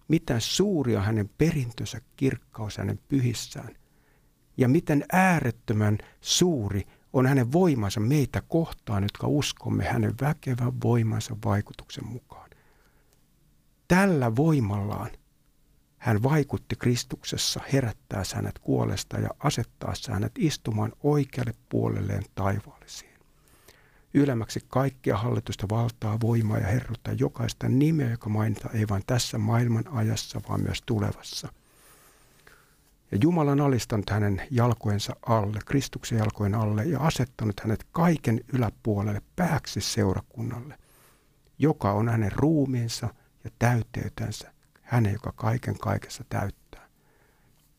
Miten 0.08 0.40
suuri 0.40 0.96
on 0.96 1.02
hänen 1.02 1.30
perintönsä 1.38 2.00
kirkkaus 2.16 2.78
hänen 2.78 3.00
pyhissään. 3.08 3.76
Ja 4.56 4.68
miten 4.68 5.04
äärettömän 5.12 5.98
suuri 6.20 6.84
on 7.12 7.26
hänen 7.26 7.52
voimansa 7.52 8.00
meitä 8.00 8.42
kohtaan, 8.48 9.02
jotka 9.02 9.26
uskomme 9.26 9.84
hänen 9.84 10.14
väkevän 10.20 10.80
voimansa 10.82 11.36
vaikutuksen 11.44 12.06
mukaan. 12.06 12.50
Tällä 13.88 14.36
voimallaan 14.36 15.10
hän 15.98 16.22
vaikutti 16.22 16.76
Kristuksessa 16.76 17.60
herättää 17.72 18.22
hänet 18.34 18.58
kuolesta 18.58 19.18
ja 19.18 19.30
asettaa 19.38 19.92
hänet 20.10 20.32
istumaan 20.38 20.92
oikealle 21.02 21.54
puolelleen 21.68 22.24
taivaallisiin. 22.34 23.07
Ylemmäksi 24.14 24.60
kaikkia 24.68 25.16
hallitusta 25.16 25.66
valtaa, 25.70 26.20
voimaa 26.20 26.58
ja 26.58 26.66
herrutta 26.66 27.12
jokaista 27.12 27.68
nimeä, 27.68 28.10
joka 28.10 28.28
mainitaan 28.28 28.76
ei 28.76 28.88
vain 28.88 29.02
tässä 29.06 29.38
maailman 29.38 29.84
ajassa, 29.88 30.40
vaan 30.48 30.62
myös 30.62 30.82
tulevassa. 30.86 31.48
Ja 33.12 33.18
Jumala 33.22 33.52
on 33.52 33.60
alistanut 33.60 34.10
hänen 34.10 34.42
jalkojensa 34.50 35.16
alle, 35.26 35.58
Kristuksen 35.66 36.18
jalkojen 36.18 36.54
alle 36.54 36.84
ja 36.84 37.00
asettanut 37.00 37.60
hänet 37.60 37.86
kaiken 37.92 38.40
yläpuolelle 38.52 39.22
pääksi 39.36 39.80
seurakunnalle, 39.80 40.78
joka 41.58 41.92
on 41.92 42.08
hänen 42.08 42.32
ruumiinsa 42.32 43.08
ja 43.44 43.50
täyteytensä, 43.58 44.52
hänen, 44.82 45.12
joka 45.12 45.32
kaiken 45.32 45.78
kaikessa 45.78 46.24
täyttää. 46.28 46.77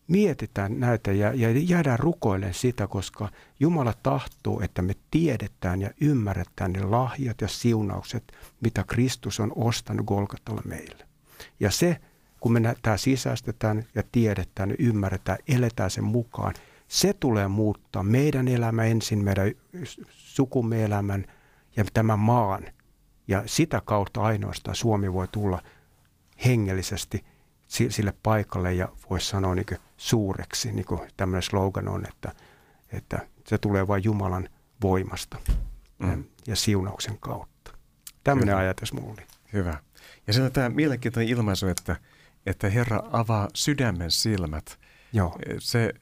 Mietitään 0.09 0.79
näitä 0.79 1.11
ja, 1.11 1.33
ja 1.33 1.49
jäädään 1.51 1.99
rukoilleen 1.99 2.53
sitä, 2.53 2.87
koska 2.87 3.29
Jumala 3.59 3.93
tahtoo, 4.03 4.61
että 4.61 4.81
me 4.81 4.93
tiedetään 5.11 5.81
ja 5.81 5.89
ymmärretään 6.01 6.73
ne 6.73 6.83
lahjat 6.83 7.41
ja 7.41 7.47
siunaukset, 7.47 8.23
mitä 8.61 8.83
Kristus 8.87 9.39
on 9.39 9.51
ostanut 9.55 10.05
Golgatalla 10.05 10.61
meille. 10.65 11.07
Ja 11.59 11.71
se, 11.71 11.97
kun 12.39 12.51
me 12.51 12.75
tämä 12.81 12.97
sisäistetään 12.97 13.85
ja 13.95 14.03
tiedetään 14.11 14.69
ja 14.69 14.75
ymmärretään, 14.79 15.37
eletään 15.47 15.91
sen 15.91 16.03
mukaan, 16.03 16.53
se 16.87 17.13
tulee 17.13 17.47
muuttaa 17.47 18.03
meidän 18.03 18.47
elämä 18.47 18.83
ensin, 18.83 19.23
meidän 19.23 19.51
sukumme 20.09 20.83
elämän 20.83 21.25
ja 21.75 21.85
tämän 21.93 22.19
maan. 22.19 22.63
Ja 23.27 23.43
sitä 23.45 23.81
kautta 23.85 24.21
ainoastaan 24.21 24.75
Suomi 24.75 25.13
voi 25.13 25.27
tulla 25.27 25.61
hengellisesti 26.45 27.23
sille 27.69 28.13
paikalle 28.23 28.73
ja 28.73 28.89
voisi 29.09 29.27
sanoa 29.27 29.55
niin 29.55 29.65
suureksi, 29.97 30.71
niin 30.71 30.85
kuin 30.85 30.99
tämmöinen 31.17 31.43
slogan 31.43 31.87
on, 31.87 32.05
että, 32.07 32.31
että 32.91 33.27
se 33.47 33.57
tulee 33.57 33.87
vain 33.87 34.03
Jumalan 34.03 34.49
voimasta 34.81 35.37
mm. 35.99 36.09
ja, 36.09 36.17
ja 36.47 36.55
siunauksen 36.55 37.17
kautta. 37.19 37.71
Tämmöinen 38.23 38.53
Kyllä. 38.53 38.61
ajatus 38.61 38.93
mulla 38.93 39.13
oli. 39.13 39.27
Hyvä. 39.53 39.77
Ja 40.27 40.33
sitten 40.33 40.51
tämä 40.51 40.69
mielenkiintoinen 40.69 41.29
ilmaisu, 41.29 41.67
että, 41.67 41.95
että 42.45 42.69
Herra 42.69 43.03
avaa 43.11 43.47
sydämen 43.53 44.11
silmät. 44.11 44.79
Joo, 45.13 45.39
Se, 45.59 45.93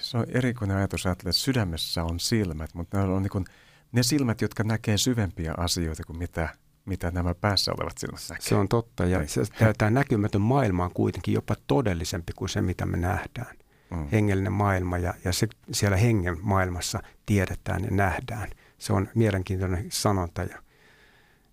se 0.00 0.18
on 0.18 0.26
erikoinen 0.28 0.76
ajatus 0.76 1.06
ajatella, 1.06 1.30
että 1.30 1.40
sydämessä 1.40 2.04
on 2.04 2.20
silmät, 2.20 2.74
mutta 2.74 2.98
ne 2.98 3.04
on 3.04 3.22
niin 3.22 3.30
kuin 3.30 3.44
ne 3.92 4.02
silmät, 4.02 4.40
jotka 4.40 4.64
näkee 4.64 4.98
syvempiä 4.98 5.54
asioita 5.56 6.04
kuin 6.04 6.18
mitä, 6.18 6.48
mitä 6.86 7.10
nämä 7.10 7.34
päässä 7.34 7.72
olevat 7.72 7.98
silmät 7.98 8.20
näkee. 8.30 8.48
se 8.48 8.54
on 8.54 8.68
totta. 8.68 9.04
Ja 9.06 9.18
Niin. 9.18 9.28
se, 9.28 9.42
tämä, 9.58 9.72
tämä 9.78 9.90
näkymätön 9.90 10.40
maailma 10.40 10.84
on 10.84 10.92
kuitenkin 10.94 11.34
jopa 11.34 11.54
todellisempi 11.66 12.32
kuin 12.36 12.48
se, 12.48 12.62
mitä 12.62 12.86
me 12.86 12.96
nähdään. 12.96 13.56
Mm. 13.90 14.08
Hengellinen 14.08 14.52
maailma 14.52 14.98
ja, 14.98 15.14
ja 15.24 15.32
se, 15.32 15.48
siellä 15.72 15.96
hengen 15.96 16.36
maailmassa 16.42 17.02
tiedetään 17.26 17.84
ja 17.84 17.90
nähdään. 17.90 18.50
Se 18.78 18.92
on 18.92 19.08
mielenkiintoinen 19.14 19.86
sanonta 19.88 20.42
ja, 20.42 20.58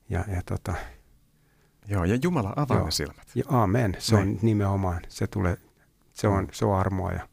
ja, 0.09 0.25
ja 0.36 0.41
tota, 0.45 0.73
Joo, 1.88 2.03
ja 2.03 2.17
Jumala 2.23 2.53
avaa 2.55 2.77
Joo. 2.77 2.86
ne 2.86 2.91
silmät. 2.91 3.27
Ja 3.36 3.43
aamen, 3.47 3.95
se 3.99 4.15
on 4.15 4.27
Niin. 4.27 4.39
nimenomaan, 4.41 5.01
se, 5.09 5.27
tulee, 5.27 5.57
se, 6.13 6.27
on, 6.27 6.43
Mm. 6.43 6.47
se 6.51 6.65
on 6.65 6.79
armoa 6.79 7.11
ja 7.11 7.27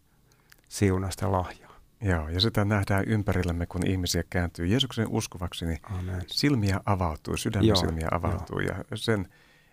siunasta 0.68 1.24
ja 1.24 1.32
lahjaa. 1.32 1.59
Joo, 2.02 2.28
ja 2.28 2.40
sitä 2.40 2.64
nähdään 2.64 3.04
ympärillämme, 3.04 3.66
kun 3.66 3.86
ihmisiä 3.86 4.24
kääntyy 4.30 4.66
Jeesuksen 4.66 5.08
uskovaksi, 5.08 5.66
niin 5.66 5.78
Aamen. 5.82 6.22
silmiä 6.26 6.80
avautuu, 6.86 7.36
sydämen 7.36 7.68
Joo, 7.68 7.76
silmiä 7.76 8.08
avautuu. 8.10 8.60
Ja 8.60 8.74
sen 8.94 9.28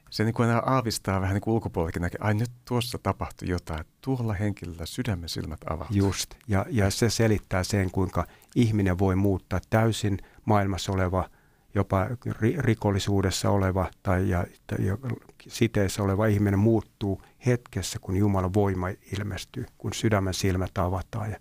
se 0.09 0.23
niin 0.23 0.33
kuin 0.33 0.49
aavistaa 0.65 1.21
vähän 1.21 1.33
niin 1.33 1.41
kuin 1.41 1.53
ulkopuolellakin 1.53 2.01
näkee, 2.01 2.17
ai 2.21 2.33
nyt 2.33 2.51
tuossa 2.65 2.97
tapahtui 3.03 3.49
jotain, 3.49 3.85
tuolla 4.01 4.33
henkilöllä 4.33 4.85
sydämen 4.85 5.29
silmät 5.29 5.59
avautuivat. 5.69 5.95
Just. 5.95 6.35
Ja, 6.47 6.65
ja 6.69 6.91
se 6.91 7.09
selittää 7.09 7.63
sen, 7.63 7.91
kuinka 7.91 8.27
ihminen 8.55 8.99
voi 8.99 9.15
muuttaa 9.15 9.59
täysin 9.69 10.17
maailmassa 10.45 10.91
oleva, 10.91 11.29
jopa 11.75 12.07
ri, 12.41 12.55
rikollisuudessa 12.57 13.49
oleva 13.49 13.89
tai 14.03 14.29
ja, 14.29 14.45
tai 14.67 14.85
jo- 14.85 14.99
siteessä 15.47 16.03
oleva 16.03 16.25
ihminen 16.25 16.59
muuttuu 16.59 17.21
hetkessä, 17.45 17.99
kun 17.99 18.15
Jumalan 18.15 18.53
voima 18.53 18.87
ilmestyy, 19.19 19.65
kun 19.77 19.93
sydämen 19.93 20.33
silmät 20.33 20.77
avataan 20.77 21.31
ja 21.31 21.37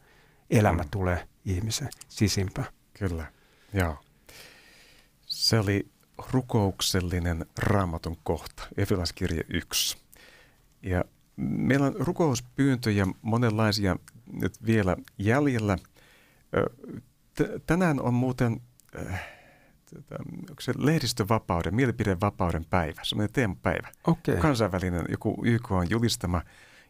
elämä 0.50 0.82
Mm. 0.82 0.88
tulee 0.90 1.28
ihmisen 1.44 1.88
sisimpään. 2.08 2.68
Kyllä, 2.98 3.32
joo. 3.72 3.96
Se 5.26 5.58
oli 5.58 5.88
rukouksellinen 6.30 7.46
raamatun 7.58 8.16
kohta, 8.22 8.62
Efelaskirje 8.76 9.40
1. 9.48 9.98
Ja 10.82 11.04
meillä 11.36 11.86
on 11.86 11.94
rukouspyyntöjä 11.98 13.06
monenlaisia 13.22 13.96
nyt 14.32 14.66
vielä 14.66 14.96
jäljellä. 15.18 15.78
Tänään 17.66 18.00
on 18.00 18.14
muuten 18.14 18.60
äh, 19.10 19.28
onko 20.50 20.60
se 20.60 20.72
lehdistövapauden, 20.78 21.74
mielipidevapauden 21.74 22.64
päivä, 22.64 23.00
semmoinen 23.04 23.32
teemapäivä. 23.32 23.88
Okei. 24.06 24.36
Kansainvälinen 24.36 25.04
joku 25.08 25.42
YK 25.44 25.72
on 25.72 25.90
julistama. 25.90 26.42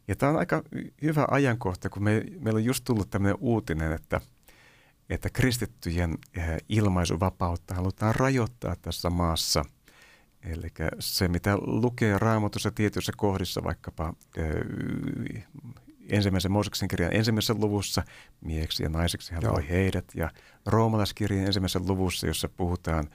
Ja 0.08 0.16
tämä 0.16 0.32
on 0.32 0.38
aika 0.38 0.62
hy- 0.76 0.92
hyvä 1.02 1.26
ajankohta, 1.30 1.88
kun 1.88 2.02
me, 2.02 2.24
meillä 2.40 2.58
on 2.58 2.64
just 2.64 2.84
tullut 2.84 3.10
tämmöinen 3.10 3.38
uutinen, 3.40 3.92
että, 3.92 4.20
että 5.10 5.30
kristittyjen 5.30 6.18
eh, 6.36 6.56
ilmaisuvapautta 6.68 7.74
halutaan 7.74 8.14
rajoittaa 8.14 8.76
tässä 8.82 9.10
maassa. 9.10 9.64
Eli 10.42 10.68
se, 10.98 11.28
mitä 11.28 11.56
lukee 11.56 12.18
raamatussa 12.18 12.70
tietyissä 12.70 13.12
kohdissa, 13.16 13.64
vaikkapa 13.64 14.14
eh, 14.36 15.46
ensimmäisen 16.08 16.52
Mooseksen 16.52 16.88
kirjan 16.88 17.16
ensimmäisessä 17.16 17.54
luvussa, 17.54 18.02
mieheksi 18.40 18.82
ja 18.82 18.88
naiseksi 18.88 19.34
hän 19.34 19.44
loi 19.44 19.68
heidät, 19.68 20.04
ja 20.14 20.30
roomalaiskirjan 20.66 21.46
ensimmäisessä 21.46 21.88
luvussa, 21.88 22.26
jossa 22.26 22.48
puhutaan 22.48 23.08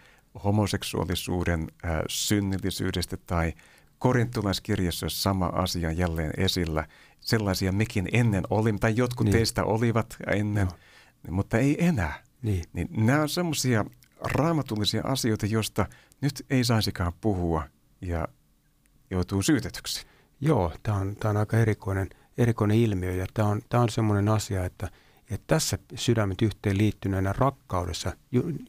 homoseksuaalisuuden 0.44 1.68
äh, 1.86 1.92
synnillisyydestä 2.08 3.18
tai 3.18 3.54
korintolaiskirjassa 4.02 5.10
sama 5.10 5.46
asia 5.46 5.92
jälleen 5.92 6.32
esillä. 6.38 6.88
Sellaisia 7.20 7.72
mekin 7.72 8.10
ennen 8.12 8.44
olimme, 8.50 8.80
tai 8.80 8.94
jotkut 8.96 9.26
Niin. 9.26 9.32
teistä 9.32 9.64
olivat 9.64 10.16
ennen, 10.28 10.68
Joo. 10.68 11.34
mutta 11.36 11.58
ei 11.58 11.86
enää. 11.86 12.24
Niin. 12.42 12.64
Niin 12.74 12.88
nämä 12.92 13.22
on 13.22 13.30
semmoisia 13.30 13.86
raamatullisia 14.22 15.02
asioita, 15.06 15.46
joista 15.46 15.86
nyt 16.22 16.46
ei 16.50 16.64
saisikaan 16.64 17.14
puhua 17.22 17.64
ja 18.02 18.28
joutuu 19.12 19.42
syytetyksi. 19.42 20.06
Joo, 20.40 20.72
tämä 20.84 20.98
on, 20.98 21.16
tämä 21.16 21.30
on 21.30 21.38
aika 21.38 21.58
erikoinen, 21.58 22.10
erikoinen 22.38 22.78
ilmiö 22.78 23.12
ja 23.12 23.26
tämä 23.34 23.48
on, 23.48 23.62
tämä 23.70 23.84
on 23.84 23.90
semmoinen 23.90 24.30
asia, 24.30 24.66
että, 24.66 24.90
että 25.30 25.48
tässä 25.48 25.78
sydämet 25.96 26.42
yhteen 26.42 26.78
liittyneenä 26.78 27.34
rakkaudessa, 27.38 28.14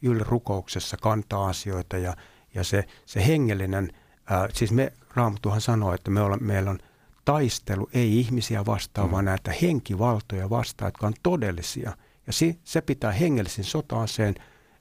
yllä 0.01 0.23
rukouksessa 0.27 0.97
kantaa 0.97 1.47
asioita 1.47 1.97
ja, 1.97 2.15
ja 2.53 2.63
se, 2.63 2.83
se 3.05 3.27
hengellinen, 3.27 3.89
ää, 4.29 4.49
siis 4.53 4.71
me, 4.71 4.93
Raamattuhan 5.15 5.61
sanoo, 5.61 5.93
että 5.93 6.11
me 6.11 6.21
olla, 6.21 6.37
meillä 6.37 6.71
on 6.71 6.79
taistelu 7.25 7.89
ei 7.93 8.19
ihmisiä 8.19 8.65
vastaan, 8.65 9.07
mm. 9.07 9.11
vaan 9.11 9.25
näitä 9.25 9.53
henkivaltoja 9.61 10.49
vastaan, 10.49 10.87
jotka 10.87 11.07
on 11.07 11.13
todellisia. 11.23 11.97
Ja 12.27 12.33
si, 12.33 12.59
se 12.63 12.81
pitää 12.81 13.11
hengellisen 13.11 13.65
sotaaseen 13.65 14.35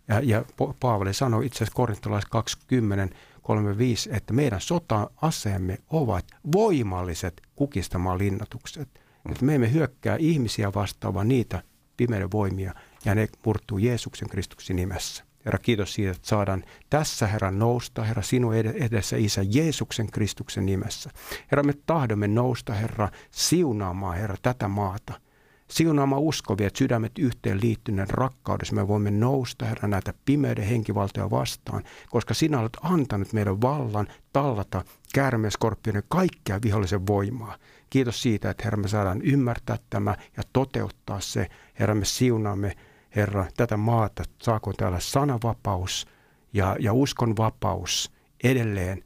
ja, 0.08 0.20
ja 0.20 0.40
Pa- 0.40 0.74
Paavali 0.80 1.14
sanoi 1.14 1.46
itse 1.46 1.56
asiassa 1.56 1.76
korintolais 1.76 2.24
20, 2.24 3.16
35, 3.42 4.10
että 4.12 4.32
meidän 4.32 4.60
sota-aseemme 4.60 5.78
ovat 5.90 6.24
voimalliset 6.52 7.42
kukistamaan 7.56 8.18
linnatukset. 8.18 8.88
Mm. 9.24 9.32
Että 9.32 9.44
me 9.44 9.54
emme 9.54 9.72
hyökkää 9.72 10.16
ihmisiä 10.20 10.72
vastaan, 10.74 11.14
vaan 11.14 11.28
niitä 11.28 11.62
pimeyden 11.96 12.32
voimia, 12.32 12.74
ja 13.04 13.14
ne 13.14 13.28
murtuu 13.44 13.78
Jeesuksen 13.78 14.28
Kristuksen 14.28 14.76
nimessä. 14.76 15.24
Herra, 15.44 15.58
kiitos 15.58 15.94
siitä, 15.94 16.10
että 16.10 16.28
saadaan 16.28 16.64
tässä, 16.90 17.26
Herra, 17.26 17.50
nousta, 17.50 18.02
Herra, 18.02 18.22
sinun 18.22 18.54
ed- 18.54 18.84
edessä, 18.84 19.16
Isä, 19.16 19.42
Jeesuksen 19.50 20.10
Kristuksen 20.10 20.66
nimessä. 20.66 21.10
Herra, 21.50 21.62
me 21.62 21.74
tahdomme 21.86 22.28
nousta, 22.28 22.72
Herra, 22.72 23.08
siunaamaan, 23.30 24.16
Herra, 24.16 24.36
tätä 24.42 24.68
maata. 24.68 25.20
Siunaamaan 25.68 26.22
uskovia, 26.22 26.66
että 26.66 26.78
sydämet 26.78 27.18
yhteen 27.18 27.60
liittyneen 27.60 28.10
rakkaudessa 28.10 28.74
me 28.74 28.88
voimme 28.88 29.10
nousta, 29.10 29.64
Herra, 29.64 29.88
näitä 29.88 30.14
pimeyden 30.24 30.64
henkivaltoja 30.64 31.30
vastaan, 31.30 31.84
koska 32.10 32.34
sinä 32.34 32.60
olet 32.60 32.76
antanut 32.82 33.32
meidän 33.32 33.60
vallan 33.60 34.08
tallata 34.32 34.84
käärmeeskorpioiden 35.14 36.02
kaikkea 36.08 36.58
vihollisen 36.62 37.06
voimaa. 37.06 37.56
Kiitos 37.90 38.22
siitä, 38.22 38.50
että 38.50 38.64
Herra, 38.64 38.82
me 38.82 38.88
saadaan 38.88 39.22
ymmärtää 39.22 39.78
tämä 39.90 40.16
ja 40.36 40.42
toteuttaa 40.52 41.20
se. 41.20 41.48
Herra, 41.78 41.94
me 41.94 42.04
siunaamme, 42.04 42.76
Herra, 43.16 43.46
tätä 43.56 43.76
maata, 43.76 44.22
saako 44.42 44.72
täällä 44.72 45.00
sananvapaus 45.00 46.06
ja, 46.52 46.76
ja 46.80 46.92
uskonvapaus 46.92 48.12
edelleen 48.44 49.04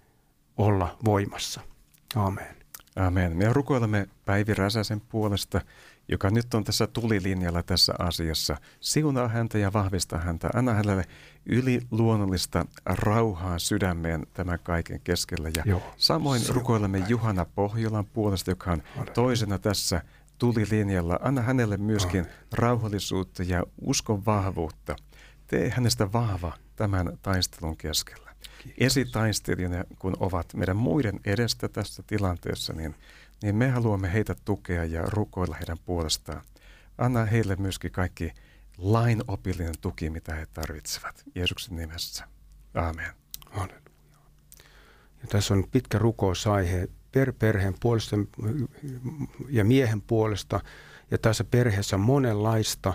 olla 0.56 0.96
voimassa. 1.04 1.60
Amen. 2.14 2.56
Amen. 2.96 3.36
Me 3.36 3.52
rukoilemme 3.52 4.06
Päivi 4.24 4.54
Räsäsen 4.54 5.00
puolesta, 5.00 5.60
joka 6.08 6.30
nyt 6.30 6.54
on 6.54 6.64
tässä 6.64 6.86
tulilinjalla 6.86 7.62
tässä 7.62 7.94
asiassa. 7.98 8.56
Siunaa 8.80 9.28
häntä 9.28 9.58
ja 9.58 9.72
vahvista 9.72 10.18
häntä. 10.18 10.50
Anna 10.54 10.72
hänelle 10.72 11.04
yliluonnollista 11.46 12.66
rauhaa 12.86 13.58
sydämeen 13.58 14.26
tämän 14.34 14.58
kaiken 14.62 15.00
keskellä. 15.00 15.48
Ja 15.56 15.62
Joo. 15.66 15.82
samoin 15.96 16.42
rukoilemme. 16.48 17.04
Juhana 17.08 17.44
Pohjolan 17.44 18.06
puolesta, 18.06 18.50
joka 18.50 18.72
on 18.72 18.82
toisena 19.14 19.58
tässä 19.58 20.02
tulilinjalla. 20.38 21.18
Anna 21.22 21.42
hänelle 21.42 21.76
myöskin 21.76 22.26
rauhallisuutta 22.52 23.42
ja 23.42 23.62
uskon 23.80 24.24
vahvuutta. 24.24 24.96
Tee 25.46 25.70
hänestä 25.70 26.12
vahva 26.12 26.52
tämän 26.76 27.18
taistelun 27.22 27.76
keskellä. 27.76 28.26
Esitaistelijana, 28.78 29.84
kun 29.98 30.16
ovat 30.20 30.54
meidän 30.54 30.76
muiden 30.76 31.20
edestä 31.24 31.68
tässä 31.68 32.02
tilanteessa, 32.06 32.72
niin, 32.72 32.94
niin 33.42 33.56
me 33.56 33.68
haluamme 33.70 34.12
heitä 34.12 34.34
tukea 34.44 34.84
ja 34.84 35.02
rukoilla 35.02 35.56
heidän 35.56 35.78
puolestaan. 35.84 36.42
Anna 36.98 37.24
heille 37.24 37.56
myöskin 37.56 37.92
kaikki 37.92 38.32
lainopillinen 38.78 39.74
tuki, 39.80 40.10
mitä 40.10 40.34
he 40.34 40.46
tarvitsevat. 40.46 41.22
Jeesuksen 41.34 41.76
nimessä. 41.76 42.28
Amen. 42.74 43.10
Halleluja. 43.50 43.80
Ja 45.22 45.28
tässä 45.28 45.54
on 45.54 45.64
pitkä 45.70 45.98
rukousaihe 45.98 46.88
per 47.16 47.32
perheen 47.32 47.74
puolesta 47.80 48.16
ja 49.48 49.64
miehen 49.64 50.02
puolesta. 50.02 50.60
Ja 51.10 51.18
tässä 51.18 51.44
perheessä 51.44 51.96
on 51.96 52.00
monenlaista 52.00 52.94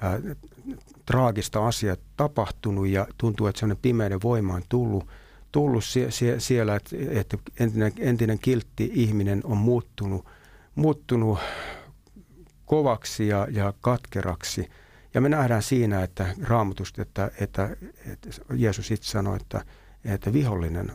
ää, 0.00 0.20
traagista 1.06 1.66
asiaa 1.66 1.96
tapahtunut 2.16 2.88
ja 2.88 3.06
tuntuu, 3.18 3.46
että 3.46 3.60
sellainen 3.60 3.82
pimeyden 3.82 4.22
voima 4.22 4.54
on 4.54 4.62
tullut, 4.68 5.08
tullut 5.52 5.84
sie, 5.84 6.10
sie, 6.10 6.40
siellä, 6.40 6.76
että, 6.76 6.96
että 7.10 7.38
entinen, 7.60 7.92
entinen 7.98 8.38
kiltti 8.38 8.90
ihminen 8.94 9.40
on 9.44 9.56
muuttunut, 9.56 10.26
muuttunut 10.74 11.38
kovaksi 12.66 13.28
ja, 13.28 13.48
ja 13.50 13.74
katkeraksi. 13.80 14.70
Ja 15.14 15.20
me 15.20 15.28
nähdään 15.28 15.62
siinä, 15.62 16.02
että 16.02 16.34
raamatusta, 16.42 17.02
että, 17.02 17.30
että, 17.40 17.76
että 18.12 18.28
Jeesus 18.54 18.90
itse 18.90 19.10
sanoi, 19.10 19.36
että, 19.36 19.64
että 20.04 20.32
vihollinen 20.32 20.92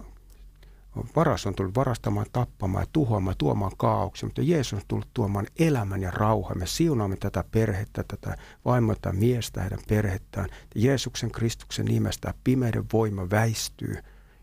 Varas 1.16 1.46
on 1.46 1.56
tullut 1.56 1.76
varastamaan, 1.76 2.26
tappamaan 2.34 2.82
ja 2.82 2.88
tuhoamaan, 2.94 3.36
tuomaan 3.38 3.72
kaauksen, 3.78 4.28
mutta 4.28 4.42
Jeesus 4.42 4.74
on 4.74 4.82
tullut 4.88 5.08
tuomaan 5.14 5.48
elämän 5.60 6.02
ja 6.02 6.12
rauhan. 6.12 6.58
Me 6.58 6.68
siunaamme 6.68 7.18
tätä 7.18 7.44
perhettä, 7.52 8.04
tätä 8.08 8.38
vaimoa, 8.66 8.96
tätä 8.96 9.14
miestä, 9.14 9.62
heidän 9.62 9.80
perhettään. 9.88 10.50
Jeesuksen 10.76 11.32
Kristuksen 11.32 11.86
nimestä 11.86 12.34
pimeyden 12.44 12.86
voima 12.94 13.30
väistyy 13.30 13.96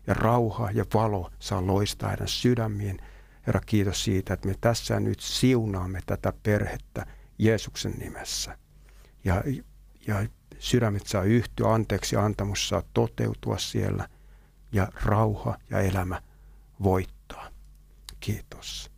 ja 0.07 0.13
rauha 0.13 0.71
ja 0.71 0.85
valo 0.93 1.31
saa 1.39 1.67
loistaa 1.67 2.09
heidän 2.09 2.27
sydämiin. 2.27 2.97
Herra, 3.47 3.61
kiitos 3.65 4.03
siitä, 4.03 4.33
että 4.33 4.47
me 4.47 4.55
tässä 4.61 4.99
nyt 4.99 5.19
siunaamme 5.19 5.99
tätä 6.05 6.33
perhettä 6.43 7.05
Jeesuksen 7.37 7.91
nimessä. 7.91 8.57
Ja, 9.23 9.43
ja 10.07 10.25
sydämet 10.59 11.07
saa 11.07 11.23
yhtyä, 11.23 11.73
anteeksi 11.73 12.15
antamus 12.15 12.69
saa 12.69 12.83
toteutua 12.93 13.57
siellä 13.57 14.07
ja 14.71 14.87
rauha 15.03 15.57
ja 15.69 15.79
elämä 15.79 16.21
voittaa. 16.83 17.49
Kiitos. 18.19 18.91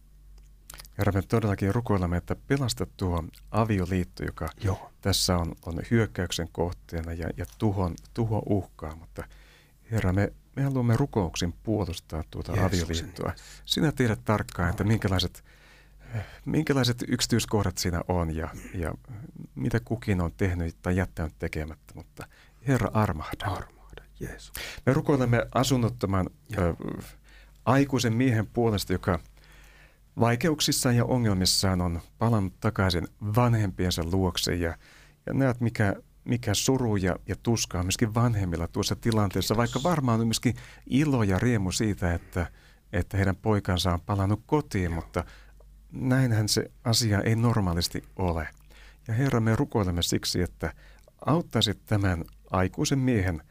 Herra, 0.97 1.11
me 1.11 1.21
todellakin 1.21 1.75
rukoilemme, 1.75 2.17
että 2.17 2.35
pelasta 2.47 2.85
tuo 2.97 3.23
avioliitto, 3.51 4.23
joka 4.23 4.49
Joo. 4.63 4.91
tässä 5.01 5.37
on, 5.37 5.55
on 5.65 5.79
hyökkäyksen 5.91 6.47
kohteena 6.51 7.13
ja, 7.13 7.29
ja 7.37 7.45
tuhon, 7.57 7.95
tuho 8.13 8.43
uhkaa, 8.45 8.95
mutta 8.95 9.23
Herra, 9.91 10.13
me, 10.13 10.33
me 10.55 10.63
haluamme 10.63 10.97
rukouksin 10.97 11.53
puolustaa 11.53 12.23
tuota 12.31 12.51
Jeesuksen 12.51 12.85
avioliittoa. 12.85 13.33
Sinä 13.65 13.91
tiedät 13.91 14.19
tarkkaan, 14.25 14.69
että 14.69 14.83
minkälaiset, 14.83 15.43
minkälaiset 16.45 17.03
yksityiskohdat 17.07 17.77
siinä 17.77 18.01
on 18.07 18.35
ja, 18.35 18.49
ja 18.73 18.93
mitä 19.55 19.79
kukin 19.79 20.21
on 20.21 20.31
tehnyt 20.37 20.75
tai 20.81 20.95
jättänyt 20.95 21.33
tekemättä, 21.39 21.93
mutta 21.95 22.27
Herra 22.67 22.91
armahda. 22.93 23.45
Armahda, 23.45 24.03
Jeesus. 24.19 24.51
Me 24.85 24.93
rukoilemme 24.93 25.47
asunnottoman 25.53 26.29
ö, 26.57 26.73
aikuisen 27.67 28.13
miehen 28.13 28.47
puolesta, 28.47 28.93
joka 28.93 29.19
vaikeuksissaan 30.19 30.95
ja 30.95 31.05
ongelmissaan 31.05 31.81
on 31.81 32.01
palannut 32.17 32.59
takaisin 32.59 33.07
vanhempiensa 33.35 34.03
luokse. 34.11 34.55
Ja, 34.55 34.77
ja 35.25 35.33
näet, 35.33 35.61
mikä, 35.61 35.95
mikä 36.23 36.53
suru 36.53 36.95
ja, 36.95 37.15
ja 37.27 37.35
tuska 37.43 37.79
on 37.79 37.85
myöskin 37.85 38.13
vanhemmilla 38.13 38.67
tuossa 38.67 38.95
tilanteessa, 38.95 39.57
vaikka 39.57 39.79
varmaan 39.83 40.21
on 40.21 40.27
myöskin 40.27 40.55
ilo 40.89 41.23
ja 41.23 41.39
riemu 41.39 41.71
siitä, 41.71 42.13
että, 42.13 42.47
että 42.93 43.17
heidän 43.17 43.35
poikansa 43.35 43.93
on 43.93 44.01
palannut 44.01 44.43
kotiin, 44.45 44.91
mutta 44.91 45.25
näinhän 45.91 46.49
se 46.49 46.71
asia 46.83 47.21
ei 47.21 47.35
normaalisti 47.35 48.03
ole. 48.15 48.47
Ja 49.07 49.13
Herra, 49.13 49.39
me 49.39 49.55
rukoilemme 49.55 50.01
siksi, 50.01 50.41
että 50.41 50.73
auttaisit 51.25 51.85
tämän 51.85 52.23
aikuisen 52.51 52.99
miehen 52.99 53.43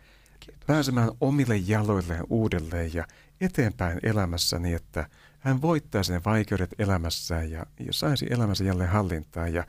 pääsemään 0.66 1.10
omille 1.20 1.56
jaloilleen 1.56 2.24
uudelleen 2.30 2.94
ja 2.94 3.06
eteenpäin 3.40 3.98
elämässä 4.02 4.58
niin, 4.58 4.76
että 4.76 5.08
hän 5.38 5.62
voittaisi 5.62 6.12
ne 6.12 6.20
vaikeudet 6.24 6.74
elämässään 6.78 7.50
ja, 7.50 7.66
ja 7.86 7.92
saisi 7.92 8.26
elämänsä 8.30 8.64
jälleen 8.64 8.90
hallintaan 8.90 9.54
ja 9.54 9.60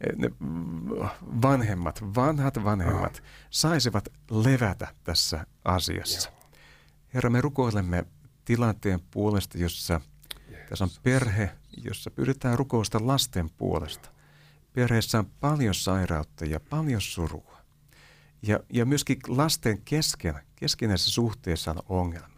eh, 0.00 0.16
ne 0.16 0.30
vanhemmat, 1.42 2.02
vanhat 2.14 2.64
vanhemmat 2.64 3.22
saisivat 3.50 4.08
levätä 4.30 4.88
tässä 5.04 5.46
asiassa. 5.64 6.30
Herra, 7.14 7.30
me 7.30 7.40
rukoilemme 7.40 8.04
tilanteen 8.44 9.00
puolesta, 9.10 9.58
jossa 9.58 10.00
tässä 10.68 10.84
on 10.84 10.90
perhe, 11.02 11.50
jossa 11.84 12.10
pyydetään 12.10 12.58
rukousta 12.58 12.98
lasten 13.02 13.50
puolesta. 13.50 14.08
Perheessä 14.72 15.18
on 15.18 15.26
paljon 15.40 15.74
sairautta 15.74 16.44
ja 16.44 16.60
paljon 16.60 17.00
surua. 17.00 17.58
Ja, 18.42 18.60
ja 18.72 18.86
myöskin 18.86 19.18
lasten 19.28 19.82
kesken, 19.84 20.34
keskinäisessä 20.56 21.10
suhteessa 21.10 21.70
on 21.70 21.82
ongelmia. 21.88 22.33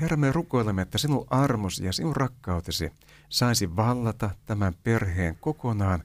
Herra, 0.00 0.16
me 0.16 0.32
rukoilemme, 0.32 0.82
että 0.82 0.98
sinun 0.98 1.26
armosi 1.30 1.84
ja 1.84 1.92
sinun 1.92 2.16
rakkautesi 2.16 2.92
saisi 3.28 3.76
vallata 3.76 4.30
tämän 4.46 4.74
perheen 4.82 5.36
kokonaan 5.40 6.04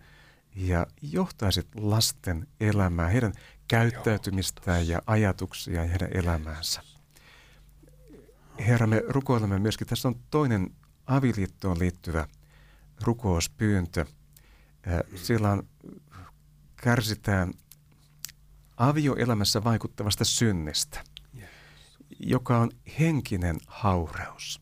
ja 0.55 0.87
johtaisit 1.01 1.67
lasten 1.75 2.47
elämää, 2.59 3.07
heidän 3.07 3.33
käyttäytymistään 3.67 4.87
ja 4.87 5.01
ajatuksia 5.07 5.83
ja 5.83 5.89
heidän 5.89 6.09
elämäänsä. 6.13 6.81
Herra, 8.59 8.87
me 8.87 9.03
rukoilemme 9.07 9.59
myöskin, 9.59 9.87
tässä 9.87 10.07
on 10.07 10.15
toinen 10.29 10.69
avioliittoon 11.05 11.79
liittyvä 11.79 12.27
rukouspyyntö. 13.03 14.05
Sillä 15.15 15.51
on, 15.51 15.67
kärsitään 16.75 17.53
avioelämässä 18.77 19.63
vaikuttavasta 19.63 20.25
synnistä, 20.25 21.03
joka 22.25 22.57
on 22.57 22.71
henkinen 22.99 23.57
haureus. 23.67 24.61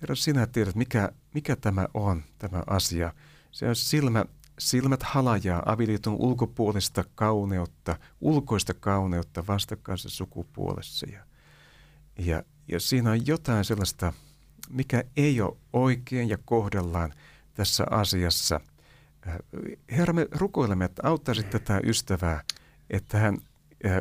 Herra, 0.00 0.14
sinä 0.14 0.46
tiedät, 0.46 0.74
mikä, 0.74 1.12
mikä 1.34 1.56
tämä 1.56 1.86
on, 1.94 2.22
tämä 2.38 2.62
asia. 2.66 3.12
Se 3.50 3.68
on 3.68 3.76
silmä, 3.76 4.24
silmät 4.58 5.02
halajaa 5.02 5.62
avioliiton 5.66 6.14
ulkopuolista 6.14 7.04
kauneutta, 7.14 7.96
ulkoista 8.20 8.74
kauneutta 8.74 9.46
vastakkaisessa 9.46 10.16
sukupuolessa. 10.16 11.06
Ja, 11.12 11.24
ja, 12.18 12.42
ja 12.68 12.80
siinä 12.80 13.10
on 13.10 13.26
jotain 13.26 13.64
sellaista, 13.64 14.12
mikä 14.70 15.04
ei 15.16 15.40
ole 15.40 15.56
oikein 15.72 16.28
ja 16.28 16.38
kohdellaan 16.44 17.14
tässä 17.54 17.86
asiassa. 17.90 18.60
Äh, 19.28 19.36
Herra, 19.90 20.12
me 20.12 20.26
rukoilemme, 20.30 20.84
että 20.84 21.02
auttaisit 21.04 21.50
tätä 21.50 21.80
ystävää, 21.84 22.42
että 22.90 23.18
hän 23.18 23.38
äh, 23.86 24.00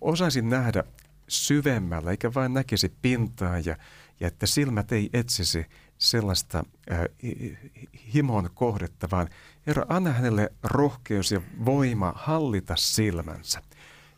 osaisi 0.00 0.42
nähdä 0.42 0.84
syvemmällä, 1.28 2.10
eikä 2.10 2.34
vain 2.34 2.54
näkisi 2.54 2.92
pintaa 3.02 3.58
ja, 3.58 3.76
ja 4.20 4.28
että 4.28 4.46
silmät 4.46 4.92
ei 4.92 5.10
etsisi 5.12 5.66
sellaista 5.98 6.64
äh, 6.92 6.98
hi- 7.22 7.38
hi- 7.40 7.88
himon 8.14 8.50
kohdetta, 8.54 9.08
vaan 9.10 9.28
Herra, 9.66 9.86
anna 9.88 10.12
hänelle 10.12 10.52
rohkeus 10.62 11.32
ja 11.32 11.40
voima 11.64 12.12
hallita 12.16 12.76
silmänsä. 12.76 13.62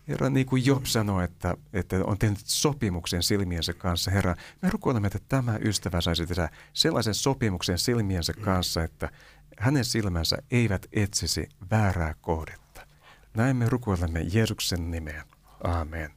Herra, 0.09 0.31
niin 0.31 0.47
kuin 0.47 0.67
Job 0.67 0.85
sanoi, 0.85 1.25
että, 1.25 1.57
että 1.73 1.97
on 2.05 2.19
tehnyt 2.19 2.39
sopimuksen 2.45 3.23
silmiensä 3.23 3.73
kanssa. 3.73 4.11
Herra, 4.11 4.37
me 4.63 4.71
rukoilemme, 4.71 5.07
että 5.07 5.19
tämä 5.29 5.57
ystävä 5.57 6.01
saisi 6.01 6.27
tehdä 6.27 6.49
sellaisen 6.73 7.15
sopimuksen 7.15 7.79
silmiensä 7.79 8.33
kanssa, 8.33 8.83
että 8.83 9.11
hänen 9.59 9.85
silmänsä 9.85 10.39
eivät 10.51 10.87
etsisi 10.93 11.49
väärää 11.71 12.15
kohdetta. 12.21 12.87
Näin 13.35 13.57
me 13.57 13.69
rukoilemme 13.69 14.21
Jeesuksen 14.33 14.91
nimeen. 14.91 15.23
Aamen. 15.65 16.11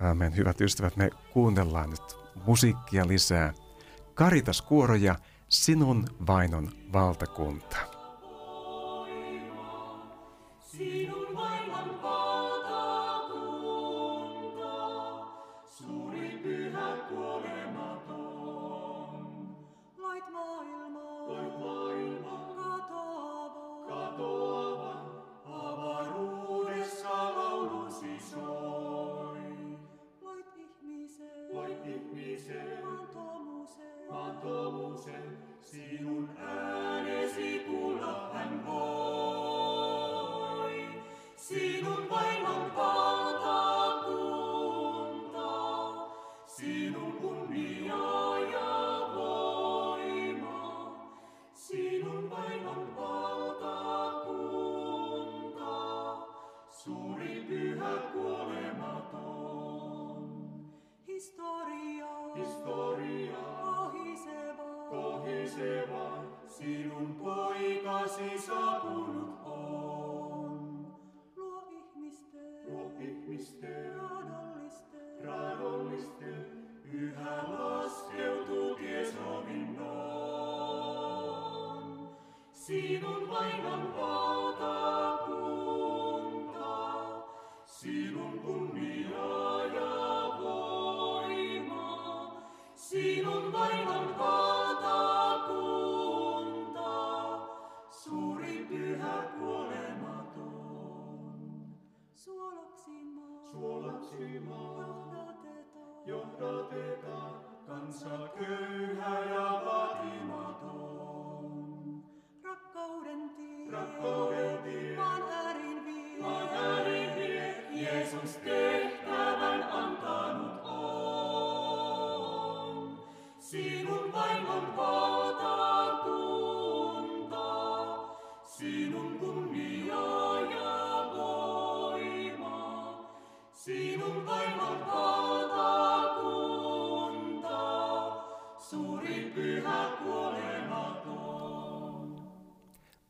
Aamen. 0.00 0.36
Hyvät 0.36 0.60
ystävät, 0.60 0.96
me 0.96 1.10
kuunnellaan 1.32 1.90
nyt 1.90 2.16
musiikkia 2.46 3.08
lisää. 3.08 3.52
Karitas 4.14 4.62
kuoroja, 4.62 5.16
sinun 5.48 6.06
vainon 6.26 6.70
valtakunta. 6.92 7.76
Sinun 10.60 11.25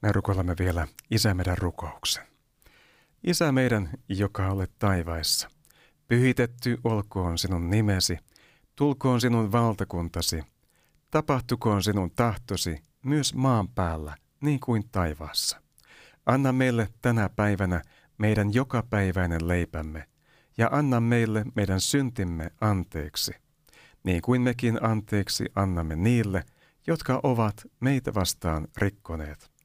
Me 0.06 0.12
rukoilemme 0.12 0.54
vielä 0.58 0.88
Isä 1.10 1.34
meidän 1.34 1.58
rukouksen. 1.58 2.26
Isä 3.24 3.52
meidän, 3.52 3.90
joka 4.08 4.48
olet 4.48 4.70
taivaissa, 4.78 5.50
pyhitetty 6.08 6.78
olkoon 6.84 7.38
sinun 7.38 7.70
nimesi, 7.70 8.18
tulkoon 8.76 9.20
sinun 9.20 9.52
valtakuntasi, 9.52 10.42
tapahtukoon 11.10 11.82
sinun 11.82 12.10
tahtosi 12.10 12.82
myös 13.02 13.34
maan 13.34 13.68
päällä, 13.68 14.16
niin 14.40 14.60
kuin 14.60 14.88
taivaassa. 14.92 15.62
Anna 16.26 16.52
meille 16.52 16.88
tänä 17.02 17.28
päivänä 17.28 17.82
meidän 18.18 18.54
jokapäiväinen 18.54 19.48
leipämme, 19.48 20.08
ja 20.58 20.68
anna 20.72 21.00
meille 21.00 21.44
meidän 21.54 21.80
syntimme 21.80 22.50
anteeksi, 22.60 23.32
niin 24.04 24.22
kuin 24.22 24.42
mekin 24.42 24.84
anteeksi 24.84 25.44
annamme 25.54 25.96
niille, 25.96 26.44
jotka 26.86 27.20
ovat 27.22 27.66
meitä 27.80 28.14
vastaan 28.14 28.68
rikkoneet. 28.76 29.55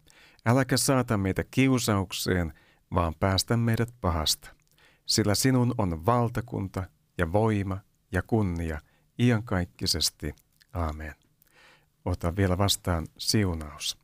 Äläkä 0.45 0.77
saata 0.77 1.17
meitä 1.17 1.43
kiusaukseen, 1.51 2.53
vaan 2.93 3.15
päästä 3.19 3.57
meidät 3.57 3.93
pahasta. 4.01 4.49
Sillä 5.05 5.35
sinun 5.35 5.75
on 5.77 6.05
valtakunta 6.05 6.83
ja 7.17 7.31
voima 7.31 7.77
ja 8.11 8.21
kunnia 8.21 8.79
iankaikkisesti. 9.19 10.35
Aamen. 10.73 11.15
Ota 12.05 12.35
vielä 12.35 12.57
vastaan 12.57 13.07
siunaus. 13.17 13.97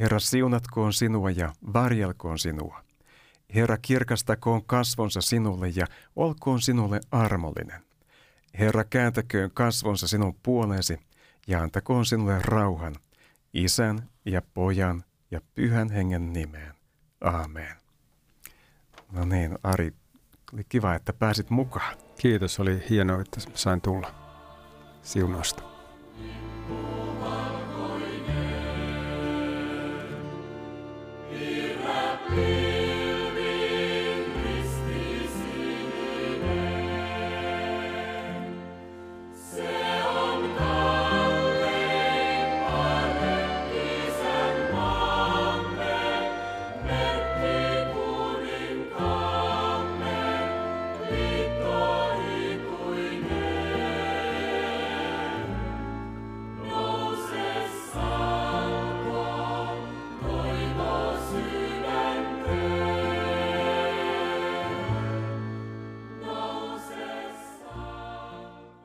Herra 0.00 0.18
siunatkoon 0.18 0.92
sinua 0.92 1.30
ja 1.30 1.52
varjelkoon 1.72 2.38
sinua. 2.38 2.84
Herra 3.54 3.78
kirkastakoon 3.78 4.64
kasvonsa 4.64 5.20
sinulle 5.20 5.68
ja 5.68 5.86
olkoon 6.16 6.60
sinulle 6.60 7.00
armollinen. 7.10 7.82
Herra 8.58 8.84
kääntäköön 8.84 9.50
kasvonsa 9.54 10.08
sinun 10.08 10.34
puoleesi 10.42 10.98
ja 11.46 11.62
antakoon 11.62 12.06
sinulle 12.06 12.38
rauhan, 12.42 12.94
isän 13.54 14.08
ja 14.24 14.42
pojan 14.54 15.04
ja 15.32 15.40
pyhän 15.54 15.90
hengen 15.90 16.32
nimeen. 16.32 16.74
Aamen. 17.20 17.76
No 19.12 19.24
niin, 19.24 19.58
Ari, 19.62 19.92
oli 20.54 20.64
kiva, 20.68 20.94
että 20.94 21.12
pääsit 21.12 21.50
mukaan. 21.50 21.96
Kiitos, 22.18 22.60
oli 22.60 22.82
hienoa, 22.90 23.20
että 23.20 23.40
sain 23.54 23.80
tulla 23.80 24.14
siunausta. 25.02 25.62
Thank 25.62 25.71